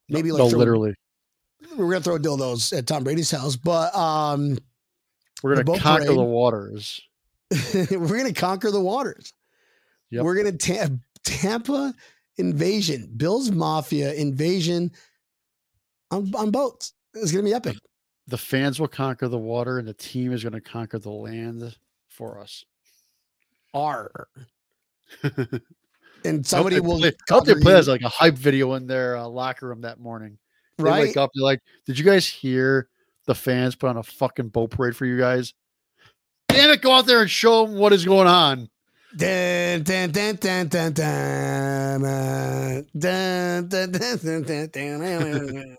Maybe 0.10 0.32
like 0.32 0.40
no, 0.40 0.50
throw- 0.50 0.60
literally. 0.60 0.96
we're 1.78 1.90
gonna 1.90 2.02
throw 2.02 2.18
dildos 2.18 2.78
at 2.78 2.88
Tom 2.88 3.04
Brady's 3.04 3.32
house, 3.32 3.56
but 3.56 3.96
um, 3.96 4.58
We're 5.44 5.56
gonna 5.56 5.80
conquer 5.80 6.14
the 6.14 6.24
waters. 6.24 7.02
we're 7.74 8.18
gonna 8.18 8.34
conquer 8.34 8.72
the 8.72 8.82
waters. 8.82 9.34
Yep. 10.12 10.24
We're 10.24 10.36
gonna 10.36 10.58
ta- 10.58 10.96
Tampa 11.24 11.94
invasion, 12.38 13.12
Bills 13.16 13.52
Mafia 13.52 14.14
invasion 14.14 14.92
on, 16.12 16.32
on 16.36 16.52
boats. 16.52 16.94
It's 17.14 17.32
gonna 17.32 17.44
be 17.44 17.54
epic. 17.54 17.78
The 18.28 18.38
fans 18.38 18.80
will 18.80 18.88
conquer 18.88 19.28
the 19.28 19.38
water, 19.38 19.80
and 19.80 19.88
the 19.88 19.94
team 19.94 20.34
is 20.34 20.44
gonna 20.44 20.62
conquer 20.62 21.00
the 21.00 21.12
land 21.12 21.76
for 22.08 22.40
us. 22.40 22.66
R. 23.74 24.28
And 26.26 26.46
somebody 26.46 26.78
hope 26.78 26.86
will 26.86 27.00
play, 27.00 27.12
hope 27.30 27.46
they 27.46 27.56
play 27.56 27.76
as 27.76 27.88
like 27.88 28.02
a 28.02 28.10
hype 28.10 28.36
video 28.36 28.74
in 28.74 28.88
their 28.88 29.18
uh, 29.18 29.28
locker 29.28 29.68
room 29.68 29.82
that 29.82 30.00
morning. 30.00 30.38
They 30.78 30.84
right. 30.84 31.02
wake 31.02 31.18
up, 31.18 31.32
they're 31.34 31.44
like, 31.44 31.62
"Did 31.86 31.98
you 31.98 32.06
guys 32.06 32.28
hear 32.28 32.90
the 33.26 33.36
fans 33.36 33.76
put 33.76 33.90
on 33.90 33.98
a 33.98 34.04
fucking 34.04 34.50
boat 34.50 34.72
parade 34.72 34.96
for 34.96 35.06
you 35.06 35.18
guys?" 35.18 35.54
Damn 36.50 36.72
it! 36.72 36.82
Go 36.82 36.92
out 36.92 37.06
there 37.06 37.22
and 37.22 37.30
show 37.30 37.66
them 37.66 37.78
what 37.78 37.94
is 37.94 38.06
going 38.06 38.28
on. 38.28 38.70
Dun, 39.18 39.82
dun, 39.82 40.12
dun, 40.12 40.36
dun, 40.36 40.68
dun, 40.68 40.94
dun, 40.94 42.06
uh, 42.06 42.82
dun, 42.96 43.68
dun, 43.68 43.92
dun, 43.92 44.18
dun, 44.20 44.44
dun, 44.44 44.70
dun, 44.70 45.00
dun. 45.00 45.78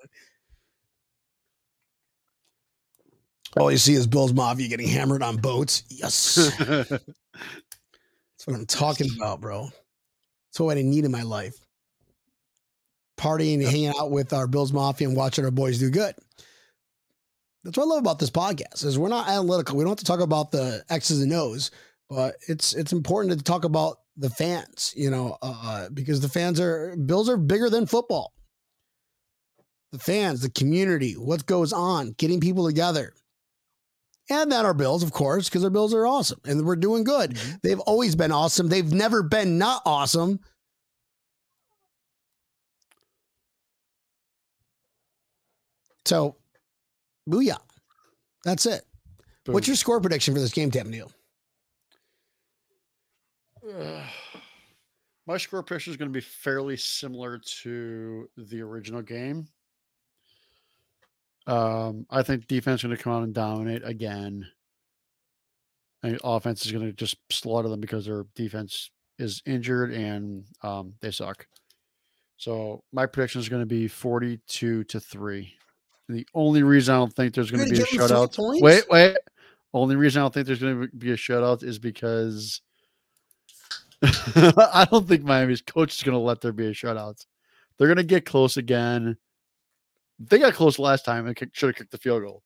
All 3.57 3.70
you 3.70 3.78
see 3.78 3.95
is 3.95 4.07
Bill's 4.09 4.33
Mafia 4.33 4.68
getting 4.68 4.89
hammered 4.89 5.22
on 5.22 5.37
boats. 5.37 5.85
Yes. 5.89 6.35
That's 6.59 6.91
what 8.47 8.57
I'm 8.57 8.66
talking 8.66 9.09
about, 9.16 9.41
bro. 9.41 9.64
That's 9.64 10.61
what 10.61 10.76
I 10.76 10.83
need 10.83 11.05
in 11.05 11.12
my 11.12 11.22
life. 11.22 11.55
Partying 13.16 13.55
and 13.55 13.68
hanging 13.68 13.93
out 13.97 14.11
with 14.11 14.33
our 14.33 14.47
Bills 14.49 14.72
Mafia 14.72 15.07
and 15.07 15.16
watching 15.16 15.45
our 15.45 15.51
boys 15.51 15.78
do 15.78 15.91
good. 15.91 16.14
That's 17.62 17.76
what 17.76 17.85
I 17.85 17.89
love 17.89 17.99
about 17.99 18.18
this 18.18 18.31
podcast 18.31 18.85
is 18.85 18.99
we're 18.99 19.09
not 19.09 19.28
analytical. 19.28 19.76
We 19.76 19.85
don't 19.85 19.91
have 19.91 19.99
to 19.99 20.05
talk 20.05 20.20
about 20.20 20.51
the 20.51 20.83
X's 20.89 21.22
and 21.22 21.33
O's, 21.33 21.70
but 22.11 22.34
it's 22.48 22.74
it's 22.74 22.92
important 22.92 23.38
to 23.38 23.42
talk 23.42 23.64
about 23.64 23.98
the 24.16 24.28
fans, 24.28 24.92
you 24.96 25.08
know, 25.08 25.38
uh, 25.40 25.88
because 25.94 26.20
the 26.20 26.28
fans 26.28 26.61
are 26.61 26.96
Bills 26.96 27.30
are 27.30 27.36
bigger 27.36 27.70
than 27.70 27.86
football. 27.86 28.34
The 29.92 30.00
fans, 30.00 30.40
the 30.42 30.50
community, 30.50 31.14
what 31.14 31.46
goes 31.46 31.72
on, 31.72 32.12
getting 32.18 32.40
people 32.40 32.66
together. 32.66 33.14
And 34.28 34.50
then 34.50 34.66
our 34.66 34.74
Bills, 34.74 35.02
of 35.02 35.12
course, 35.12 35.48
because 35.48 35.64
our 35.64 35.70
Bills 35.70 35.94
are 35.94 36.06
awesome 36.06 36.40
and 36.44 36.64
we're 36.64 36.76
doing 36.76 37.04
good. 37.04 37.36
They've 37.62 37.80
always 37.80 38.14
been 38.14 38.30
awesome. 38.30 38.68
They've 38.68 38.92
never 38.92 39.22
been 39.22 39.58
not 39.58 39.82
awesome. 39.86 40.40
So, 46.04 46.36
booyah. 47.28 47.58
That's 48.44 48.66
it. 48.66 48.82
What's 49.46 49.66
your 49.66 49.76
score 49.76 50.00
prediction 50.00 50.34
for 50.34 50.40
this 50.40 50.52
game, 50.52 50.70
Tam 50.70 50.90
Neal? 50.90 51.11
My 55.26 55.36
score 55.36 55.62
prediction 55.62 55.92
is 55.92 55.96
going 55.96 56.10
to 56.10 56.16
be 56.16 56.20
fairly 56.20 56.76
similar 56.76 57.38
to 57.62 58.28
the 58.36 58.62
original 58.62 59.02
game. 59.02 59.46
Um, 61.46 62.06
I 62.10 62.22
think 62.22 62.46
defense 62.46 62.80
is 62.80 62.84
going 62.84 62.96
to 62.96 63.02
come 63.02 63.12
out 63.12 63.22
and 63.22 63.34
dominate 63.34 63.82
again. 63.84 64.46
And 66.02 66.18
offense 66.24 66.64
is 66.64 66.72
going 66.72 66.86
to 66.86 66.92
just 66.92 67.16
slaughter 67.30 67.68
them 67.68 67.80
because 67.80 68.06
their 68.06 68.24
defense 68.34 68.90
is 69.18 69.42
injured 69.44 69.92
and 69.92 70.44
um, 70.62 70.94
they 71.00 71.10
suck. 71.10 71.46
So 72.38 72.82
my 72.92 73.04
prediction 73.04 73.40
is 73.40 73.50
going 73.50 73.62
to 73.62 73.66
be 73.66 73.86
forty-two 73.86 74.84
to 74.84 74.98
three. 74.98 75.52
And 76.08 76.16
the 76.16 76.26
only 76.34 76.62
reason 76.62 76.94
I 76.94 76.98
don't 76.98 77.12
think 77.12 77.34
there's 77.34 77.50
going 77.50 77.66
to 77.66 77.70
be 77.70 77.76
a 77.76 77.84
gonna 77.84 77.90
give 77.90 78.08
them 78.08 78.16
shutout. 78.16 78.60
Wait, 78.62 78.84
wait. 78.88 79.16
Only 79.74 79.96
reason 79.96 80.20
I 80.20 80.24
don't 80.24 80.34
think 80.34 80.46
there's 80.46 80.60
going 80.60 80.80
to 80.80 80.88
be 80.96 81.12
a 81.12 81.16
shutout 81.16 81.62
is 81.62 81.78
because 81.78 82.62
I 84.03 84.86
don't 84.90 85.07
think 85.07 85.24
Miami's 85.24 85.62
coach 85.62 85.96
is 85.96 86.03
going 86.03 86.14
to 86.14 86.18
let 86.18 86.40
there 86.40 86.53
be 86.53 86.66
a 86.66 86.70
shutout. 86.70 87.24
They're 87.76 87.88
going 87.88 87.96
to 87.96 88.03
get 88.03 88.24
close 88.24 88.57
again. 88.57 89.16
They 90.18 90.38
got 90.38 90.55
close 90.55 90.78
last 90.78 91.05
time 91.05 91.26
and 91.26 91.36
should 91.53 91.68
have 91.68 91.76
kicked 91.76 91.90
the 91.90 91.98
field 91.98 92.22
goal, 92.22 92.42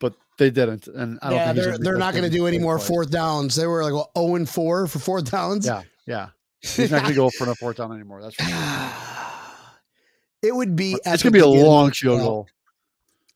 but 0.00 0.14
they 0.38 0.50
didn't. 0.50 0.88
And 0.88 1.18
I 1.22 1.30
don't 1.30 1.38
yeah, 1.38 1.52
think 1.52 1.64
they're 1.64 1.78
they're 1.78 1.98
not 1.98 2.14
going 2.14 2.24
to 2.24 2.30
do 2.30 2.46
any 2.46 2.58
more 2.58 2.78
play. 2.78 2.86
fourth 2.86 3.10
downs. 3.10 3.54
They 3.54 3.66
were 3.66 3.82
like 3.82 3.92
what, 3.92 4.10
0 4.16 4.36
and 4.36 4.48
4 4.48 4.86
for 4.86 4.98
fourth 4.98 5.30
downs. 5.30 5.66
Yeah, 5.66 5.82
yeah. 6.06 6.28
He's 6.60 6.90
not 6.90 7.02
going 7.02 7.12
to 7.12 7.16
go 7.16 7.30
for 7.30 7.48
a 7.48 7.54
fourth 7.54 7.76
down 7.76 7.92
anymore. 7.92 8.22
That's 8.22 8.36
it 10.42 10.54
would 10.54 10.76
be. 10.76 10.96
It's 11.04 11.22
going 11.22 11.32
to 11.32 11.32
be 11.32 11.40
a 11.40 11.46
long 11.46 11.90
field 11.90 12.20
goal. 12.20 12.48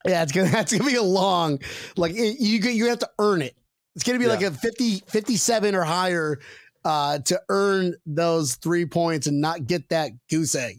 Yeah, 0.06 0.22
it's 0.22 0.32
gonna 0.32 0.48
that's 0.52 0.72
gonna 0.72 0.88
be 0.88 0.96
a 0.96 1.02
long. 1.02 1.60
Like 1.96 2.12
it, 2.12 2.40
you 2.40 2.58
you 2.58 2.86
have 2.86 3.00
to 3.00 3.10
earn 3.18 3.42
it. 3.42 3.56
It's 3.94 4.04
gonna 4.04 4.18
be 4.18 4.26
like 4.26 4.42
a 4.42 4.50
50, 4.50 5.02
57 5.08 5.74
or 5.74 5.82
higher 5.82 6.38
uh, 6.84 7.18
to 7.20 7.40
earn 7.48 7.94
those 8.06 8.56
three 8.56 8.86
points 8.86 9.26
and 9.26 9.40
not 9.40 9.66
get 9.66 9.88
that 9.90 10.12
goose 10.28 10.54
egg. 10.54 10.78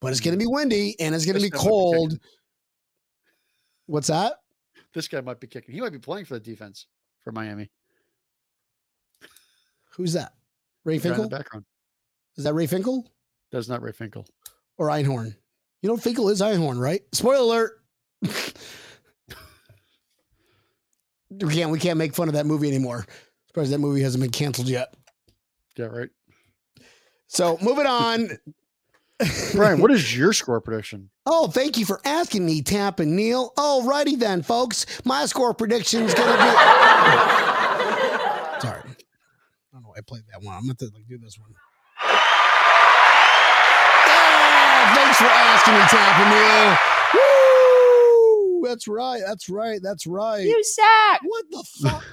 But 0.00 0.12
it's 0.12 0.20
gonna 0.20 0.36
be 0.36 0.46
windy 0.46 0.96
and 1.00 1.14
it's 1.14 1.24
gonna 1.24 1.40
be 1.40 1.48
guy 1.48 1.56
might 1.56 1.64
be 1.64 1.70
cold. 1.70 2.18
What's 3.86 4.08
that? 4.08 4.34
This 4.92 5.08
guy 5.08 5.20
might 5.20 5.40
be 5.40 5.46
kicking. 5.46 5.74
He 5.74 5.80
might 5.80 5.92
be 5.92 5.98
playing 5.98 6.26
for 6.26 6.34
the 6.34 6.40
defense 6.40 6.86
for 7.22 7.32
Miami. 7.32 7.70
Who's 9.96 10.12
that? 10.12 10.32
Ray 10.84 10.94
in 10.94 11.00
Finkel? 11.00 11.28
background. 11.28 11.64
Is 12.36 12.44
that 12.44 12.54
Ray 12.54 12.66
Finkel 12.66 13.08
That's 13.50 13.68
not 13.68 13.82
Ray 13.82 13.92
Finkel. 13.92 14.26
or 14.76 14.88
Einhorn? 14.88 15.34
You 15.82 15.88
know 15.88 15.96
Finkel 15.96 16.28
is 16.28 16.40
Einhorn, 16.40 16.78
right? 16.78 17.02
Spoiler 17.12 17.38
alert. 17.38 17.80
we 21.42 21.54
can't 21.54 21.70
we 21.70 21.78
can't 21.78 21.98
make 21.98 22.14
fun 22.14 22.28
of 22.28 22.34
that 22.34 22.46
movie 22.46 22.68
anymore. 22.68 23.06
Surprised 23.46 23.72
that 23.72 23.78
movie 23.78 24.02
hasn't 24.02 24.22
been 24.22 24.30
canceled 24.30 24.68
yet. 24.68 24.94
Yeah, 25.76 25.86
right. 25.86 26.10
So 27.26 27.58
moving 27.62 27.86
on. 27.86 28.30
Brian, 29.54 29.80
what 29.80 29.90
is 29.90 30.16
your 30.16 30.32
score 30.32 30.60
prediction? 30.60 31.10
Oh, 31.26 31.46
thank 31.48 31.78
you 31.78 31.86
for 31.86 32.02
asking 32.04 32.44
me, 32.44 32.60
Tampa 32.60 33.02
and 33.02 33.16
Neil. 33.16 33.50
Alrighty 33.56 34.18
then, 34.18 34.42
folks. 34.42 34.84
My 35.06 35.24
score 35.24 35.54
prediction 35.54 36.02
is 36.02 36.12
gonna 36.12 36.32
be. 36.32 36.38
Sorry, 38.60 38.82
I 38.82 38.84
don't 39.72 39.82
know. 39.82 39.88
why 39.88 39.94
I 39.96 40.00
played 40.06 40.24
that 40.30 40.42
one. 40.42 40.54
I'm 40.54 40.64
gonna 40.64 40.74
to 40.74 40.90
like 40.94 41.08
do 41.08 41.16
this 41.16 41.38
one. 41.38 41.48
Yeah, 44.06 44.94
thanks 44.94 45.16
for 45.16 45.24
asking 45.24 45.74
me, 45.74 45.80
Tampa 45.88 46.28
Neal. 46.28 46.76
Woo! 48.62 48.68
That's 48.68 48.86
right. 48.86 49.22
That's 49.26 49.48
right. 49.48 49.80
That's 49.82 50.06
right. 50.06 50.44
You 50.44 50.62
suck. 50.62 51.20
what 51.22 51.44
the 51.50 51.64
fuck? 51.82 52.04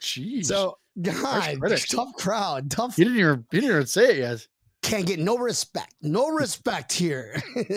Jeez. 0.00 0.46
so, 0.46 0.78
God, 1.00 1.58
tough 1.88 2.12
crowd. 2.14 2.70
Tough. 2.70 2.96
he 2.96 3.04
didn't 3.04 3.18
even 3.18 3.46
he 3.50 3.60
didn't 3.60 3.70
even 3.74 3.86
say 3.86 4.10
it 4.10 4.16
yet. 4.18 4.46
Can't 4.82 5.06
get 5.06 5.18
no 5.18 5.36
respect. 5.38 5.94
No 6.02 6.28
respect 6.28 6.92
here. 6.92 7.40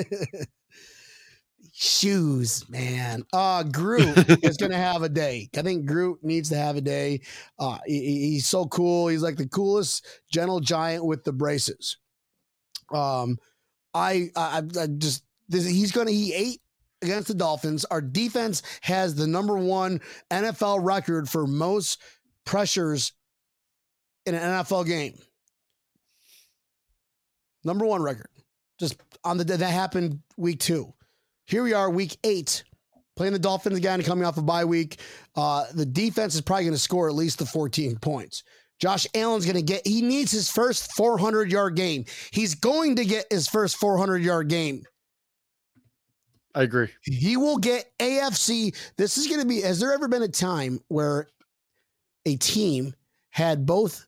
Shoes, 1.73 2.67
man. 2.69 3.23
Uh 3.31 3.63
Groot 3.63 4.43
is 4.43 4.57
gonna 4.57 4.77
have 4.77 5.03
a 5.03 5.09
day. 5.09 5.49
I 5.55 5.61
think 5.61 5.85
Groot 5.85 6.19
needs 6.23 6.49
to 6.49 6.55
have 6.57 6.75
a 6.75 6.81
day. 6.81 7.21
Uh 7.59 7.77
he- 7.85 7.99
he- 8.05 8.29
he's 8.31 8.47
so 8.47 8.65
cool. 8.65 9.07
He's 9.07 9.21
like 9.21 9.37
the 9.37 9.47
coolest 9.47 10.05
gentle 10.31 10.59
giant 10.59 11.05
with 11.05 11.23
the 11.23 11.31
braces. 11.33 11.97
Um 12.93 13.37
I 13.93 14.29
I, 14.35 14.63
I 14.79 14.87
just 14.97 15.23
this, 15.49 15.65
he's 15.65 15.91
gonna 15.91 16.11
he 16.11 16.33
ate 16.33 16.61
against 17.01 17.27
the 17.29 17.33
Dolphins. 17.35 17.85
Our 17.85 18.01
defense 18.01 18.63
has 18.81 19.15
the 19.15 19.27
number 19.27 19.57
one 19.57 20.01
NFL 20.31 20.83
record 20.83 21.29
for 21.29 21.47
most 21.47 21.99
pressures 22.45 23.13
in 24.25 24.35
an 24.35 24.41
NFL 24.41 24.85
game. 24.85 25.17
Number 27.63 27.85
one 27.85 28.01
record. 28.01 28.29
Just 28.79 29.01
on 29.23 29.37
the 29.37 29.45
day 29.45 29.55
that 29.55 29.71
happened 29.71 30.19
week 30.37 30.59
two. 30.59 30.93
Here 31.45 31.63
we 31.63 31.73
are, 31.73 31.89
week 31.89 32.17
eight, 32.23 32.63
playing 33.15 33.33
the 33.33 33.39
Dolphins 33.39 33.77
again, 33.77 34.01
coming 34.03 34.25
off 34.25 34.37
a 34.37 34.41
bye 34.41 34.65
week. 34.65 34.99
Uh, 35.35 35.65
the 35.73 35.85
defense 35.85 36.33
is 36.33 36.41
probably 36.41 36.63
going 36.63 36.73
to 36.73 36.79
score 36.79 37.07
at 37.07 37.15
least 37.15 37.39
the 37.39 37.45
14 37.45 37.97
points. 37.97 38.43
Josh 38.79 39.05
Allen's 39.13 39.45
going 39.45 39.57
to 39.57 39.61
get, 39.61 39.85
he 39.85 40.01
needs 40.01 40.31
his 40.31 40.49
first 40.49 40.91
400 40.93 41.51
yard 41.51 41.75
game. 41.75 42.05
He's 42.31 42.55
going 42.55 42.95
to 42.95 43.05
get 43.05 43.25
his 43.29 43.47
first 43.47 43.77
400 43.77 44.23
yard 44.23 44.47
game. 44.47 44.83
I 46.55 46.63
agree. 46.63 46.89
He 47.03 47.37
will 47.37 47.57
get 47.57 47.85
AFC. 47.99 48.75
This 48.97 49.17
is 49.17 49.27
going 49.27 49.39
to 49.39 49.47
be, 49.47 49.61
has 49.61 49.79
there 49.79 49.93
ever 49.93 50.07
been 50.07 50.23
a 50.23 50.27
time 50.27 50.79
where 50.87 51.27
a 52.25 52.35
team 52.37 52.93
had 53.29 53.65
both 53.65 54.05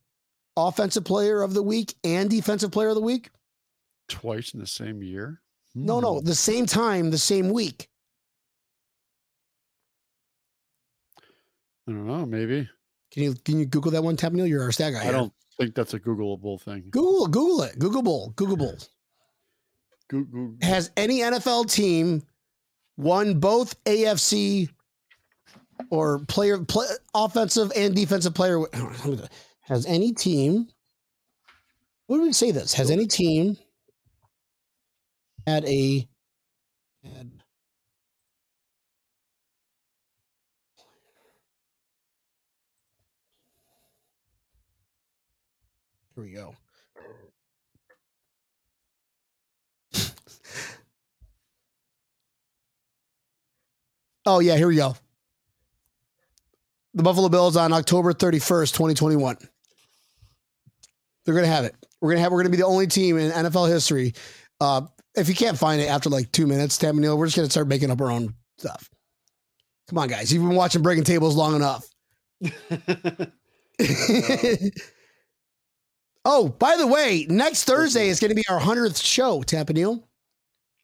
offensive 0.57 1.03
player 1.05 1.41
of 1.41 1.53
the 1.53 1.63
week 1.63 1.95
and 2.03 2.29
defensive 2.29 2.71
player 2.71 2.89
of 2.89 2.95
the 2.95 3.01
week? 3.01 3.29
Twice 4.09 4.53
in 4.53 4.59
the 4.59 4.67
same 4.67 5.01
year? 5.01 5.41
No, 5.75 5.99
no, 5.99 6.19
Hmm. 6.19 6.25
the 6.25 6.35
same 6.35 6.65
time, 6.65 7.09
the 7.09 7.17
same 7.17 7.49
week. 7.49 7.89
I 11.87 11.91
don't 11.91 12.07
know. 12.07 12.25
Maybe. 12.25 12.69
Can 13.11 13.23
you 13.23 13.33
can 13.33 13.59
you 13.59 13.65
Google 13.65 13.91
that 13.91 14.03
one, 14.03 14.15
Tampa 14.15 14.37
Neal? 14.37 14.47
You're 14.47 14.63
our 14.63 14.71
stat 14.71 14.93
guy. 14.93 14.99
I 14.99 15.03
here. 15.03 15.11
don't 15.11 15.33
think 15.57 15.75
that's 15.75 15.93
a 15.93 15.99
Googleable 15.99 16.61
thing. 16.61 16.85
Google 16.89 17.27
Google 17.27 17.63
it. 17.63 17.77
Googleable. 17.79 18.33
Googleable. 18.35 18.87
Google. 20.09 20.55
Has 20.61 20.91
any 20.97 21.19
NFL 21.19 21.69
team 21.69 22.23
won 22.97 23.39
both 23.39 23.81
AFC 23.85 24.69
or 25.89 26.19
player 26.25 26.59
play, 26.59 26.87
offensive 27.13 27.71
and 27.75 27.95
defensive 27.95 28.33
player? 28.33 28.59
Has 29.61 29.85
any 29.85 30.13
team? 30.13 30.67
What 32.07 32.17
do 32.17 32.23
we 32.23 32.33
say 32.33 32.51
this? 32.51 32.73
Has 32.73 32.91
any 32.91 33.07
team 33.07 33.57
had 35.47 35.65
a 35.65 36.07
had 37.03 37.31
Here 46.15 46.23
we 46.23 46.31
go. 46.31 46.55
Oh 54.25 54.39
yeah, 54.39 54.55
here 54.55 54.67
we 54.69 54.77
go. 54.77 54.95
The 56.93 57.03
Buffalo 57.03 57.29
Bills 57.29 57.57
on 57.57 57.73
October 57.73 58.13
31st, 58.13 58.71
2021. 58.73 59.37
They're 61.25 61.35
gonna 61.35 61.47
have 61.47 61.65
it. 61.65 61.75
We're 62.01 62.11
gonna 62.11 62.21
have 62.21 62.31
we're 62.31 62.39
gonna 62.39 62.49
be 62.49 62.57
the 62.57 62.65
only 62.65 62.87
team 62.87 63.17
in 63.17 63.31
NFL 63.31 63.69
history. 63.69 64.13
Uh, 64.59 64.81
if 65.15 65.29
you 65.29 65.35
can't 65.35 65.57
find 65.57 65.81
it 65.81 65.85
after 65.85 66.09
like 66.09 66.31
two 66.31 66.45
minutes, 66.45 66.77
Tam 66.77 66.97
Neil, 66.97 67.17
we're 67.17 67.27
just 67.27 67.37
gonna 67.37 67.49
start 67.49 67.67
making 67.67 67.89
up 67.91 68.01
our 68.01 68.11
own 68.11 68.33
stuff. 68.57 68.89
Come 69.89 69.97
on, 69.97 70.07
guys. 70.07 70.31
You've 70.31 70.43
been 70.43 70.55
watching 70.55 70.81
Breaking 70.81 71.03
Tables 71.03 71.35
long 71.35 71.55
enough. 71.55 71.85
oh, 76.25 76.49
by 76.49 76.77
the 76.77 76.87
way, 76.87 77.25
next 77.29 77.65
Thursday 77.65 78.07
is 78.07 78.19
going 78.19 78.29
to 78.29 78.35
be 78.35 78.43
our 78.49 78.59
hundredth 78.59 78.97
show, 78.97 79.41
Tampa 79.43 79.73
Neal. 79.73 80.07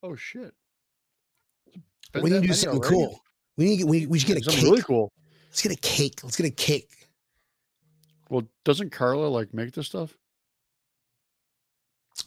oh 0.03 0.15
shit! 0.15 0.53
We 2.15 2.29
need 2.29 2.41
to 2.41 2.47
do 2.47 2.53
something 2.53 2.81
cool. 2.81 3.19
We 3.57 3.65
need 3.65 3.83
we, 3.85 4.05
we 4.05 4.19
should 4.19 4.27
get 4.27 4.37
a 4.37 4.43
Something 4.43 4.61
cake. 4.61 4.69
really 4.69 4.81
cool. 4.83 5.11
Let's 5.49 5.61
get 5.61 5.71
a 5.71 5.75
cake. 5.75 6.21
Let's 6.23 6.37
get 6.37 6.45
a 6.45 6.51
cake. 6.51 6.89
Well, 8.29 8.43
doesn't 8.63 8.91
Carla 8.91 9.27
like 9.27 9.53
make 9.53 9.73
this 9.73 9.87
stuff? 9.87 10.15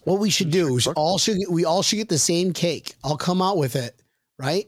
What 0.04 0.18
we 0.18 0.30
should 0.30 0.50
do 0.50 0.76
is 0.76 0.84
cook. 0.84 0.94
all 0.96 1.18
should 1.18 1.38
we 1.50 1.64
all 1.64 1.82
should 1.82 1.96
get 1.96 2.08
the 2.08 2.18
same 2.18 2.52
cake. 2.52 2.94
I'll 3.04 3.16
come 3.16 3.40
out 3.42 3.58
with 3.58 3.76
it, 3.76 4.00
right? 4.38 4.66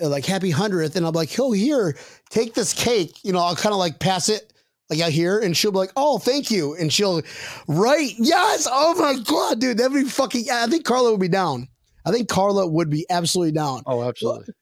Uh, 0.00 0.08
Like 0.08 0.24
happy 0.26 0.50
hundredth, 0.50 0.94
and 0.96 1.04
I'll 1.04 1.12
be 1.12 1.18
like, 1.18 1.38
"Oh, 1.38 1.52
here, 1.52 1.96
take 2.28 2.54
this 2.54 2.72
cake." 2.72 3.18
You 3.24 3.32
know, 3.32 3.40
I'll 3.40 3.56
kind 3.56 3.72
of 3.72 3.78
like 3.78 3.98
pass 3.98 4.28
it 4.28 4.52
like 4.88 5.00
out 5.00 5.10
here, 5.10 5.40
and 5.40 5.56
she'll 5.56 5.72
be 5.72 5.78
like, 5.78 5.92
"Oh, 5.96 6.18
thank 6.18 6.50
you," 6.50 6.74
and 6.76 6.92
she'll, 6.92 7.22
right? 7.66 8.12
Yes. 8.18 8.68
Oh 8.70 8.94
my 8.94 9.20
god, 9.24 9.58
dude, 9.60 9.78
that'd 9.78 9.92
be 9.92 10.04
fucking. 10.04 10.44
I 10.52 10.66
think 10.66 10.84
Carla 10.84 11.10
would 11.10 11.20
be 11.20 11.28
down. 11.28 11.66
I 12.06 12.12
think 12.12 12.28
Carla 12.28 12.66
would 12.66 12.88
be 12.88 13.04
absolutely 13.10 13.52
down 13.52 13.82
Oh, 13.86 14.02
absolutely. 14.02 14.54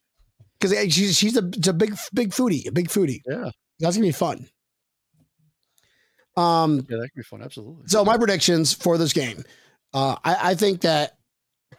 Because 0.60 0.92
she's 0.92 1.16
she's 1.16 1.36
a, 1.36 1.46
it's 1.48 1.68
a 1.68 1.72
big 1.72 1.96
big 2.12 2.30
foodie, 2.30 2.66
a 2.66 2.72
big 2.72 2.88
foodie. 2.88 3.20
Yeah, 3.26 3.50
That's 3.80 3.96
gonna 3.96 4.08
be 4.08 4.12
fun. 4.12 4.46
Um, 6.36 6.86
yeah, 6.88 6.98
that 6.98 7.08
could 7.10 7.16
be 7.16 7.22
fun. 7.22 7.42
Absolutely. 7.42 7.88
so 7.88 8.04
my 8.04 8.16
predictions 8.16 8.72
for 8.72 8.96
this 8.96 9.12
game, 9.12 9.42
uh, 9.92 10.16
I, 10.24 10.50
I 10.50 10.54
think 10.54 10.82
that 10.82 11.18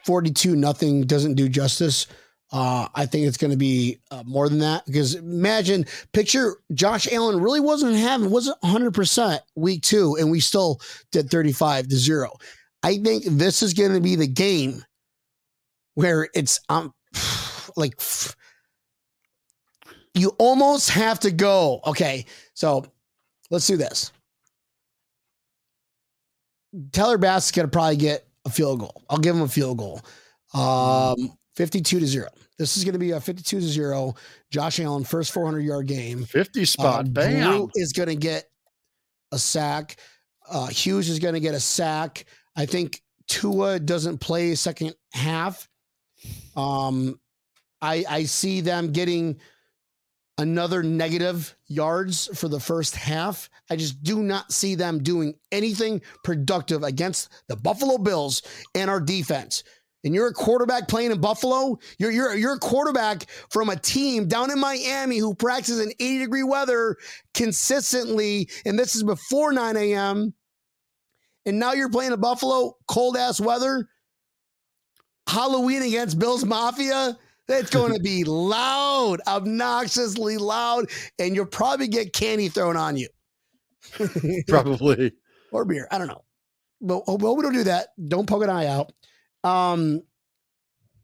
forty-two 0.05 0.55
nothing 0.55 1.01
doesn't 1.01 1.35
do 1.35 1.47
justice. 1.49 2.07
Uh, 2.51 2.87
I 2.95 3.05
think 3.05 3.27
it's 3.27 3.37
going 3.37 3.51
to 3.51 3.57
be 3.57 3.99
uh, 4.09 4.23
more 4.25 4.49
than 4.49 4.59
that 4.59 4.83
because 4.87 5.13
imagine, 5.13 5.85
picture 6.13 6.57
Josh 6.73 7.07
Allen 7.11 7.39
really 7.39 7.59
wasn't 7.59 7.95
having 7.95 8.31
wasn't 8.31 8.57
one 8.61 8.71
hundred 8.71 8.93
percent 8.93 9.41
week 9.55 9.83
two, 9.83 10.17
and 10.19 10.31
we 10.31 10.39
still 10.39 10.81
did 11.11 11.29
thirty-five 11.29 11.87
to 11.87 11.95
zero. 11.95 12.31
I 12.81 12.97
think 12.97 13.25
this 13.25 13.61
is 13.61 13.73
going 13.73 13.93
to 13.93 14.01
be 14.01 14.15
the 14.15 14.27
game 14.27 14.83
where 15.93 16.27
it's 16.33 16.59
um 16.69 16.93
like 17.75 17.93
you 20.13 20.29
almost 20.39 20.89
have 20.91 21.19
to 21.21 21.31
go. 21.31 21.81
Okay, 21.85 22.25
so 22.53 22.85
let's 23.49 23.67
do 23.67 23.77
this. 23.77 24.11
Tyler 26.91 27.17
Bass 27.17 27.45
is 27.45 27.51
going 27.51 27.67
to 27.67 27.71
probably 27.71 27.97
get 27.97 28.27
a 28.45 28.49
field 28.49 28.79
goal. 28.79 29.03
I'll 29.09 29.17
give 29.17 29.35
him 29.35 29.41
a 29.41 29.47
field 29.47 29.77
goal. 29.77 30.01
Um, 30.53 31.33
52 31.55 31.99
to 31.99 32.05
0. 32.05 32.27
This 32.57 32.77
is 32.77 32.83
going 32.83 32.93
to 32.93 32.99
be 32.99 33.11
a 33.11 33.19
52 33.19 33.59
to 33.59 33.65
0. 33.65 34.15
Josh 34.51 34.79
Allen, 34.79 35.03
first 35.03 35.31
400 35.31 35.59
yard 35.59 35.87
game. 35.87 36.23
Fifty 36.23 36.65
spot. 36.65 37.05
Uh, 37.05 37.09
Bam. 37.09 37.51
Drew 37.51 37.69
is 37.75 37.93
going 37.93 38.09
to 38.09 38.15
get 38.15 38.45
a 39.31 39.39
sack. 39.39 39.97
Uh, 40.49 40.67
Hughes 40.67 41.09
is 41.09 41.19
going 41.19 41.35
to 41.35 41.39
get 41.39 41.53
a 41.53 41.59
sack. 41.59 42.25
I 42.55 42.65
think 42.65 43.01
Tua 43.27 43.79
doesn't 43.79 44.17
play 44.17 44.55
second 44.55 44.95
half. 45.13 45.67
Um, 46.55 47.19
I 47.81 48.03
I 48.09 48.23
see 48.23 48.61
them 48.61 48.91
getting 48.91 49.39
another 50.39 50.81
negative 50.81 51.53
yards 51.67 52.29
for 52.33 52.47
the 52.47 52.61
first 52.61 52.95
half. 52.95 53.49
I 53.69 53.75
just 53.75 54.01
do 54.01 54.23
not 54.23 54.51
see 54.53 54.73
them 54.73 55.03
doing 55.03 55.35
anything 55.51 56.01
productive 56.23 56.81
against 56.81 57.29
the 57.49 57.57
Buffalo 57.57 57.97
Bills 57.97 58.41
and 58.73 58.89
our 58.89 59.01
defense. 59.01 59.63
And 60.05 60.15
you're 60.15 60.29
a 60.29 60.33
quarterback 60.33 60.87
playing 60.87 61.11
in 61.11 61.19
Buffalo. 61.19 61.77
You're 61.99 62.11
you're 62.11 62.35
you're 62.37 62.53
a 62.53 62.59
quarterback 62.59 63.25
from 63.49 63.67
a 63.69 63.75
team 63.75 64.29
down 64.29 64.49
in 64.49 64.57
Miami 64.57 65.17
who 65.17 65.35
practices 65.35 65.81
in 65.81 65.91
80 65.99 66.19
degree 66.19 66.43
weather 66.43 66.95
consistently, 67.33 68.49
and 68.65 68.79
this 68.79 68.95
is 68.95 69.03
before 69.03 69.51
9 69.51 69.75
a.m. 69.75 70.33
And 71.45 71.59
now 71.59 71.73
you're 71.73 71.89
playing 71.89 72.13
in 72.13 72.21
Buffalo, 72.21 72.77
cold 72.87 73.17
ass 73.17 73.41
weather. 73.41 73.89
Halloween 75.27 75.81
against 75.81 76.17
Bills 76.17 76.45
Mafia. 76.45 77.17
It's 77.49 77.71
going 77.71 77.93
to 77.93 77.99
be 77.99 78.23
loud, 78.23 79.21
obnoxiously 79.27 80.37
loud, 80.37 80.89
and 81.17 81.35
you'll 81.35 81.45
probably 81.47 81.87
get 81.87 82.13
candy 82.13 82.47
thrown 82.47 82.77
on 82.77 82.95
you 82.95 83.07
Probably. 84.47 85.13
or 85.51 85.65
beer. 85.65 85.87
I 85.91 85.97
don't 85.97 86.07
know. 86.07 86.23
But 86.81 87.03
oh, 87.07 87.17
well, 87.17 87.35
we 87.35 87.43
don't 87.43 87.53
do 87.53 87.63
that. 87.65 87.89
Don't 88.07 88.27
poke 88.27 88.43
an 88.43 88.49
eye 88.49 88.67
out. 88.67 88.91
Um, 89.43 90.01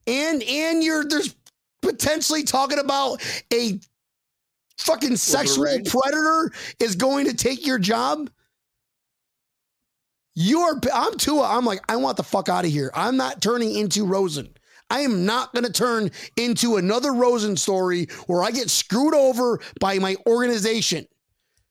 and 0.07 0.43
and 0.43 0.83
you're 0.83 1.03
there's 1.05 1.35
potentially 1.81 2.43
talking 2.43 2.79
about 2.79 3.21
a 3.53 3.79
fucking 4.77 5.15
sexual 5.17 5.65
predator 5.65 6.51
is 6.79 6.95
going 6.95 7.25
to 7.25 7.33
take 7.35 7.65
your 7.65 7.79
job. 7.79 8.29
You 10.35 10.59
are. 10.61 10.79
I'm 10.93 11.17
Tua. 11.17 11.47
I'm 11.57 11.65
like 11.65 11.81
I 11.89 11.95
want 11.95 12.17
the 12.17 12.23
fuck 12.23 12.49
out 12.49 12.65
of 12.65 12.71
here. 12.71 12.91
I'm 12.93 13.17
not 13.17 13.41
turning 13.41 13.75
into 13.75 14.05
Rosen. 14.05 14.54
I 14.89 15.01
am 15.01 15.25
not 15.25 15.53
going 15.53 15.65
to 15.65 15.71
turn 15.71 16.11
into 16.37 16.77
another 16.77 17.13
Rosen 17.13 17.57
story 17.57 18.07
where 18.27 18.43
I 18.43 18.51
get 18.51 18.69
screwed 18.69 19.15
over 19.15 19.59
by 19.79 19.99
my 19.99 20.15
organization. 20.27 21.07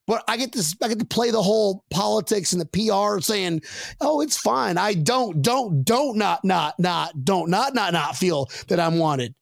But 0.07 0.23
I 0.29 0.37
get 0.37 0.53
to 0.53 0.77
I 0.83 0.89
get 0.89 0.99
to 0.99 1.07
play 1.07 1.31
the 1.31 1.43
whole 1.43 1.85
politics 1.91 2.53
and 2.53 2.61
the 2.61 2.67
PR 2.67 3.23
saying, 3.23 3.63
"Oh, 4.03 4.21
it's 4.21 4.37
fine. 4.37 4.77
I 4.77 4.93
don't 4.93 5.41
don't 5.41 5.83
don't 5.83 6.19
not 6.19 6.45
not 6.45 6.79
not 6.79 7.25
don't 7.25 7.49
not 7.49 7.75
not 7.75 7.95
not 7.95 8.15
feel 8.17 8.51
that 8.69 8.79
I'm 8.79 8.99
wanted." 8.99 9.35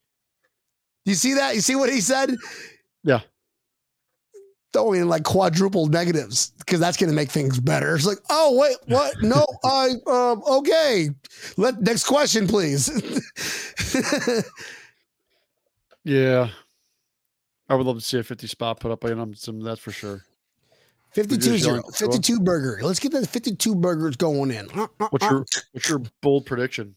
You 1.04 1.14
see 1.14 1.34
that? 1.34 1.56
You 1.56 1.60
see 1.60 1.74
what 1.74 1.90
he 1.90 2.00
said? 2.00 2.36
Yeah. 3.02 3.22
Throwing 4.72 5.02
in 5.02 5.08
like 5.08 5.24
quadruple 5.24 5.86
negatives 5.86 6.52
because 6.58 6.80
that's 6.80 6.96
going 6.96 7.10
to 7.10 7.14
make 7.16 7.30
things 7.30 7.60
better. 7.60 7.94
It's 7.94 8.06
like, 8.06 8.18
oh 8.30 8.58
wait, 8.58 8.76
what? 8.86 9.14
No, 9.22 9.46
I 9.64 9.90
um, 10.06 10.42
okay. 10.46 11.10
Let 11.56 11.80
next 11.82 12.04
question, 12.04 12.46
please. 12.48 12.88
Yeah. 16.04 16.48
I 17.68 17.74
would 17.74 17.86
love 17.86 17.96
to 17.96 18.02
see 18.04 18.18
a 18.18 18.22
50 18.22 18.46
spot 18.46 18.80
put 18.80 18.90
up 18.90 19.00
by 19.00 19.10
him, 19.10 19.34
some 19.34 19.60
that's 19.60 19.80
for 19.80 19.92
sure. 19.92 20.22
52 21.12 21.58
zero. 21.58 21.74
yelling 21.76 21.82
for 21.82 21.92
Tua? 21.92 22.08
52 22.12 22.40
burger. 22.40 22.80
Let's 22.82 22.98
get 22.98 23.12
the 23.12 23.26
52 23.26 23.74
burgers 23.74 24.16
going 24.16 24.50
in. 24.50 24.68
Uh, 24.74 24.86
uh, 24.98 25.08
What's 25.10 25.24
uh. 25.26 25.30
your 25.30 25.44
what's 25.72 25.88
your 25.88 26.02
bold 26.22 26.46
prediction? 26.46 26.94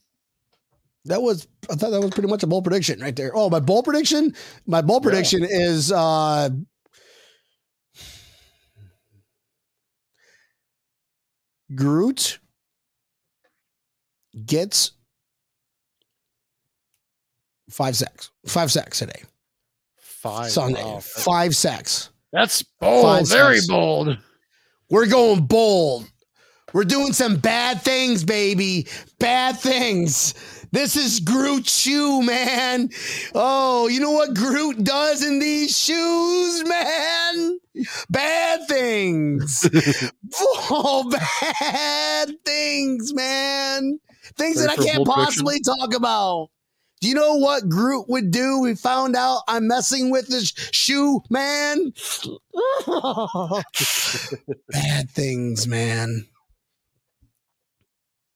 That 1.05 1.21
was 1.21 1.47
I 1.69 1.76
thought 1.76 1.91
that 1.91 2.01
was 2.01 2.11
pretty 2.11 2.30
much 2.30 2.41
a 2.43 2.47
bold 2.47 2.63
prediction 2.63 2.99
right 2.99 3.15
there. 3.15 3.32
Oh, 3.36 3.49
my 3.49 3.59
bold 3.59 3.86
prediction, 3.86 4.34
my 4.65 4.82
bold 4.82 5.03
Yeah. 5.03 5.09
prediction 5.11 5.43
is 5.43 5.91
uh 5.91 6.49
Groot 11.76 12.39
gets 14.45 14.91
five 17.69 17.95
sacks. 17.95 18.32
Five 18.47 18.71
sacks 18.71 18.99
today. 18.99 19.23
Five. 19.97 20.51
Sunday. 20.51 20.84
Wow. 20.84 20.99
Five 20.99 21.55
sacks. 21.55 22.09
That's 22.32 22.61
bold. 22.63 23.05
Five 23.05 23.30
very 23.30 23.57
sacks. 23.57 23.67
bold. 23.67 24.17
We're 24.89 25.07
going 25.07 25.45
bold. 25.45 26.09
We're 26.73 26.84
doing 26.84 27.13
some 27.13 27.38
bad 27.38 27.82
things, 27.82 28.23
baby. 28.23 28.88
Bad 29.19 29.57
things. 29.57 30.34
This 30.76 30.97
is 30.97 31.21
Groot 31.21 31.69
shoe, 31.69 32.21
man. 32.21 32.89
Oh, 33.34 33.88
you 33.88 34.01
know 34.01 34.11
what 34.11 34.34
Groot 34.34 34.84
does 34.84 35.23
in 35.23 35.39
these 35.39 35.80
shoes, 35.80 36.65
man? 36.67 37.59
Bad 38.09 38.67
things. 38.67 39.69
oh, 40.69 41.09
bad 41.09 42.34
things, 42.43 43.13
man. 43.13 44.01
Things 44.36 44.57
Ready 44.57 44.67
that 44.67 44.80
I 44.82 44.84
can't 44.84 45.05
bold 45.05 45.15
prediction? 45.15 45.45
possibly 45.45 45.61
talk 45.61 45.93
about. 45.93 46.49
Do 46.99 47.07
you 47.07 47.15
know 47.15 47.36
what 47.36 47.69
Groot 47.69 48.09
would 48.09 48.32
do? 48.32 48.59
We 48.59 48.76
found 48.76 49.15
out 49.15 49.43
I'm 49.47 49.69
messing 49.69 50.11
with 50.11 50.28
this 50.28 50.51
shoe, 50.73 51.21
man. 51.30 51.93
Bad 54.67 55.09
things, 55.09 55.69
man. 55.69 56.26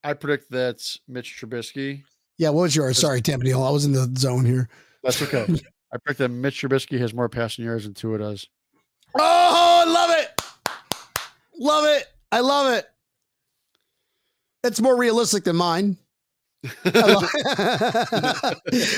I 0.06 0.14
predict 0.14 0.52
that 0.52 0.96
Mitch 1.06 1.38
Trubisky. 1.38 2.04
Yeah, 2.40 2.50
what 2.52 2.62
was 2.64 2.76
yours? 2.76 2.98
Sorry, 2.98 3.22
Tampa 3.22 3.44
Neal. 3.44 3.62
I 3.62 3.70
was 3.70 3.84
in 3.84 3.92
the 3.92 4.10
zone 4.18 4.46
here. 4.46 4.70
That's 5.04 5.22
okay. 5.22 5.46
I 5.94 5.98
picked 6.06 6.20
that 6.20 6.30
Mitch 6.30 6.62
Trubisky 6.62 6.98
has 7.00 7.14
more 7.14 7.28
passing 7.28 7.66
yards 7.66 7.84
than 7.84 7.94
Tua 7.94 8.18
does. 8.18 8.48
Oh, 9.18 9.84
I 9.86 9.92
love 9.92 10.12
it. 10.12 10.42
Love 11.60 11.86
it. 11.86 12.08
I 12.32 12.40
love 12.40 12.74
it. 12.74 12.86
It's 14.64 14.80
more 14.80 14.96
realistic 14.96 15.44
than 15.44 15.58
mine. 15.58 15.98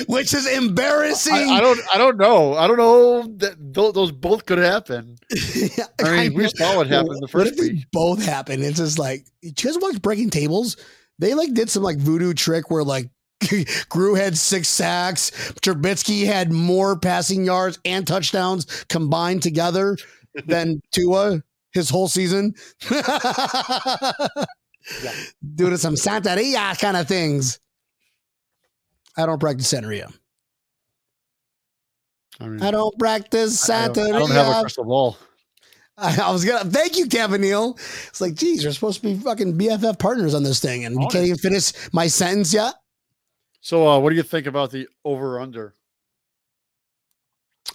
Which 0.06 0.34
is 0.34 0.48
embarrassing. 0.48 1.34
I, 1.34 1.58
I 1.58 1.62
don't. 1.62 1.80
I 1.94 1.98
don't 1.98 2.18
know. 2.18 2.56
I 2.56 2.68
don't 2.68 2.78
know 2.78 3.24
that 3.38 3.56
those, 3.58 3.94
those 3.94 4.12
both 4.12 4.46
could 4.46 4.60
happen. 4.60 5.18
I 6.04 6.28
mean, 6.28 6.34
we 6.36 6.48
saw 6.50 6.78
what 6.78 6.88
happened 6.88 7.18
the 7.22 7.28
first 7.28 7.60
week. 7.60 7.86
both 7.92 8.24
happen? 8.24 8.62
It's 8.62 8.78
just 8.78 9.00
like, 9.00 9.26
you 9.42 9.52
guys 9.52 9.78
watch 9.80 10.00
Breaking 10.02 10.30
Tables? 10.30 10.78
They 11.20 11.34
like 11.34 11.54
did 11.54 11.70
some 11.70 11.82
like 11.84 11.98
voodoo 11.98 12.34
trick 12.34 12.70
where 12.70 12.84
like 12.84 13.10
Groot 13.90 14.18
had 14.18 14.38
six 14.38 14.68
sacks, 14.68 15.32
Trubisky 15.62 16.26
had 16.26 16.52
more 16.52 16.98
passing 16.98 17.46
yards 17.46 17.80
and 17.86 18.06
touchdowns 18.06 18.86
combined 18.90 19.42
together 19.44 19.98
than 20.46 20.82
Tua 20.92 21.42
his 21.72 21.90
whole 21.90 22.08
season. 22.08 22.54
Doing 25.56 25.78
some 25.78 25.96
Santeria 25.96 26.80
kind 26.80 26.98
of 26.98 27.08
things. 27.08 27.60
I 29.18 29.26
don't 29.26 29.40
practice 29.40 29.72
Santeria. 29.72 30.14
I, 32.40 32.48
mean, 32.48 32.62
I 32.62 32.72
don't 32.72 32.98
practice 32.98 33.70
I 33.70 33.88
don't, 33.90 34.16
I 34.16 34.20
don't 34.20 34.32
have 34.32 34.58
a 34.58 34.62
crystal 34.62 34.86
ball. 34.86 35.18
I, 35.98 36.22
I 36.22 36.32
was 36.32 36.44
gonna 36.44 36.70
thank 36.70 36.98
you, 36.98 37.08
Kevin 37.08 37.42
Neal. 37.42 37.78
It's 38.08 38.22
like, 38.22 38.34
geez, 38.34 38.66
we're 38.66 38.72
supposed 38.72 39.02
to 39.02 39.08
be 39.08 39.16
fucking 39.16 39.58
BFF 39.58 40.00
partners 40.00 40.34
on 40.34 40.42
this 40.44 40.60
thing, 40.60 40.86
and 40.86 40.98
we 40.98 41.08
can't 41.08 41.26
even 41.26 41.38
finish 41.38 41.74
my 41.94 42.08
sentence 42.08 42.54
yet. 42.54 42.74
So, 43.62 43.88
uh, 43.88 44.00
what 44.00 44.10
do 44.10 44.16
you 44.16 44.24
think 44.24 44.48
about 44.48 44.72
the 44.72 44.88
over 45.06 45.40
under? 45.40 45.76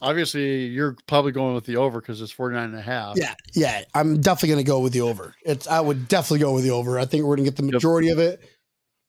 Obviously, 0.02 0.66
you're 0.66 0.96
probably 1.06 1.32
going 1.32 1.54
with 1.54 1.64
the 1.64 1.76
over 1.76 2.00
because 2.00 2.20
it's 2.20 2.32
49 2.32 2.64
and 2.64 2.74
a 2.76 2.82
half. 2.82 3.16
Yeah, 3.16 3.34
yeah, 3.54 3.82
I'm 3.94 4.20
definitely 4.20 4.50
gonna 4.50 4.64
go 4.64 4.80
with 4.80 4.92
the 4.92 5.00
over. 5.00 5.34
It's 5.44 5.66
I 5.66 5.80
would 5.80 6.08
definitely 6.08 6.40
go 6.40 6.52
with 6.52 6.64
the 6.64 6.72
over. 6.72 6.98
I 6.98 7.06
think 7.06 7.24
we're 7.24 7.36
gonna 7.36 7.48
get 7.48 7.56
the 7.56 7.62
majority 7.62 8.10
of 8.10 8.18
it. 8.18 8.42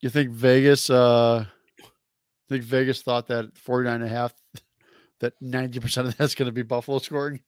You 0.01 0.09
think 0.09 0.30
Vegas, 0.30 0.89
uh, 0.89 1.45
I 1.47 1.86
think 2.47 2.63
Vegas 2.63 3.01
thought 3.01 3.28
that 3.28 3.57
49 3.57 3.95
and 3.95 4.03
a 4.05 4.07
half, 4.07 4.34
that 5.19 5.34
90% 5.41 6.07
of 6.07 6.17
that's 6.17 6.36
going 6.36 6.45
to 6.45 6.51
be 6.51 6.61
Buffalo 6.61 6.99
scoring? 6.99 7.41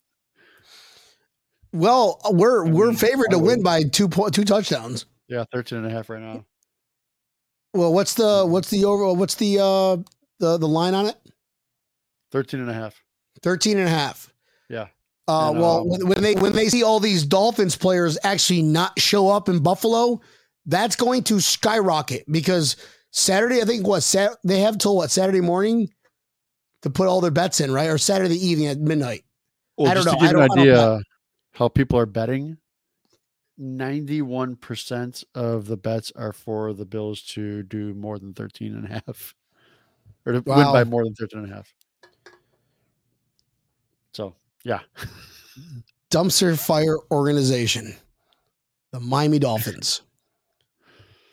Well, 1.71 2.19
we're 2.31 2.65
I 2.65 2.71
we're 2.71 2.93
favored 2.93 3.29
to 3.29 3.39
win 3.39 3.61
by 3.61 3.83
two 3.83 4.09
po- 4.09 4.29
two 4.29 4.43
touchdowns. 4.43 5.05
Yeah, 5.27 5.45
13 5.53 5.77
and 5.77 5.87
a 5.87 5.91
half 5.91 6.09
right 6.09 6.21
now. 6.21 6.45
Well, 7.73 7.93
what's 7.93 8.13
the 8.15 8.45
what's 8.45 8.69
the 8.69 8.85
over? 8.85 9.13
What's 9.13 9.35
the 9.35 9.59
uh 9.59 9.97
the 10.39 10.57
the 10.57 10.67
line 10.67 10.93
on 10.93 11.05
it? 11.07 11.15
13 12.31 12.59
and 12.59 12.69
a 12.69 12.73
half. 12.73 13.01
13 13.41 13.77
and 13.77 13.87
a 13.87 13.91
half. 13.91 14.31
Yeah. 14.69 14.87
Uh, 15.27 15.51
And, 15.51 15.59
well, 15.59 15.79
um, 15.81 15.87
when, 15.89 16.07
when 16.07 16.21
they 16.21 16.35
when 16.35 16.53
they 16.53 16.67
see 16.69 16.83
all 16.83 16.99
these 16.99 17.25
Dolphins 17.25 17.75
players 17.75 18.17
actually 18.23 18.61
not 18.63 18.99
show 18.99 19.29
up 19.29 19.49
in 19.49 19.59
Buffalo, 19.61 20.21
that's 20.65 20.95
going 20.95 21.23
to 21.25 21.39
skyrocket 21.39 22.25
because 22.31 22.75
Saturday, 23.11 23.61
I 23.61 23.65
think 23.65 23.87
what 23.87 24.01
Sat- 24.03 24.37
they 24.43 24.59
have 24.59 24.77
till 24.77 24.95
what 24.95 25.11
Saturday 25.11 25.41
morning 25.41 25.89
to 26.81 26.89
put 26.89 27.07
all 27.07 27.21
their 27.21 27.31
bets 27.31 27.59
in, 27.59 27.71
right? 27.71 27.89
Or 27.89 27.97
Saturday 27.97 28.35
evening 28.45 28.67
at 28.67 28.79
midnight. 28.79 29.23
Well, 29.77 29.89
I 29.91 29.93
don't 29.93 30.05
know. 30.05 30.11
to 30.13 30.17
give 30.17 30.25
I 30.27 30.29
an 30.29 30.33
don't- 30.33 30.43
I 30.43 30.47
don't 30.47 30.59
idea 30.59 30.99
how 31.53 31.67
people 31.67 31.99
are 31.99 32.05
betting, 32.05 32.57
91% 33.59 35.23
of 35.35 35.65
the 35.65 35.77
bets 35.77 36.11
are 36.15 36.33
for 36.33 36.73
the 36.73 36.85
Bills 36.85 37.21
to 37.23 37.63
do 37.63 37.93
more 37.93 38.17
than 38.17 38.33
13 38.33 38.73
and 38.73 38.85
a 38.85 39.01
half 39.05 39.35
or 40.25 40.33
to 40.33 40.39
win 40.45 40.65
by 40.65 40.83
more 40.83 41.03
than 41.03 41.13
13 41.15 41.43
and 41.43 41.51
a 41.51 41.55
half. 41.55 41.73
So, 44.13 44.35
yeah. 44.63 44.79
Dumpster 46.11 46.57
Fire 46.57 46.97
Organization, 47.11 47.95
the 48.91 48.99
Miami 48.99 49.39
Dolphins. 49.39 50.01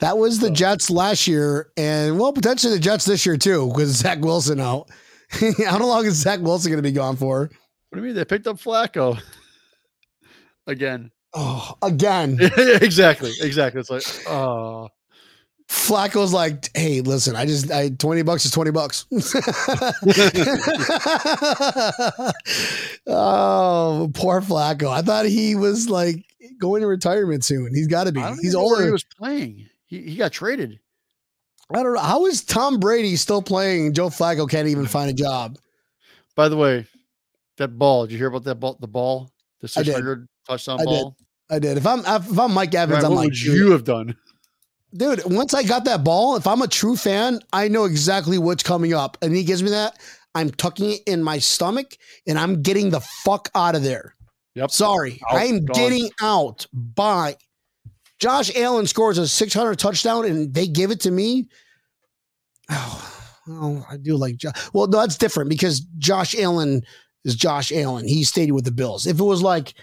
That 0.01 0.19
was 0.19 0.39
the 0.39 0.51
Jets 0.51 0.91
last 0.91 1.27
year, 1.27 1.71
and 1.79 2.19
well, 2.19 2.33
potentially 2.33 2.75
the 2.75 2.81
Jets 2.81 3.07
this 3.07 3.25
year 3.25 3.39
too, 3.39 3.65
with 3.65 3.89
Zach 3.89 4.21
Wilson 4.21 4.61
out. 4.61 4.91
How 5.67 5.79
long 5.79 6.05
is 6.05 6.17
Zach 6.17 6.41
Wilson 6.41 6.71
going 6.71 6.83
to 6.83 6.89
be 6.89 6.93
gone 6.93 7.17
for? 7.17 7.41
What 7.41 7.51
do 7.95 8.01
you 8.01 8.07
mean? 8.07 8.15
They 8.15 8.27
picked 8.27 8.47
up 8.47 8.59
Flacco 8.59 9.19
again. 10.67 11.11
Oh, 11.39 11.75
again. 11.83 12.39
exactly. 12.57 13.31
Exactly. 13.43 13.81
It's 13.83 13.91
like, 13.91 14.03
oh, 14.27 14.89
Flacco's 15.69 16.33
like, 16.33 16.71
hey, 16.75 17.03
listen, 17.03 17.37
I 17.37 17.45
just 17.45 17.71
I 17.71 17.91
twenty 17.91 18.23
bucks 18.23 18.47
is 18.47 18.53
twenty 18.53 18.71
bucks. 18.71 19.05
oh, 23.07 24.11
poor 24.15 24.41
Flacco. 24.41 24.89
I 24.89 25.03
thought 25.03 25.27
he 25.27 25.55
was 25.57 25.91
like 25.91 26.25
going 26.59 26.81
to 26.81 26.87
retirement 26.87 27.45
soon. 27.45 27.75
He's 27.75 27.89
got 27.89 28.05
to 28.05 28.13
be. 28.13 28.21
He's 28.21 28.39
even 28.39 28.53
know 28.53 28.59
where 28.61 28.73
older. 28.73 28.87
He 28.87 28.93
was 28.93 29.05
playing. 29.05 29.69
He, 29.85 30.03
he 30.03 30.17
got 30.17 30.33
traded. 30.33 30.81
I 31.75 31.83
don't 31.83 31.95
know. 31.95 32.01
How 32.01 32.25
is 32.27 32.45
Tom 32.45 32.81
Brady 32.81 33.17
still 33.17 33.43
playing? 33.43 33.93
Joe 33.93 34.09
Flacco 34.09 34.49
can't 34.49 34.69
even 34.69 34.87
find 34.87 35.11
a 35.11 35.15
job. 35.15 35.59
By 36.35 36.49
the 36.49 36.57
way, 36.57 36.87
that 37.57 37.77
ball. 37.77 38.07
Did 38.07 38.13
you 38.13 38.19
hear 38.19 38.29
about 38.29 38.45
that 38.45 38.55
ball? 38.55 38.79
The 38.81 38.89
ball, 38.89 39.31
the 39.61 39.69
600 39.69 40.29
touchdown 40.47 40.81
I 40.81 40.85
did. 40.85 41.07
I 41.51 41.59
did. 41.59 41.77
If 41.77 41.87
I'm 41.87 42.01
if 42.01 42.39
I'm 42.39 42.53
Mike 42.53 42.75
Evans, 42.75 43.03
Ryan, 43.03 43.05
I'm 43.05 43.11
what 43.13 43.19
like, 43.19 43.27
would 43.29 43.41
you 43.41 43.71
have 43.73 43.85
done? 43.85 44.17
dude, 44.97 45.23
once 45.27 45.55
I 45.55 45.63
got 45.63 45.85
that 45.85 46.05
ball, 46.05 46.37
if 46.37 46.47
I'm 46.47 46.63
a 46.63 46.69
true 46.69 46.97
fan, 46.97 47.41
I 47.53 47.69
know 47.69 47.85
exactly 47.85 48.39
what's 48.39 48.63
coming 48.63 48.95
up. 48.95 49.17
And 49.23 49.35
he 49.35 49.45
gives 49.45 49.63
me 49.63 49.71
that. 49.71 49.99
I'm 50.35 50.51
tucking 50.51 50.91
it 50.93 51.01
in 51.07 51.23
my 51.23 51.39
stomach 51.39 51.97
and 52.27 52.39
I'm 52.39 52.63
getting 52.63 52.91
the 52.91 53.01
fuck 53.01 53.49
out 53.55 53.75
of 53.75 53.83
there. 53.83 54.15
Yep. 54.55 54.71
Sorry. 54.71 55.21
Out, 55.31 55.39
I'm 55.39 55.65
gone. 55.65 55.77
getting 55.77 56.11
out. 56.21 56.67
Bye. 56.73 57.37
Josh 58.19 58.55
Allen 58.57 58.87
scores 58.87 59.19
a 59.19 59.29
600 59.29 59.79
touchdown 59.79 60.25
and 60.25 60.53
they 60.53 60.67
give 60.67 60.91
it 60.91 61.01
to 61.01 61.11
me. 61.11 61.49
Oh, 63.49 63.61
well, 63.61 63.87
I 63.89 63.97
do 63.97 64.17
like 64.17 64.39
Josh. 64.39 64.55
Well, 64.73 64.89
no, 64.89 64.99
that's 64.99 65.17
different 65.17 65.51
because 65.51 65.79
Josh 65.99 66.35
Allen 66.37 66.83
is 67.25 67.37
Josh 67.37 67.71
Allen. 67.71 68.09
He 68.09 68.25
stayed 68.25 68.51
with 68.51 68.65
the 68.65 68.73
Bills. 68.73 69.07
If 69.07 69.21
it 69.21 69.25
was 69.25 69.41
like, 69.41 69.75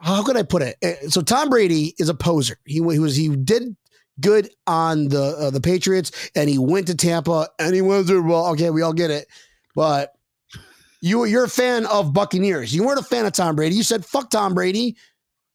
how 0.00 0.22
could 0.22 0.36
I 0.36 0.42
put 0.42 0.62
it? 0.62 0.76
Eh, 0.82 0.94
So 1.08 1.20
Tom 1.22 1.50
Brady 1.50 1.94
is 1.98 2.08
a 2.08 2.14
poser. 2.14 2.56
He, 2.64 2.74
he 2.74 2.80
was 2.98 3.16
he 3.16 3.28
did 3.28 3.76
good 4.20 4.50
on 4.66 5.08
the 5.08 5.22
uh, 5.38 5.50
the 5.50 5.60
Patriots, 5.60 6.10
and 6.34 6.48
he 6.48 6.58
went 6.58 6.86
to 6.88 6.94
Tampa, 6.94 7.48
and 7.58 7.74
he 7.74 7.82
went 7.82 8.06
there. 8.06 8.22
Well, 8.22 8.46
okay, 8.48 8.70
we 8.70 8.82
all 8.82 8.92
get 8.92 9.10
it, 9.10 9.26
but 9.74 10.12
you 11.00 11.24
you're 11.24 11.44
a 11.44 11.48
fan 11.48 11.86
of 11.86 12.12
Buccaneers. 12.12 12.74
You 12.74 12.84
weren't 12.84 13.00
a 13.00 13.04
fan 13.04 13.26
of 13.26 13.32
Tom 13.32 13.56
Brady. 13.56 13.76
You 13.76 13.82
said 13.82 14.04
fuck 14.04 14.30
Tom 14.30 14.54
Brady 14.54 14.96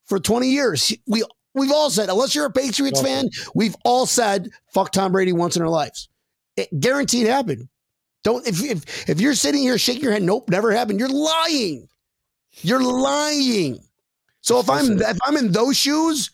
for 0.06 0.20
20 0.20 0.50
years. 0.50 0.94
We 1.08 1.24
we've 1.54 1.72
all 1.72 1.90
said 1.90 2.10
unless 2.10 2.36
you're 2.36 2.46
a 2.46 2.52
Patriots 2.52 3.02
fan, 3.02 3.30
we've 3.54 3.76
all 3.86 4.06
said 4.06 4.50
fuck 4.74 4.92
Tom 4.92 5.12
Brady 5.12 5.34
once 5.34 5.56
in 5.56 5.62
our 5.62 5.70
lives. 5.70 6.10
It 6.58 6.70
guaranteed 6.80 7.28
happened. 7.28 7.68
Don't 8.24 8.48
if 8.48 8.64
if 8.64 9.10
if 9.10 9.22
you're 9.22 9.36
sitting 9.36 9.62
here 9.62 9.78
shaking 9.78 10.04
your 10.04 10.12
head, 10.12 10.24
nope, 10.24 10.50
never 10.50 10.72
happened. 10.72 11.00
You're 11.00 11.10
lying. 11.10 11.88
You're 12.62 12.82
lying. 12.82 13.80
So 14.46 14.60
if 14.60 14.70
I'm 14.70 15.02
if 15.02 15.18
I'm 15.24 15.38
in 15.38 15.52
those 15.52 15.76
shoes, 15.76 16.30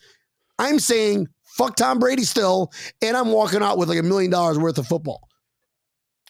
I'm 0.58 0.78
saying 0.78 1.28
fuck 1.56 1.76
Tom 1.76 1.98
Brady 1.98 2.24
still, 2.24 2.70
and 3.00 3.16
I'm 3.16 3.28
walking 3.28 3.62
out 3.62 3.78
with 3.78 3.88
like 3.88 3.98
a 3.98 4.02
million 4.02 4.30
dollars 4.30 4.58
worth 4.58 4.76
of 4.76 4.86
football. 4.86 5.28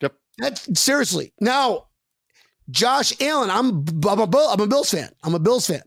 Yep. 0.01 0.15
That's 0.39 0.81
seriously. 0.81 1.33
Now, 1.41 1.89
Josh 2.71 3.13
Allen, 3.21 3.51
I'm 3.51 3.85
I'm 4.09 4.21
a 4.21 4.27
Bill, 4.29 4.49
I'm 4.49 4.61
a 4.61 4.67
Bills 4.69 4.93
fan. 4.93 5.11
I'm 5.25 5.35
a 5.35 5.41
Bills 5.41 5.67
fan. 5.67 5.83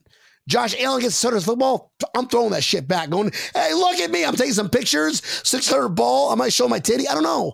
Josh 0.49 0.75
Allen 0.79 1.01
gets 1.01 1.15
started 1.15 1.41
football. 1.41 1.93
I'm 2.13 2.27
throwing 2.27 2.51
that 2.51 2.63
shit 2.63 2.87
back. 2.87 3.09
Going, 3.09 3.31
hey, 3.55 3.73
look 3.73 3.97
at 3.99 4.11
me. 4.11 4.25
I'm 4.25 4.35
taking 4.35 4.53
some 4.53 4.69
pictures. 4.69 5.23
600 5.43 5.89
ball. 5.89 6.29
I 6.29 6.35
might 6.35 6.53
show 6.53 6.67
my 6.67 6.77
titty. 6.77 7.07
I 7.07 7.15
don't 7.15 7.23
know. 7.23 7.53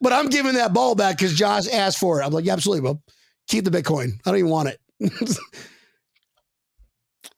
But 0.00 0.14
I'm 0.14 0.30
giving 0.30 0.54
that 0.54 0.72
ball 0.72 0.94
back 0.94 1.18
because 1.18 1.34
Josh 1.34 1.68
asked 1.68 1.98
for 1.98 2.22
it. 2.22 2.24
I'm 2.24 2.32
like, 2.32 2.46
yeah, 2.46 2.54
absolutely, 2.54 2.80
bro. 2.80 3.02
Keep 3.48 3.64
the 3.64 3.70
Bitcoin. 3.70 4.12
I 4.24 4.30
don't 4.30 4.38
even 4.38 4.50
want 4.50 4.70
it. 4.70 4.80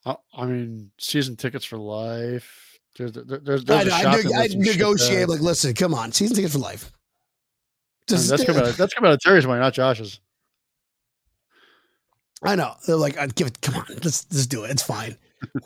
I, 0.05 0.16
I 0.36 0.46
mean, 0.46 0.90
season 0.98 1.36
tickets 1.36 1.64
for 1.64 1.78
life. 1.78 2.78
There's 2.96 3.12
there, 3.12 3.38
there's, 3.38 3.68
I, 3.70 3.84
there's 3.84 3.92
I, 3.92 4.38
I 4.38 4.42
list 4.42 4.57
negotiate. 4.57 5.28
Like, 5.28 5.40
listen, 5.40 5.74
come 5.74 5.94
on, 5.94 6.12
season 6.12 6.36
tickets 6.36 6.53
for 6.55 6.59
life. 6.61 6.90
I 6.92 6.98
Just, 8.09 8.28
that's 8.28 8.44
coming 8.44 8.62
out, 8.62 8.74
that's 8.74 8.94
coming 8.94 9.09
out 9.09 9.14
of 9.14 9.20
Terry's 9.20 9.46
money, 9.46 9.61
not 9.61 9.72
Josh's. 9.72 10.20
I 12.44 12.57
know. 12.57 12.74
They're 12.86 12.96
like, 12.96 13.16
I'd 13.16 13.34
give 13.34 13.46
it. 13.46 13.61
Come 13.61 13.76
on, 13.76 13.86
let's 13.88 14.26
let's 14.30 14.46
do 14.46 14.64
it. 14.64 14.70
It's 14.70 14.82
fine. 14.82 15.16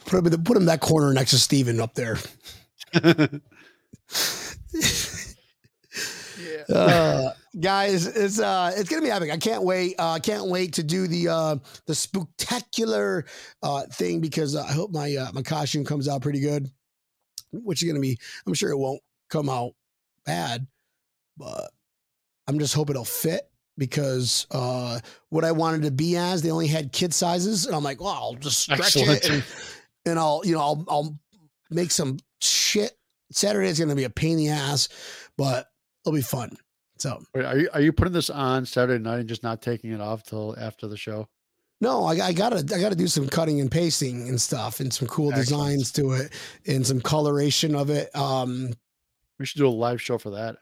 Put 0.05 0.19
him, 0.19 0.27
in 0.27 0.33
the- 0.33 0.39
put 0.39 0.57
him 0.57 0.67
that 0.67 0.81
corner 0.81 1.13
next 1.13 1.31
to 1.31 1.39
Steven 1.39 1.81
up 1.81 1.95
there. 1.95 2.19
yeah. 6.69 6.75
uh, 6.75 7.33
guys, 7.59 8.07
it's 8.07 8.39
uh, 8.39 8.73
it's 8.77 8.89
gonna 8.89 9.03
be 9.03 9.11
epic. 9.11 9.31
I 9.31 9.37
can't 9.37 9.63
wait. 9.63 9.95
Uh, 9.99 10.13
I 10.13 10.19
can't 10.21 10.47
wait 10.47 10.75
to 10.75 10.83
do 10.83 11.07
the 11.07 11.29
uh, 11.29 11.57
the 11.87 11.95
spectacular 11.95 13.25
uh, 13.63 13.83
thing 13.93 14.21
because 14.21 14.57
uh, 14.57 14.63
I 14.63 14.73
hope 14.73 14.91
my 14.91 15.15
uh, 15.17 15.31
my 15.33 15.43
costume 15.43 15.85
comes 15.85 16.09
out 16.09 16.23
pretty 16.23 16.41
good. 16.41 16.71
Which 17.53 17.83
is 17.83 17.89
gonna 17.89 18.01
be. 18.01 18.19
I'm 18.47 18.55
sure 18.55 18.71
it 18.71 18.79
won't 18.79 19.01
come 19.31 19.49
out 19.49 19.73
bad, 20.25 20.67
but 21.37 21.71
I'm 22.47 22.59
just 22.59 22.75
hoping 22.75 22.95
it'll 22.95 23.05
fit 23.05 23.49
because 23.79 24.47
uh, 24.51 25.01
what 25.29 25.45
I 25.45 25.53
wanted 25.53 25.83
to 25.83 25.91
be 25.91 26.17
as 26.17 26.43
they 26.43 26.51
only 26.51 26.67
had 26.67 26.93
kid 26.93 27.13
sizes, 27.13 27.67
and 27.67 27.75
I'm 27.75 27.85
like, 27.85 28.01
well, 28.01 28.13
I'll 28.13 28.35
just 28.35 28.61
stretch 28.61 28.97
Excellent. 28.97 29.25
it 29.25 29.31
and 29.31 29.45
and 30.07 30.19
I'll 30.19 30.43
you 30.45 30.53
know 30.55 30.61
I'll 30.61 30.85
I'll 30.89 31.19
make 31.71 31.91
some 31.91 32.19
shit. 32.41 32.93
Saturday 33.33 33.69
is 33.69 33.79
gonna 33.79 33.95
be 33.95 34.05
a 34.05 34.11
pain 34.11 34.33
in 34.33 34.39
the 34.39 34.49
ass, 34.49 34.89
but 35.37 35.69
it'll 36.07 36.15
be 36.17 36.23
fun. 36.23 36.57
So 36.99 37.23
Wait, 37.35 37.45
are 37.45 37.59
you 37.59 37.69
are 37.75 37.81
you 37.81 37.93
putting 37.93 38.15
this 38.15 38.31
on 38.31 38.65
Saturday 38.65 39.03
night 39.03 39.21
and 39.21 39.29
just 39.29 39.43
not 39.43 39.61
taking 39.61 39.91
it 39.93 40.01
off 40.01 40.23
till 40.23 40.55
after 40.59 40.87
the 40.89 40.97
show? 40.97 41.29
no, 41.83 42.05
I, 42.05 42.13
I 42.29 42.33
gotta 42.33 42.59
I 42.75 42.81
gotta 42.81 42.95
do 42.97 43.07
some 43.07 43.29
cutting 43.29 43.61
and 43.61 43.71
pasting 43.71 44.29
and 44.29 44.41
stuff 44.41 44.81
and 44.81 44.93
some 44.93 45.07
cool 45.09 45.29
Excellent. 45.33 45.49
designs 45.49 45.93
to 45.93 46.13
it 46.13 46.33
and 46.67 46.87
some 46.87 47.01
coloration 47.03 47.75
of 47.75 47.91
it. 47.91 48.15
Um, 48.17 48.71
We 49.39 49.45
should 49.45 49.59
do 49.59 49.69
a 49.69 49.71
live 49.71 50.01
show 50.01 50.17
for 50.17 50.31
that. 50.31 50.57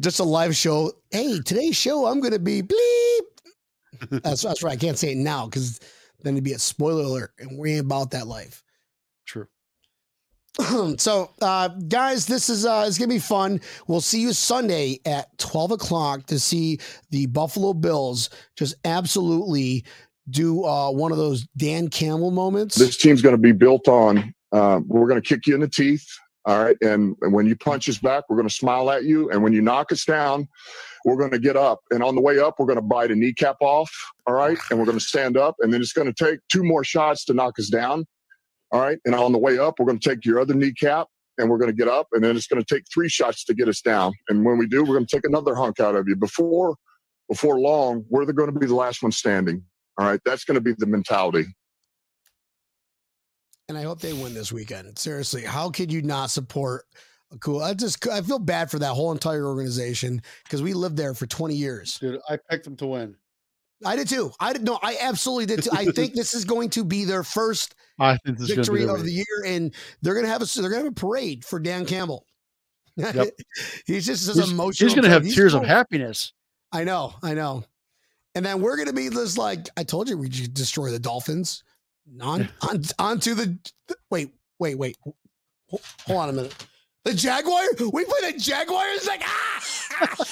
just 0.00 0.20
a 0.20 0.24
live 0.24 0.54
show. 0.54 0.92
Hey, 1.10 1.40
today's 1.40 1.76
show 1.76 2.04
I'm 2.06 2.20
gonna 2.20 2.38
be 2.38 2.62
bleep. 2.62 3.20
That's 4.22 4.42
that's 4.42 4.62
right. 4.62 4.74
I 4.74 4.76
can't 4.76 4.98
say 4.98 5.12
it 5.12 5.16
now 5.16 5.46
because 5.46 5.80
then 6.22 6.34
it'd 6.34 6.44
be 6.44 6.52
a 6.52 6.58
spoiler 6.58 7.02
alert, 7.04 7.32
and 7.38 7.58
we 7.58 7.72
ain't 7.72 7.86
about 7.86 8.10
that 8.10 8.26
life. 8.26 8.62
So 10.98 11.30
uh 11.40 11.68
guys 11.68 12.26
this 12.26 12.48
is 12.48 12.66
uh 12.66 12.84
it's 12.86 12.98
gonna 12.98 13.08
be 13.08 13.18
fun. 13.18 13.60
We'll 13.86 14.00
see 14.00 14.20
you 14.20 14.32
sunday 14.32 14.98
at 15.06 15.36
12 15.38 15.72
o'clock 15.72 16.26
to 16.26 16.38
see 16.38 16.78
the 17.10 17.26
buffalo 17.26 17.72
bills 17.72 18.30
just 18.56 18.74
absolutely 18.84 19.84
do 20.30 20.64
uh 20.64 20.90
one 20.90 21.12
of 21.12 21.18
those 21.18 21.46
dan 21.56 21.88
campbell 21.88 22.30
moments. 22.30 22.76
This 22.76 22.96
team's 22.96 23.22
to 23.22 23.38
be 23.38 23.52
built 23.52 23.88
on 23.88 24.34
uh, 24.50 24.80
we're 24.86 25.06
to 25.20 25.28
kick 25.28 25.46
you 25.46 25.54
in 25.54 25.60
the 25.60 25.68
teeth 25.68 26.06
all 26.44 26.64
right? 26.64 26.76
And, 26.80 27.14
and 27.20 27.34
when 27.34 27.46
you 27.46 27.54
punch 27.54 27.88
us 27.88 27.98
back 27.98 28.24
we're 28.28 28.36
going 28.36 28.48
to 28.48 28.54
smile 28.54 28.90
at 28.90 29.04
you. 29.04 29.30
And 29.30 29.42
when 29.42 29.52
you 29.52 29.60
knock 29.60 29.92
us 29.92 30.04
down 30.04 30.48
we're 31.04 31.16
going 31.16 31.30
to 31.30 31.38
get 31.38 31.56
up. 31.56 31.80
And 31.90 32.02
on 32.02 32.14
the 32.14 32.20
way 32.20 32.38
up 32.38 32.56
we're 32.58 32.66
going 32.66 32.76
to 32.76 32.82
bite 32.82 33.10
a 33.10 33.16
kneecap 33.16 33.56
off 33.60 33.92
all 34.26 34.34
right? 34.34 34.58
And 34.70 34.78
we're 34.78 34.86
going 34.86 34.98
to 34.98 35.04
stand 35.04 35.36
up. 35.36 35.56
And 35.60 35.72
then 35.72 35.80
it's 35.80 35.92
going 35.92 36.12
to 36.12 36.24
take 36.24 36.40
two 36.48 36.64
more 36.64 36.82
shots 36.82 37.24
to 37.26 37.34
knock 37.34 37.58
us 37.58 37.68
down 37.68 38.06
all 38.70 38.80
right 38.80 38.98
and 39.04 39.14
on 39.14 39.32
the 39.32 39.38
way 39.38 39.58
up 39.58 39.74
we're 39.78 39.86
going 39.86 39.98
to 39.98 40.08
take 40.08 40.24
your 40.24 40.40
other 40.40 40.54
kneecap 40.54 41.08
and 41.38 41.48
we're 41.48 41.58
going 41.58 41.70
to 41.70 41.76
get 41.76 41.88
up 41.88 42.08
and 42.12 42.22
then 42.22 42.36
it's 42.36 42.46
going 42.46 42.62
to 42.62 42.74
take 42.74 42.84
three 42.92 43.08
shots 43.08 43.44
to 43.44 43.54
get 43.54 43.68
us 43.68 43.80
down. 43.80 44.12
And 44.28 44.44
when 44.44 44.58
we 44.58 44.66
do 44.66 44.82
we're 44.82 44.94
going 44.94 45.06
to 45.06 45.16
take 45.16 45.24
another 45.24 45.54
hunk 45.54 45.80
out 45.80 45.94
of 45.94 46.08
you. 46.08 46.16
Before 46.16 46.76
before 47.28 47.58
long 47.60 48.04
we're 48.08 48.24
going 48.26 48.52
to 48.52 48.58
be 48.58 48.66
the 48.66 48.74
last 48.74 49.02
one 49.02 49.12
standing. 49.12 49.62
All 49.98 50.06
right 50.06 50.20
that's 50.24 50.44
going 50.44 50.56
to 50.56 50.60
be 50.60 50.74
the 50.76 50.86
mentality. 50.86 51.46
And 53.68 53.76
i 53.78 53.82
hope 53.82 54.00
they 54.00 54.12
win 54.12 54.34
this 54.34 54.52
weekend. 54.52 54.98
Seriously 54.98 55.42
how 55.42 55.70
could 55.70 55.92
you 55.92 56.02
not 56.02 56.30
support 56.30 56.84
a 57.30 57.38
cool 57.38 57.62
i 57.62 57.74
just 57.74 58.08
i 58.08 58.22
feel 58.22 58.38
bad 58.38 58.70
for 58.70 58.78
that 58.78 58.94
whole 58.94 59.12
entire 59.12 59.46
organization 59.46 60.22
because 60.44 60.62
we 60.62 60.72
lived 60.72 60.96
there 60.96 61.14
for 61.14 61.26
20 61.26 61.54
years. 61.54 61.98
Dude, 61.98 62.20
I 62.28 62.38
picked 62.50 62.64
them 62.64 62.76
to 62.76 62.86
win. 62.86 63.16
I 63.84 63.96
did 63.96 64.08
too 64.08 64.30
i 64.40 64.52
did 64.52 64.64
no 64.64 64.78
i 64.82 64.96
absolutely 65.00 65.46
did 65.46 65.62
too 65.62 65.70
i 65.72 65.84
think 65.86 66.14
this 66.14 66.34
is 66.34 66.44
going 66.44 66.68
to 66.68 66.84
be 66.84 67.04
their 67.04 67.22
first 67.22 67.74
I 67.98 68.16
think 68.18 68.38
this 68.38 68.50
victory 68.50 68.86
of 68.86 69.04
the 69.04 69.10
year, 69.10 69.24
and 69.44 69.74
they're 70.02 70.14
gonna 70.14 70.28
have 70.28 70.42
a 70.42 70.44
they're 70.44 70.70
gonna 70.70 70.84
have 70.84 70.92
a 70.92 70.94
parade 70.94 71.44
for 71.44 71.58
Dan 71.58 71.84
Campbell. 71.84 72.26
Yep. 72.96 73.30
he's 73.86 74.06
just 74.06 74.26
this 74.26 74.36
He's, 74.36 74.52
emotional. 74.52 74.88
he's 74.88 74.94
going 74.94 75.04
to 75.04 75.10
have. 75.10 75.24
He's 75.24 75.34
tears 75.34 75.54
of 75.54 75.64
happiness. 75.64 76.32
I 76.72 76.84
know, 76.84 77.14
I 77.22 77.34
know. 77.34 77.64
And 78.34 78.44
then 78.44 78.60
we're 78.60 78.76
gonna 78.76 78.92
be 78.92 79.08
this 79.08 79.36
like 79.36 79.68
I 79.76 79.82
told 79.82 80.08
you 80.08 80.16
we 80.16 80.28
destroy 80.28 80.90
the 80.90 80.98
Dolphins. 80.98 81.64
On 82.20 82.48
on 82.62 82.82
onto 82.98 83.34
the 83.34 83.58
wait 84.10 84.32
wait 84.58 84.76
wait 84.76 84.96
hold 85.68 85.82
on 86.08 86.28
a 86.28 86.32
minute. 86.32 86.54
The 87.04 87.14
Jaguar 87.14 87.62
we 87.92 88.04
play 88.04 88.32
the 88.32 88.38
Jaguars 88.38 89.06
like 89.06 89.22
ah. 89.24 90.24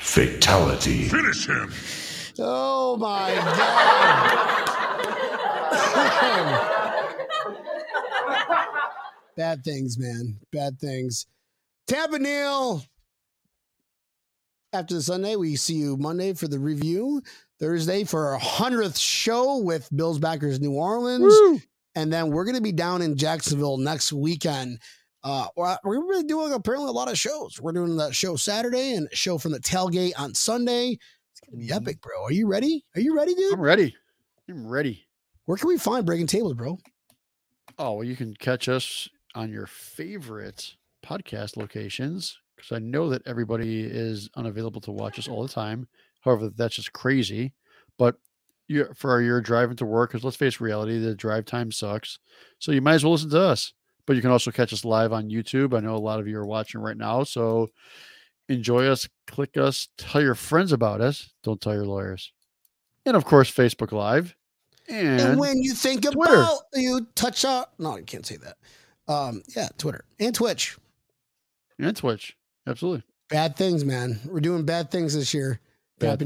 Fatality. 0.00 1.08
Finish 1.08 1.46
him. 1.46 1.72
Oh 2.38 2.96
my 2.96 3.34
god. 3.34 4.60
Bad 9.36 9.64
things, 9.64 9.98
man. 9.98 10.38
Bad 10.52 10.78
things. 10.78 11.26
Tampa 11.88 12.18
Neal. 12.18 12.82
After 14.72 14.94
the 14.94 15.02
Sunday, 15.02 15.36
we 15.36 15.56
see 15.56 15.74
you 15.74 15.96
Monday 15.96 16.32
for 16.34 16.48
the 16.48 16.58
review. 16.58 17.22
Thursday 17.60 18.04
for 18.04 18.28
our 18.28 18.38
hundredth 18.38 18.98
show 18.98 19.58
with 19.58 19.88
Bills 19.94 20.18
Backers 20.18 20.60
New 20.60 20.72
Orleans, 20.74 21.32
and 21.94 22.12
then 22.12 22.30
we're 22.30 22.44
going 22.44 22.56
to 22.56 22.60
be 22.60 22.72
down 22.72 23.00
in 23.00 23.16
Jacksonville 23.16 23.78
next 23.78 24.12
weekend. 24.12 24.80
Uh, 25.24 25.46
we're 25.56 25.76
we're 25.84 26.06
really 26.06 26.24
doing 26.24 26.52
apparently 26.52 26.88
a 26.88 26.92
lot 26.92 27.10
of 27.10 27.18
shows. 27.18 27.58
We're 27.60 27.72
doing 27.72 27.96
that 27.96 28.14
show 28.14 28.36
Saturday 28.36 28.92
and 28.92 29.08
show 29.12 29.38
from 29.38 29.52
the 29.52 29.58
tailgate 29.58 30.12
on 30.18 30.34
Sunday. 30.34 30.98
It's 31.32 31.40
going 31.40 31.60
to 31.60 31.66
be 31.66 31.72
epic, 31.72 32.02
bro. 32.02 32.24
Are 32.24 32.32
you 32.32 32.46
ready? 32.46 32.84
Are 32.94 33.00
you 33.00 33.16
ready, 33.16 33.34
dude? 33.34 33.54
I'm 33.54 33.60
ready. 33.60 33.96
I'm 34.50 34.66
ready. 34.66 35.06
Where 35.46 35.56
can 35.56 35.68
we 35.68 35.78
find 35.78 36.04
Breaking 36.04 36.26
Tables, 36.26 36.52
bro? 36.52 36.78
Oh, 37.78 37.94
well, 37.94 38.04
you 38.04 38.16
can 38.16 38.34
catch 38.34 38.68
us 38.68 39.08
on 39.34 39.50
your 39.50 39.66
favorite 39.66 40.74
podcast 41.04 41.56
locations 41.56 42.38
because 42.54 42.72
I 42.72 42.78
know 42.78 43.08
that 43.08 43.26
everybody 43.26 43.82
is 43.82 44.28
unavailable 44.36 44.82
to 44.82 44.92
watch 44.92 45.18
us 45.18 45.26
all 45.26 45.42
the 45.42 45.52
time. 45.52 45.88
However, 46.20 46.50
that's 46.54 46.76
just 46.76 46.92
crazy. 46.92 47.54
But 47.98 48.16
you 48.68 48.88
for 48.94 49.22
your 49.22 49.40
driving 49.40 49.76
to 49.76 49.86
work, 49.86 50.10
because 50.10 50.22
let's 50.22 50.36
face 50.36 50.60
reality, 50.60 50.98
the 50.98 51.14
drive 51.14 51.46
time 51.46 51.72
sucks. 51.72 52.18
So 52.58 52.72
you 52.72 52.82
might 52.82 52.94
as 52.94 53.04
well 53.04 53.12
listen 53.12 53.30
to 53.30 53.40
us. 53.40 53.72
But 54.06 54.16
you 54.16 54.22
can 54.22 54.30
also 54.30 54.50
catch 54.50 54.72
us 54.72 54.84
live 54.84 55.12
on 55.12 55.30
YouTube. 55.30 55.76
I 55.76 55.80
know 55.80 55.94
a 55.94 55.98
lot 55.98 56.20
of 56.20 56.28
you 56.28 56.38
are 56.38 56.46
watching 56.46 56.80
right 56.80 56.96
now. 56.96 57.24
So 57.24 57.70
enjoy 58.48 58.86
us, 58.86 59.08
click 59.26 59.56
us, 59.56 59.88
tell 59.96 60.20
your 60.20 60.34
friends 60.34 60.72
about 60.72 61.00
us. 61.00 61.32
Don't 61.42 61.60
tell 61.60 61.74
your 61.74 61.86
lawyers. 61.86 62.32
And 63.06 63.16
of 63.16 63.24
course, 63.24 63.50
Facebook 63.50 63.92
Live. 63.92 64.34
And, 64.88 65.20
And, 65.20 65.40
when 65.40 65.62
you 65.62 65.72
think 65.72 66.02
Twitter. 66.02 66.34
about 66.34 66.58
you 66.74 67.06
touch 67.14 67.44
on 67.44 67.64
no, 67.78 67.96
you 67.96 68.04
can't 68.04 68.26
say 68.26 68.36
that. 68.36 68.56
Um, 69.12 69.42
yeah, 69.56 69.68
Twitter 69.78 70.04
and 70.20 70.34
Twitch. 70.34 70.76
and 71.78 71.96
Twitch. 71.96 72.36
Absolutely. 72.66 73.02
Bad 73.28 73.56
things, 73.56 73.84
man. 73.84 74.20
We're 74.26 74.40
doing 74.40 74.64
bad 74.64 74.90
things 74.90 75.14
this 75.14 75.32
year. 75.32 75.60
Bad. 75.98 76.22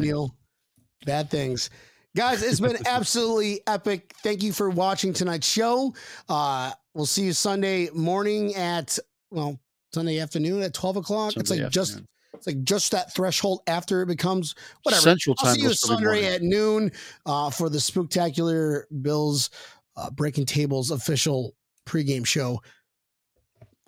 Bad 1.07 1.31
things. 1.31 1.71
Guys, 2.17 2.43
it's 2.43 2.61
been 2.61 2.79
absolutely 2.87 3.61
epic. 3.67 4.15
Thank 4.23 4.43
you 4.43 4.53
for 4.53 4.71
watching 4.71 5.13
tonight's 5.13 5.47
show. 5.47 5.95
Uh, 6.29 6.73
we'll 6.95 7.07
see 7.07 7.25
you 7.25 7.33
Sunday 7.33 7.89
morning 7.91 8.55
at 8.55 8.99
well, 9.31 9.59
Sunday 9.93 10.19
afternoon 10.19 10.63
at 10.63 10.75
12 10.75 10.97
o'clock. 10.97 11.37
it's 11.37 11.49
Sunday 11.49 11.65
like 11.65 11.73
just 11.73 12.03
it's 12.35 12.47
like 12.47 12.63
just 12.63 12.93
that 12.93 13.15
threshold 13.15 13.61
after 13.67 14.03
it 14.03 14.07
becomes 14.07 14.55
whatever. 14.83 15.03
Central 15.03 15.37
I'll 15.41 15.55
see 15.55 15.63
you 15.63 15.69
will 15.69 15.75
still 15.75 15.99
be 15.99 16.05
Sunday 16.05 16.35
at 16.35 16.43
noon 16.43 16.93
uh, 17.27 17.51
for 17.51 17.69
the 17.69 17.81
spectacular 17.81 18.87
Bills 19.03 19.51
uh, 19.97 20.11
Breaking 20.11 20.47
Tables 20.47 20.91
official 20.91 21.55
pregame 21.87 22.27
show. 22.27 22.63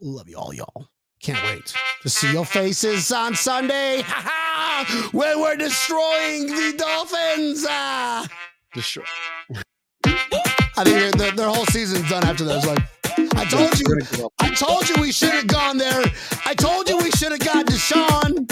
Love 0.01 0.29
you 0.29 0.37
all, 0.37 0.55
y'all. 0.55 0.89
Can't 1.23 1.43
wait 1.45 1.75
to 2.03 2.09
see 2.09 2.33
your 2.33 2.47
faces 2.47 3.13
on 3.13 3.35
Sunday 3.35 4.03
when 5.13 5.39
we're 5.41 5.57
destroying 5.57 6.47
the 6.47 6.75
Dolphins. 6.79 7.67
Ah. 7.69 8.27
Destroy. 8.73 9.05
I 10.07 10.85
think 10.85 11.17
their, 11.17 11.33
their, 11.33 11.49
whole 11.49 11.67
season's 11.67 12.09
done 12.09 12.25
after 12.25 12.45
that. 12.45 12.57
It's 12.57 12.67
like, 12.67 13.37
I 13.37 13.45
told 13.45 13.79
you, 13.79 13.85
We're 13.87 13.97
gonna 13.97 14.11
give 14.11 14.25
up. 14.25 14.33
I 14.41 14.49
told 14.55 14.89
you 14.89 14.95
we 14.99 15.13
should 15.13 15.33
have 15.33 15.47
gone 15.47 15.77
there. 15.77 16.03
I 16.47 16.55
told 16.55 16.89
you 16.89 16.97
we 16.97 17.11
should 17.11 17.33
have 17.33 17.41
got 17.41 17.67
Deshaun. 17.67 18.49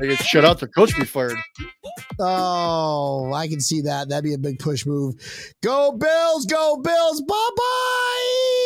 They 0.00 0.08
get 0.08 0.18
shut 0.18 0.44
out. 0.44 0.58
Their 0.58 0.68
coach 0.68 0.96
be 0.98 1.04
fired. 1.04 1.38
Oh, 2.18 3.32
I 3.32 3.46
can 3.46 3.60
see 3.60 3.82
that. 3.82 4.08
That'd 4.08 4.24
be 4.24 4.34
a 4.34 4.38
big 4.38 4.58
push 4.58 4.84
move. 4.84 5.14
Go 5.62 5.92
Bills, 5.92 6.46
go 6.46 6.80
Bills. 6.82 7.20
Bye 7.20 7.50
bye. 7.56 8.52